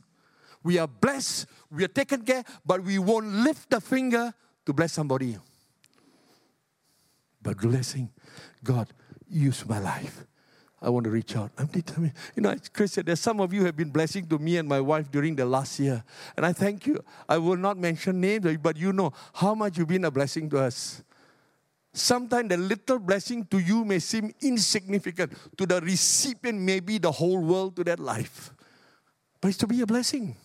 We 0.64 0.78
are 0.80 0.88
blessed, 0.88 1.48
we 1.72 1.84
are 1.84 1.90
taken 1.90 2.24
care, 2.24 2.44
but 2.66 2.84
we 2.84 3.00
won't 3.00 3.28
lift 3.28 3.70
the 3.70 3.80
finger 3.80 4.34
to 4.66 4.74
bless 4.74 4.94
somebody. 4.94 5.38
But 7.42 7.58
blessing, 7.58 8.10
God, 8.64 8.88
use 9.30 9.66
my 9.66 9.80
life. 9.80 10.26
I 10.82 10.90
want 10.90 11.06
to 11.06 11.10
reach 11.10 11.36
out. 11.36 11.52
I'm 11.58 11.66
determined. 11.68 12.14
You 12.36 12.44
know, 12.44 12.56
Chris 12.72 12.96
there's 13.04 13.20
some 13.20 13.40
of 13.40 13.52
you 13.52 13.66
have 13.66 13.76
been 13.76 13.90
blessing 13.90 14.28
to 14.28 14.38
me 14.38 14.58
and 14.58 14.70
my 14.70 14.80
wife 14.80 15.10
during 15.10 15.36
the 15.36 15.46
last 15.46 15.80
year. 15.80 16.04
And 16.36 16.46
I 16.46 16.54
thank 16.54 16.86
you. 16.86 17.04
I 17.28 17.38
will 17.40 17.58
not 17.58 17.78
mention 17.78 18.22
names, 18.22 18.58
but 18.58 18.78
you 18.78 18.94
know 18.94 19.12
how 19.34 19.56
much 19.56 19.78
you've 19.78 19.88
been 19.88 20.06
a 20.06 20.12
blessing 20.12 20.50
to 20.52 20.60
us. 20.60 21.02
Sometimes 21.94 22.50
the 22.50 22.58
little 22.58 23.00
blessing 23.00 23.44
to 23.46 23.58
you 23.58 23.84
may 23.84 23.98
seem 23.98 24.32
insignificant. 24.42 25.34
To 25.58 25.66
the 25.66 25.82
recipient, 25.82 26.60
maybe 26.60 27.00
the 27.00 27.12
whole 27.12 27.40
world 27.40 27.76
to 27.78 27.84
that 27.86 28.00
life. 28.00 28.52
But 29.42 29.48
it's 29.50 29.58
to 29.58 29.68
be 29.68 29.82
a 29.82 29.88
blessing. 29.88 30.36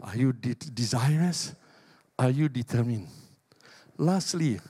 Are 0.00 0.16
you 0.16 0.32
de- 0.32 0.54
desirous? 0.54 1.54
Are 2.16 2.30
you 2.30 2.48
determined? 2.48 3.08
Lastly, 3.98 4.60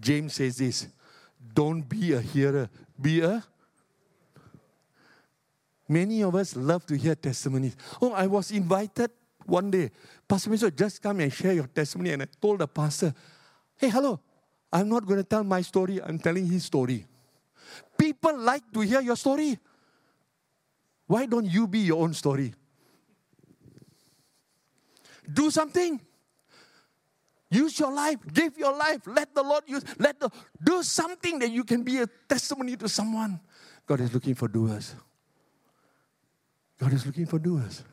James 0.00 0.34
says 0.34 0.56
this 0.56 0.88
don't 1.54 1.82
be 1.82 2.12
a 2.12 2.20
hearer, 2.20 2.68
be 3.00 3.20
a. 3.20 3.42
Many 5.88 6.22
of 6.22 6.34
us 6.34 6.56
love 6.56 6.86
to 6.86 6.96
hear 6.96 7.14
testimonies. 7.14 7.76
Oh, 8.00 8.12
I 8.12 8.26
was 8.26 8.50
invited 8.50 9.10
one 9.44 9.70
day. 9.70 9.90
Pastor 10.26 10.50
Miso, 10.50 10.74
just 10.74 11.02
come 11.02 11.20
and 11.20 11.32
share 11.32 11.52
your 11.52 11.66
testimony. 11.66 12.12
And 12.12 12.22
I 12.22 12.26
told 12.40 12.60
the 12.60 12.68
pastor, 12.68 13.14
hey, 13.76 13.90
hello, 13.90 14.20
I'm 14.72 14.88
not 14.88 15.04
going 15.04 15.18
to 15.18 15.24
tell 15.24 15.44
my 15.44 15.60
story, 15.60 16.00
I'm 16.02 16.18
telling 16.18 16.46
his 16.46 16.64
story. 16.64 17.04
People 17.98 18.38
like 18.38 18.62
to 18.72 18.80
hear 18.80 19.00
your 19.00 19.16
story. 19.16 19.58
Why 21.06 21.26
don't 21.26 21.44
you 21.44 21.66
be 21.66 21.80
your 21.80 22.02
own 22.02 22.14
story? 22.14 22.54
Do 25.30 25.50
something. 25.50 26.00
Use 27.52 27.78
your 27.78 27.92
life, 27.92 28.18
give 28.32 28.56
your 28.56 28.74
life, 28.74 29.02
let 29.06 29.34
the 29.34 29.42
Lord 29.42 29.64
use, 29.66 29.84
let 29.98 30.18
the 30.18 30.30
do 30.64 30.82
something 30.82 31.38
that 31.40 31.50
you 31.50 31.64
can 31.64 31.82
be 31.82 31.98
a 31.98 32.06
testimony 32.26 32.76
to 32.76 32.88
someone. 32.88 33.40
God 33.86 34.00
is 34.00 34.14
looking 34.14 34.34
for 34.34 34.48
doers. 34.48 34.94
God 36.80 36.94
is 36.94 37.04
looking 37.04 37.26
for 37.26 37.38
doers. 37.38 37.84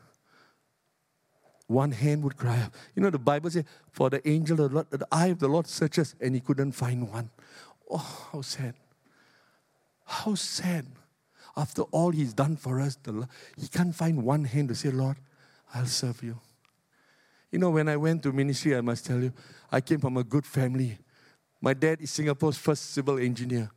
One 1.66 1.92
hand 1.92 2.24
would 2.24 2.38
cry 2.38 2.58
out. 2.58 2.72
You 2.94 3.02
know, 3.02 3.10
the 3.10 3.18
Bible 3.18 3.50
says, 3.50 3.64
For 3.92 4.08
the 4.08 4.26
angel 4.26 4.62
of 4.62 4.70
the 4.70 4.74
Lord, 4.76 4.90
the 4.90 5.06
eye 5.12 5.26
of 5.26 5.38
the 5.38 5.48
Lord 5.48 5.66
searches, 5.66 6.14
and 6.20 6.34
he 6.34 6.40
couldn't 6.40 6.72
find 6.72 7.10
one. 7.10 7.30
Oh, 7.90 8.28
how 8.32 8.40
sad. 8.40 8.74
How 10.06 10.34
sad. 10.36 10.86
After 11.54 11.82
all 11.82 12.12
he's 12.12 12.32
done 12.32 12.56
for 12.56 12.80
us, 12.80 12.96
the, 13.02 13.28
he 13.58 13.68
can't 13.68 13.94
find 13.94 14.24
one 14.24 14.44
hand 14.44 14.70
to 14.70 14.74
say, 14.74 14.90
Lord, 14.90 15.18
I'll 15.74 15.84
serve 15.84 16.22
you. 16.22 16.40
You 17.50 17.58
know, 17.58 17.70
when 17.70 17.88
I 17.88 17.96
went 17.96 18.22
to 18.22 18.32
ministry, 18.32 18.76
I 18.76 18.80
must 18.80 19.06
tell 19.06 19.20
you, 19.20 19.32
I 19.70 19.80
came 19.80 19.98
from 19.98 20.16
a 20.16 20.24
good 20.24 20.46
family. 20.46 20.98
My 21.60 21.74
dad 21.74 22.00
is 22.00 22.10
Singapore's 22.10 22.56
first 22.56 22.92
civil 22.92 23.18
engineer. 23.18 23.70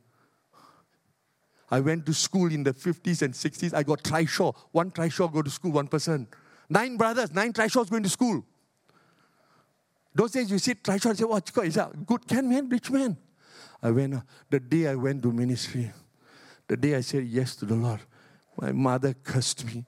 I 1.70 1.80
went 1.80 2.06
to 2.06 2.14
school 2.14 2.52
in 2.52 2.62
the 2.62 2.72
50s 2.72 3.22
and 3.22 3.34
60s. 3.34 3.74
I 3.74 3.82
got 3.82 4.02
trishaw. 4.02 4.54
One 4.70 4.90
trishaw 4.90 5.32
go 5.32 5.42
to 5.42 5.50
school, 5.50 5.72
one 5.72 5.88
person. 5.88 6.28
Nine 6.68 6.96
brothers, 6.96 7.32
nine 7.32 7.52
trishaws 7.52 7.90
going 7.90 8.04
to 8.04 8.08
school. 8.08 8.44
Those 10.14 10.32
days 10.32 10.50
you 10.50 10.58
see 10.58 10.74
trishaw 10.74 11.10
and 11.10 11.18
say, 11.18 11.24
what, 11.24 11.50
is 11.64 11.74
that 11.74 12.06
good 12.06 12.26
can 12.28 12.48
man, 12.48 12.68
rich 12.68 12.90
man? 12.90 13.16
I 13.82 13.90
went, 13.90 14.14
uh, 14.14 14.20
the 14.48 14.60
day 14.60 14.86
I 14.86 14.94
went 14.94 15.22
to 15.24 15.32
ministry, 15.32 15.92
the 16.68 16.76
day 16.76 16.94
I 16.94 17.00
said 17.00 17.24
yes 17.26 17.56
to 17.56 17.66
the 17.66 17.74
Lord, 17.74 18.00
my 18.58 18.72
mother 18.72 19.12
cursed 19.12 19.64
me. 19.66 19.84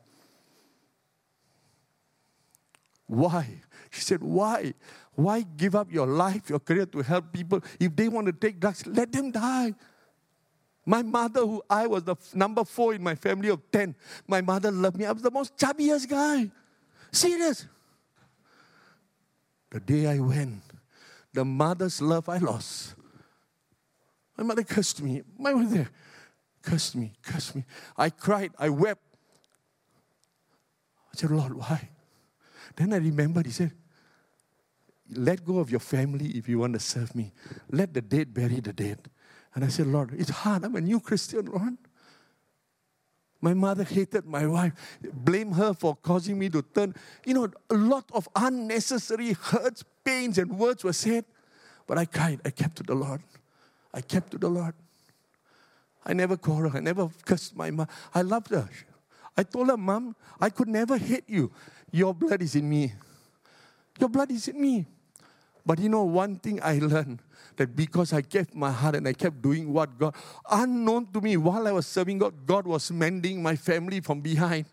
Why? 3.07 3.63
She 3.97 4.03
said, 4.03 4.23
Why? 4.23 4.75
Why 5.15 5.41
give 5.41 5.75
up 5.75 5.91
your 5.91 6.07
life, 6.07 6.51
your 6.51 6.61
career 6.61 6.85
to 6.85 7.01
help 7.01 7.33
people? 7.33 7.63
If 7.81 7.97
they 7.97 8.09
want 8.09 8.27
to 8.27 8.33
take 8.35 8.61
drugs, 8.61 8.87
let 8.87 9.11
them 9.11 9.31
die. 9.31 9.75
My 10.85 11.03
mother, 11.03 11.41
who 11.41 11.63
I 11.69 11.87
was 11.87 12.05
the 12.05 12.15
number 12.35 12.63
four 12.63 12.93
in 12.93 13.03
my 13.03 13.15
family 13.15 13.49
of 13.49 13.61
10, 13.73 13.97
my 14.29 14.43
mother 14.43 14.71
loved 14.71 14.99
me. 14.99 15.07
I 15.07 15.13
was 15.13 15.23
the 15.23 15.31
most 15.31 15.57
chubbiest 15.57 16.09
guy. 16.09 16.51
Serious. 17.11 17.67
The 19.71 19.81
day 19.81 20.07
I 20.07 20.19
went, 20.19 20.61
the 21.33 21.45
mother's 21.45 22.03
love 22.03 22.29
I 22.29 22.37
lost. 22.37 22.95
My 24.37 24.45
mother 24.45 24.63
cursed 24.63 25.03
me. 25.03 25.23
My 25.39 25.55
mother 25.55 25.89
cursed 26.61 26.95
me, 26.95 27.15
cursed 27.23 27.57
me. 27.57 27.65
I 27.97 28.11
cried, 28.11 28.53
I 28.59 28.69
wept. 28.69 29.03
I 31.13 31.17
said, 31.17 31.31
Lord, 31.31 31.55
why? 31.55 31.89
Then 32.77 32.93
I 32.93 32.99
remembered, 32.99 33.47
he 33.47 33.53
said, 33.53 33.73
let 35.15 35.45
go 35.45 35.59
of 35.59 35.71
your 35.71 35.81
family 35.81 36.29
if 36.31 36.49
you 36.49 36.59
want 36.59 36.75
to 36.75 36.81
serve 36.81 37.15
me. 37.15 37.33
Let 37.71 37.95
the 37.95 38.03
dead 38.03 38.35
bury 38.35 38.61
the 38.61 38.73
dead. 38.73 38.99
And 39.55 39.65
I 39.65 39.69
said, 39.69 39.87
Lord, 39.87 40.13
it's 40.17 40.31
hard. 40.31 40.65
I'm 40.65 40.77
a 40.77 40.81
new 40.81 41.01
Christian, 41.01 41.47
Lord. 41.47 41.77
My 43.41 43.55
mother 43.55 43.85
hated 43.85 44.27
my 44.27 44.47
wife, 44.47 44.73
blame 45.13 45.53
her 45.53 45.75
for 45.75 45.95
causing 45.97 46.39
me 46.39 46.49
to 46.51 46.63
turn. 46.63 46.95
You 47.25 47.35
know, 47.35 47.51
a 47.71 47.75
lot 47.75 48.05
of 48.13 48.29
unnecessary 48.35 49.35
hurts, 49.35 49.85
pains, 50.05 50.39
and 50.39 50.59
words 50.59 50.83
were 50.83 50.93
said. 50.93 51.25
But 51.87 51.99
I 51.99 52.07
cried. 52.07 52.41
I 52.45 52.51
kept 52.51 52.77
to 52.77 52.83
the 52.83 52.95
Lord. 52.95 53.23
I 53.95 54.01
kept 54.01 54.33
to 54.33 54.39
the 54.39 54.49
Lord. 54.49 54.75
I 56.05 56.13
never 56.13 56.37
quarreled. 56.37 56.77
I 56.77 56.81
never 56.81 57.09
cursed 57.25 57.57
my 57.57 57.71
mom. 57.71 57.89
I 58.15 58.23
loved 58.23 58.51
her. 58.51 58.69
I 59.37 59.43
told 59.43 59.69
her, 59.69 59.77
Mom, 59.77 60.17
I 60.41 60.51
could 60.51 60.69
never 60.69 60.97
hate 60.97 61.29
you. 61.29 61.53
Your 61.91 62.15
blood 62.15 62.43
is 62.43 62.57
in 62.57 62.69
me. 62.69 62.95
Your 63.99 64.09
blood 64.09 64.31
is 64.31 64.49
in 64.49 64.61
me. 64.61 64.87
But 65.67 65.81
you 65.81 65.89
know, 65.89 66.05
one 66.05 66.37
thing 66.37 66.61
I 66.63 66.79
learned 66.79 67.21
that 67.57 67.75
because 67.75 68.13
I 68.13 68.23
kept 68.23 68.55
my 68.55 68.71
heart 68.71 68.95
and 68.95 69.09
I 69.09 69.13
kept 69.13 69.43
doing 69.43 69.73
what 69.73 69.99
God, 69.99 70.15
unknown 70.51 71.07
to 71.13 71.21
me, 71.21 71.37
while 71.37 71.67
I 71.67 71.73
was 71.73 71.87
serving 71.87 72.19
God, 72.19 72.47
God 72.47 72.67
was 72.67 72.91
mending 72.93 73.43
my 73.43 73.57
family 73.57 74.01
from 74.01 74.21
behind. 74.21 74.67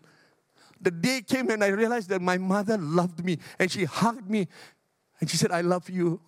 The 0.80 0.92
day 0.92 1.22
came 1.26 1.50
and 1.50 1.64
I 1.64 1.68
realized 1.68 2.10
that 2.10 2.22
my 2.22 2.38
mother 2.38 2.78
loved 2.78 3.24
me 3.24 3.38
and 3.58 3.70
she 3.70 3.84
hugged 3.84 4.30
me 4.30 4.46
and 5.20 5.28
she 5.28 5.36
said, 5.36 5.50
I 5.50 5.62
love 5.62 5.90
you. 5.90 6.20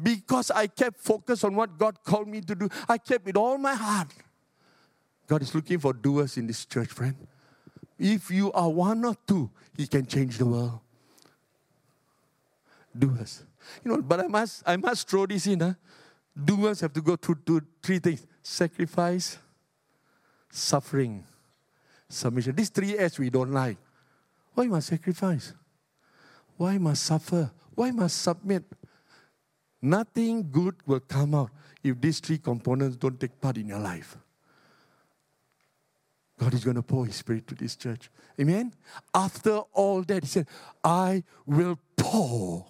Because 0.00 0.50
I 0.50 0.66
kept 0.66 1.00
focused 1.00 1.44
on 1.44 1.56
what 1.56 1.78
God 1.78 2.02
called 2.04 2.28
me 2.28 2.40
to 2.42 2.54
do, 2.54 2.68
I 2.88 2.98
kept 2.98 3.24
with 3.24 3.36
all 3.36 3.56
my 3.58 3.74
heart. 3.74 4.08
God 5.26 5.42
is 5.42 5.54
looking 5.54 5.78
for 5.78 5.92
doers 5.92 6.36
in 6.36 6.46
this 6.46 6.64
church, 6.64 6.88
friend. 6.88 7.16
If 7.98 8.30
you 8.30 8.52
are 8.52 8.68
one 8.68 9.04
or 9.04 9.16
two, 9.26 9.50
He 9.76 9.86
can 9.86 10.06
change 10.06 10.38
the 10.38 10.46
world 10.46 10.80
doers. 12.98 13.44
You 13.84 13.92
know, 13.92 14.02
but 14.02 14.20
I 14.20 14.26
must 14.26 14.62
I 14.66 14.76
must 14.76 15.08
throw 15.08 15.26
this 15.26 15.46
in. 15.46 15.60
Huh? 15.60 15.74
Doers 16.36 16.80
have 16.80 16.92
to 16.92 17.00
go 17.00 17.16
through 17.16 17.38
two, 17.44 17.62
three 17.82 17.98
things: 17.98 18.26
sacrifice, 18.42 19.38
suffering, 20.50 21.24
submission. 22.08 22.54
These 22.54 22.70
three 22.70 22.98
S 22.98 23.18
we 23.18 23.30
don't 23.30 23.52
like. 23.52 23.76
Why 24.54 24.66
must 24.66 24.88
sacrifice? 24.88 25.52
Why 26.56 26.78
must 26.78 27.04
suffer? 27.04 27.50
Why 27.74 27.90
must 27.90 28.20
submit? 28.22 28.64
Nothing 29.80 30.50
good 30.50 30.74
will 30.86 31.00
come 31.00 31.34
out 31.34 31.50
if 31.84 32.00
these 32.00 32.18
three 32.18 32.38
components 32.38 32.96
don't 32.96 33.18
take 33.20 33.40
part 33.40 33.56
in 33.56 33.68
your 33.68 33.78
life. 33.78 34.16
God 36.38 36.54
is 36.54 36.64
going 36.64 36.76
to 36.76 36.82
pour 36.82 37.06
His 37.06 37.16
Spirit 37.16 37.46
to 37.48 37.54
this 37.54 37.76
church. 37.76 38.10
Amen? 38.40 38.72
After 39.14 39.58
all 39.72 40.02
that, 40.02 40.22
He 40.22 40.28
said, 40.28 40.48
I 40.82 41.22
will 41.46 41.78
pour 41.96 42.66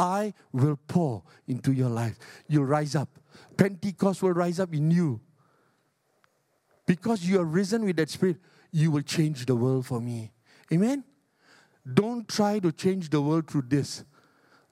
I 0.00 0.32
will 0.50 0.78
pour 0.88 1.24
into 1.46 1.72
your 1.72 1.90
life. 1.90 2.18
You'll 2.48 2.64
rise 2.64 2.94
up. 2.94 3.10
Pentecost 3.58 4.22
will 4.22 4.32
rise 4.32 4.58
up 4.58 4.72
in 4.72 4.90
you. 4.90 5.20
Because 6.86 7.22
you 7.22 7.38
are 7.38 7.44
risen 7.44 7.84
with 7.84 7.96
that 7.96 8.08
spirit, 8.08 8.38
you 8.72 8.90
will 8.90 9.02
change 9.02 9.44
the 9.44 9.54
world 9.54 9.84
for 9.84 10.00
me. 10.00 10.32
Amen? 10.72 11.04
Don't 11.92 12.26
try 12.26 12.60
to 12.60 12.72
change 12.72 13.10
the 13.10 13.20
world 13.20 13.50
through 13.50 13.64
this. 13.68 14.02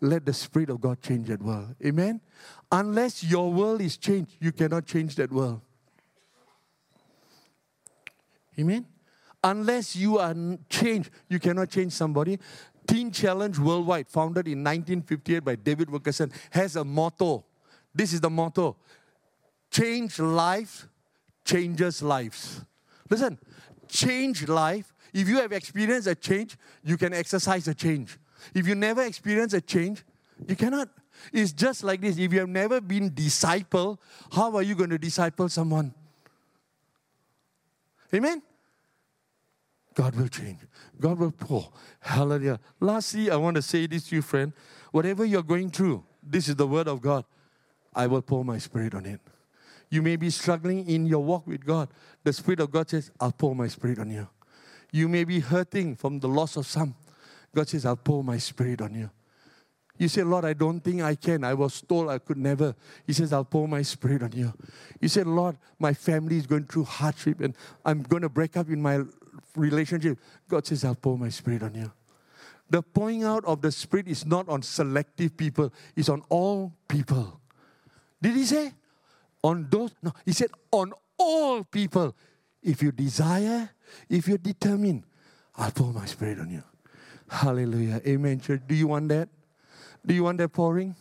Let 0.01 0.24
the 0.24 0.33
Spirit 0.33 0.70
of 0.70 0.81
God 0.81 1.03
change 1.03 1.29
that 1.29 1.43
world. 1.43 1.74
Amen? 1.85 2.22
Unless 2.72 3.22
your 3.22 3.53
world 3.53 3.83
is 3.83 3.99
changed, 3.99 4.31
you 4.41 4.51
cannot 4.51 4.87
change 4.87 5.14
that 5.16 5.31
world. 5.31 5.61
Amen? 8.59 8.87
Unless 9.45 9.95
you 9.95 10.18
are 10.18 10.35
changed, 10.68 11.11
you 11.29 11.39
cannot 11.39 11.68
change 11.68 11.93
somebody. 11.93 12.39
Teen 12.89 13.12
Challenge 13.12 13.59
Worldwide, 13.59 14.09
founded 14.09 14.49
in 14.49 14.64
1958 14.64 15.45
by 15.45 15.55
David 15.55 15.91
Wilkerson, 15.91 16.32
has 16.51 16.74
a 16.74 16.84
motto 16.84 17.45
This 17.95 18.12
is 18.12 18.20
the 18.20 18.30
motto 18.30 18.76
change 19.70 20.18
life 20.18 20.89
changes 21.45 22.03
lives. 22.03 22.62
Listen, 23.09 23.39
change 23.89 24.49
life. 24.49 24.93
If 25.12 25.28
you 25.28 25.36
have 25.41 25.53
experienced 25.53 26.07
a 26.07 26.14
change, 26.14 26.57
you 26.84 26.97
can 26.97 27.14
exercise 27.14 27.66
a 27.68 27.74
change. 27.74 28.18
If 28.55 28.66
you 28.66 28.74
never 28.74 29.03
experience 29.03 29.55
a 29.55 29.61
change, 29.61 30.05
you 30.47 30.57
cannot. 30.57 30.89
It's 31.32 31.53
just 31.53 31.82
like 31.82 32.01
this. 32.01 32.18
If 32.18 32.32
you 32.32 32.41
have 32.41 32.49
never 32.49 32.80
been 32.80 33.12
disciple, 33.14 34.01
how 34.32 34.55
are 34.57 34.62
you 34.62 34.74
going 34.74 34.91
to 34.91 34.99
disciple 34.99 35.49
someone? 35.49 35.95
Amen? 38.14 38.43
God 39.99 40.14
will 40.14 40.28
change. 40.28 40.61
God 41.01 41.18
will 41.18 41.32
pour. 41.32 41.72
Hallelujah. 41.99 42.61
Lastly, 42.78 43.32
I 43.32 43.36
want 43.36 43.57
to 43.57 43.62
say 43.62 43.84
this 43.88 44.07
to 44.09 44.14
you, 44.14 44.22
friend. 44.22 44.53
Whatever 44.92 45.24
you're 45.24 45.42
going 45.42 45.70
through, 45.70 46.05
this 46.22 46.49
is 46.49 46.55
the 46.55 46.68
word 46.68 46.86
of 46.86 47.01
God. 47.01 47.24
I 47.96 48.07
will 48.07 48.22
pour 48.22 48.44
my 48.44 48.59
spirit 48.59 48.94
on 48.94 49.07
it. 49.07 49.20
You 49.90 50.01
may 50.03 50.14
be 50.14 50.30
struggling 50.30 50.88
in 50.88 51.05
your 51.07 51.24
walk 51.24 51.49
with 51.49 51.66
God. 51.66 51.88
The 52.22 52.32
Spirit 52.32 52.61
of 52.61 52.70
God 52.70 52.88
says, 52.88 53.11
I'll 53.18 53.32
pour 53.32 53.57
my 53.57 53.66
spirit 53.66 53.99
on 53.99 54.09
you. 54.09 54.28
You 54.92 55.09
may 55.09 55.24
be 55.24 55.40
hurting 55.40 55.96
from 55.96 56.20
the 56.20 56.28
loss 56.28 56.57
of 56.57 56.64
some. 56.64 56.94
God 57.53 57.68
says, 57.68 57.84
I'll 57.84 57.96
pour 57.96 58.22
my 58.22 58.38
spirit 58.38 58.80
on 58.80 58.94
you. 58.94 59.11
You 59.99 60.07
say, 60.07 60.22
Lord, 60.22 60.44
I 60.44 60.53
don't 60.53 60.78
think 60.78 61.03
I 61.03 61.16
can. 61.16 61.42
I 61.42 61.55
was 61.55 61.80
told 61.80 62.09
I 62.09 62.18
could 62.18 62.36
never. 62.36 62.76
He 63.05 63.12
says, 63.12 63.32
I'll 63.32 63.44
pour 63.44 63.66
my 63.66 63.82
spirit 63.82 64.22
on 64.22 64.30
you. 64.30 64.55
You 65.01 65.09
say, 65.09 65.24
Lord, 65.24 65.57
my 65.80 65.92
family 65.92 66.36
is 66.36 66.46
going 66.46 66.66
through 66.66 66.84
hardship 66.84 67.40
and 67.40 67.57
I'm 67.84 68.03
going 68.03 68.22
to 68.22 68.28
break 68.28 68.57
up 68.57 68.68
in 68.68 68.80
my 68.80 69.01
relationship. 69.59 70.18
God 70.48 70.66
says, 70.66 70.84
I'll 70.84 70.94
pour 70.94 71.18
my 71.18 71.28
spirit 71.28 71.62
on 71.62 71.74
you. 71.74 71.92
The 72.70 72.82
pouring 72.82 73.24
out 73.24 73.44
of 73.44 73.62
the 73.62 73.72
spirit 73.72 74.09
is 74.09 74.26
not 74.26 74.48
on 74.48 74.62
selective 74.62 75.36
people, 75.36 75.72
it's 75.96 76.09
on 76.09 76.22
all 76.28 76.72
people. 76.86 77.40
Did 78.20 78.36
he 78.36 78.44
say? 78.44 78.72
On 79.42 79.66
those? 79.70 79.94
No, 80.02 80.12
he 80.24 80.32
said, 80.32 80.50
on 80.70 80.92
all 81.16 81.64
people. 81.64 82.14
If 82.62 82.82
you 82.82 82.92
desire, 82.92 83.70
if 84.09 84.28
you're 84.28 84.38
determined, 84.38 85.04
I'll 85.56 85.70
pour 85.70 85.92
my 85.92 86.06
spirit 86.06 86.40
on 86.40 86.50
you. 86.50 86.62
Hallelujah. 87.28 88.00
Amen, 88.06 88.40
church. 88.40 88.62
Do 88.66 88.74
you 88.74 88.88
want 88.88 89.09
that? 89.09 89.28
Do 90.04 90.14
you 90.14 90.24
want 90.24 90.38
that 90.38 90.48
pouring? 90.48 90.96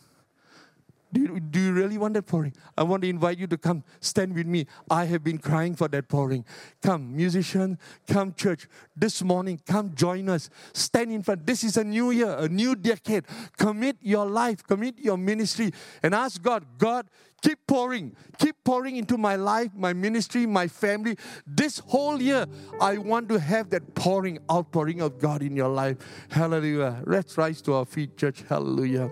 Do 1.13 1.21
you, 1.21 1.39
do 1.39 1.59
you 1.59 1.71
really 1.71 1.97
want 1.97 2.15
that 2.15 2.25
pouring? 2.25 2.53
I 2.77 2.83
want 2.83 3.03
to 3.03 3.09
invite 3.09 3.37
you 3.37 3.47
to 3.47 3.57
come 3.57 3.83
stand 4.01 4.35
with 4.35 4.45
me. 4.45 4.67
I 4.91 5.05
have 5.05 5.23
been 5.23 5.37
crying 5.37 5.73
for 5.73 5.87
that 5.87 6.09
pouring. 6.09 6.43
Come, 6.81 7.15
musician, 7.15 7.79
come, 8.07 8.33
church. 8.33 8.67
This 8.95 9.23
morning, 9.23 9.61
come 9.65 9.95
join 9.95 10.27
us. 10.27 10.49
Stand 10.73 11.11
in 11.11 11.23
front. 11.23 11.45
This 11.45 11.63
is 11.63 11.77
a 11.77 11.83
new 11.83 12.11
year, 12.11 12.35
a 12.37 12.49
new 12.49 12.75
decade. 12.75 13.25
Commit 13.57 13.97
your 14.01 14.25
life, 14.25 14.63
commit 14.63 14.99
your 14.99 15.17
ministry, 15.17 15.71
and 16.03 16.13
ask 16.13 16.41
God, 16.41 16.65
God, 16.77 17.07
keep 17.41 17.59
pouring, 17.67 18.13
keep 18.37 18.61
pouring 18.65 18.97
into 18.97 19.17
my 19.17 19.37
life, 19.37 19.71
my 19.75 19.93
ministry, 19.93 20.45
my 20.45 20.67
family. 20.67 21.17
This 21.45 21.79
whole 21.79 22.21
year, 22.21 22.45
I 22.81 22.97
want 22.97 23.29
to 23.29 23.39
have 23.39 23.69
that 23.69 23.95
pouring, 23.95 24.39
outpouring 24.51 25.01
of 25.01 25.19
God 25.19 25.41
in 25.41 25.55
your 25.55 25.69
life. 25.69 25.97
Hallelujah. 26.29 27.01
Let's 27.05 27.37
rise 27.37 27.61
to 27.61 27.75
our 27.75 27.85
feet, 27.85 28.17
church. 28.17 28.43
Hallelujah 28.49 29.09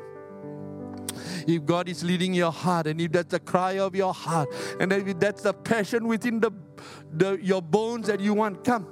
if 1.48 1.66
God 1.66 1.90
is 1.90 2.04
leading 2.04 2.34
your 2.34 2.52
heart 2.52 2.88
and 2.88 3.00
if 3.00 3.12
that's 3.12 3.32
the 3.32 3.40
cry 3.40 3.80
of 3.80 3.96
your 3.96 4.14
heart 4.14 4.50
and 4.80 4.92
if 4.92 5.20
that's 5.20 5.44
the 5.44 5.54
passion 5.54 6.08
within 6.08 6.40
the, 6.40 6.52
the 7.12 7.38
your 7.42 7.62
bones 7.62 8.08
that 8.08 8.20
you 8.20 8.34
want, 8.34 8.64
come. 8.64 8.88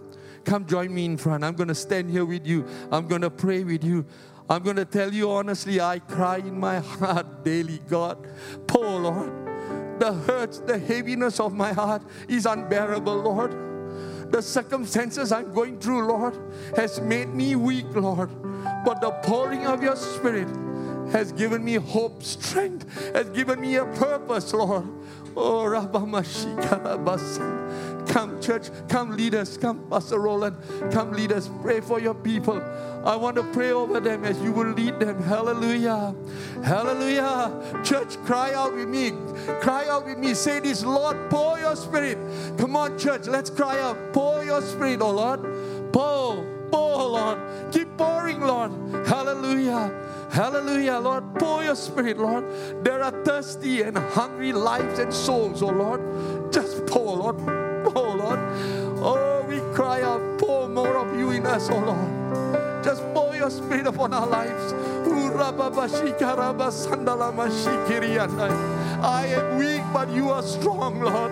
Come 0.46 0.66
join 0.66 0.94
me 0.94 1.06
in 1.06 1.16
front. 1.18 1.44
I'm 1.44 1.56
going 1.56 1.70
to 1.70 1.76
stand 1.76 2.10
here 2.10 2.26
with 2.26 2.46
you. 2.46 2.68
I'm 2.92 3.08
going 3.08 3.22
to 3.22 3.30
pray 3.30 3.64
with 3.64 3.84
you. 3.84 4.06
I'm 4.50 4.62
going 4.62 4.76
to 4.76 4.86
tell 4.86 5.14
you 5.14 5.32
honestly, 5.32 5.80
I 5.80 6.00
cry 6.00 6.38
in 6.38 6.60
my 6.60 6.80
heart 6.80 7.44
daily, 7.46 7.80
God. 7.88 8.28
Poor 8.68 9.00
Lord, 9.00 9.32
the 10.00 10.14
hurts, 10.14 10.60
the 10.60 10.78
heaviness 10.78 11.40
of 11.40 11.54
my 11.54 11.72
heart 11.72 12.04
is 12.28 12.46
unbearable, 12.46 13.16
Lord. 13.16 14.32
The 14.32 14.42
circumstances 14.42 15.32
I'm 15.32 15.54
going 15.54 15.80
through, 15.80 16.08
Lord, 16.08 16.38
has 16.76 17.00
made 17.00 17.30
me 17.30 17.56
weak, 17.56 17.86
Lord. 17.96 18.30
But 18.84 19.00
the 19.00 19.12
pouring 19.24 19.66
of 19.66 19.82
your 19.82 19.96
Spirit 19.96 20.48
has 21.12 21.32
given 21.32 21.64
me 21.64 21.76
hope, 21.76 22.24
strength, 22.24 23.14
has 23.14 23.30
given 23.30 23.60
me 23.62 23.76
a 23.76 23.86
purpose, 23.86 24.54
Lord. 24.54 24.88
Oh, 25.36 25.66
Rabba 25.66 25.99
Mashika 25.99 26.84
Rabasa, 26.84 28.08
Come, 28.08 28.39
church, 28.41 28.70
come 28.88 29.16
leaders. 29.18 29.58
Come, 29.58 29.88
Pastor 29.89 30.20
Roland, 30.20 30.58
come 30.91 31.12
leaders. 31.14 31.49
Pray 31.62 31.82
for 31.82 31.99
your 31.99 32.14
people. 32.14 32.62
I 33.04 33.16
want 33.16 33.36
to 33.38 33.43
pray 33.51 33.72
over 33.72 33.99
them 33.99 34.24
as 34.24 34.39
you 34.41 34.51
will 34.51 34.72
lead 34.72 34.99
them. 34.99 35.22
Hallelujah. 35.24 36.14
Hallelujah. 36.64 37.82
Church, 37.84 38.18
cry 38.26 38.54
out 38.54 38.76
with 38.76 38.88
me. 38.88 39.12
Cry 39.62 39.88
out 39.88 40.06
with 40.06 40.20
me. 40.20 40.34
Say 40.36 40.60
this, 40.60 40.86
Lord, 40.86 41.18
pour 41.30 41.58
your 41.58 41.76
spirit. 41.76 42.18
Come 42.58 42.76
on, 42.76 42.99
church, 42.99 43.26
let's 43.26 43.49
cry 43.49 43.80
out. 43.80 44.14
Pour 44.14 44.43
your 44.43 44.62
spirit, 44.62 45.01
oh 45.01 45.12
Lord. 45.12 45.41
Pour, 45.91 46.45
pour, 46.70 47.10
Lord. 47.10 47.39
Keep 47.72 47.97
pouring, 47.97 48.41
Lord. 48.41 48.72
Hallelujah. 49.08 50.03
Hallelujah, 50.34 50.98
Lord. 50.98 51.36
Pour 51.36 51.64
your 51.64 51.76
spirit, 51.76 52.18
Lord. 52.18 52.44
There 52.84 53.04
are 53.04 53.12
thirsty 53.24 53.84
and 53.84 53.96
hungry 53.96 54.52
lives 54.52 54.98
and 54.98 55.14
souls, 55.14 55.62
oh 55.62 55.70
Lord. 55.70 56.52
Just 56.52 56.88
pour, 56.88 57.18
Lord. 57.18 57.38
Pour, 57.94 58.18
Lord. 58.18 58.40
Oh, 58.98 59.46
we 59.48 59.60
cry 59.76 60.02
out, 60.02 60.40
pour 60.40 60.68
more 60.68 60.98
of 60.98 61.16
you 61.16 61.30
in 61.30 61.46
us, 61.46 61.70
oh 61.70 61.78
Lord. 61.78 62.84
Just 62.84 63.04
pour 63.14 63.36
your 63.36 63.52
spirit 63.52 63.86
upon 63.86 64.12
our 64.12 64.26
lives. 64.26 64.74
I 69.04 69.26
am 69.28 69.58
weak, 69.60 69.84
but 69.94 70.10
you 70.10 70.32
are 70.32 70.42
strong, 70.42 71.00
Lord. 71.00 71.32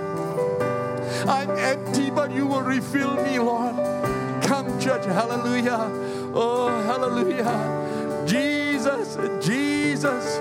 I'm 1.28 1.50
empty, 1.58 2.12
but 2.12 2.32
you 2.32 2.46
will 2.46 2.62
refill 2.62 3.16
me, 3.16 3.40
Lord. 3.40 3.76
Come, 4.44 4.80
church. 4.80 5.06
Hallelujah. 5.06 5.90
Oh, 6.36 6.70
hallelujah. 6.86 8.26
Jesus, 8.28 8.61
Jesus, 8.82 9.14
Jesus, 9.46 10.40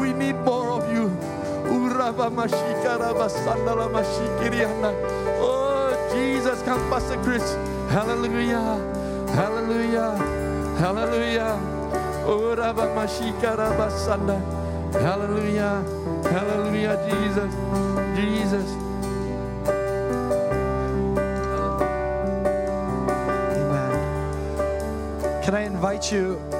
we 0.00 0.14
need 0.14 0.36
more 0.36 0.70
of 0.70 0.90
you. 0.90 1.10
Oh, 5.36 5.92
Jesus, 6.10 6.62
come, 6.62 6.80
Pastor 6.88 7.22
Chris. 7.22 7.44
Hallelujah, 7.90 8.80
hallelujah, 9.34 10.16
hallelujah. 10.78 11.60
Oh, 12.24 12.54
Hallelujah, 14.94 15.84
hallelujah, 16.32 16.96
Jesus, 17.10 17.52
Jesus. 18.16 18.68
Amen. 23.52 23.92
Can 25.42 25.54
I 25.54 25.60
invite 25.66 26.10
you? 26.10 26.53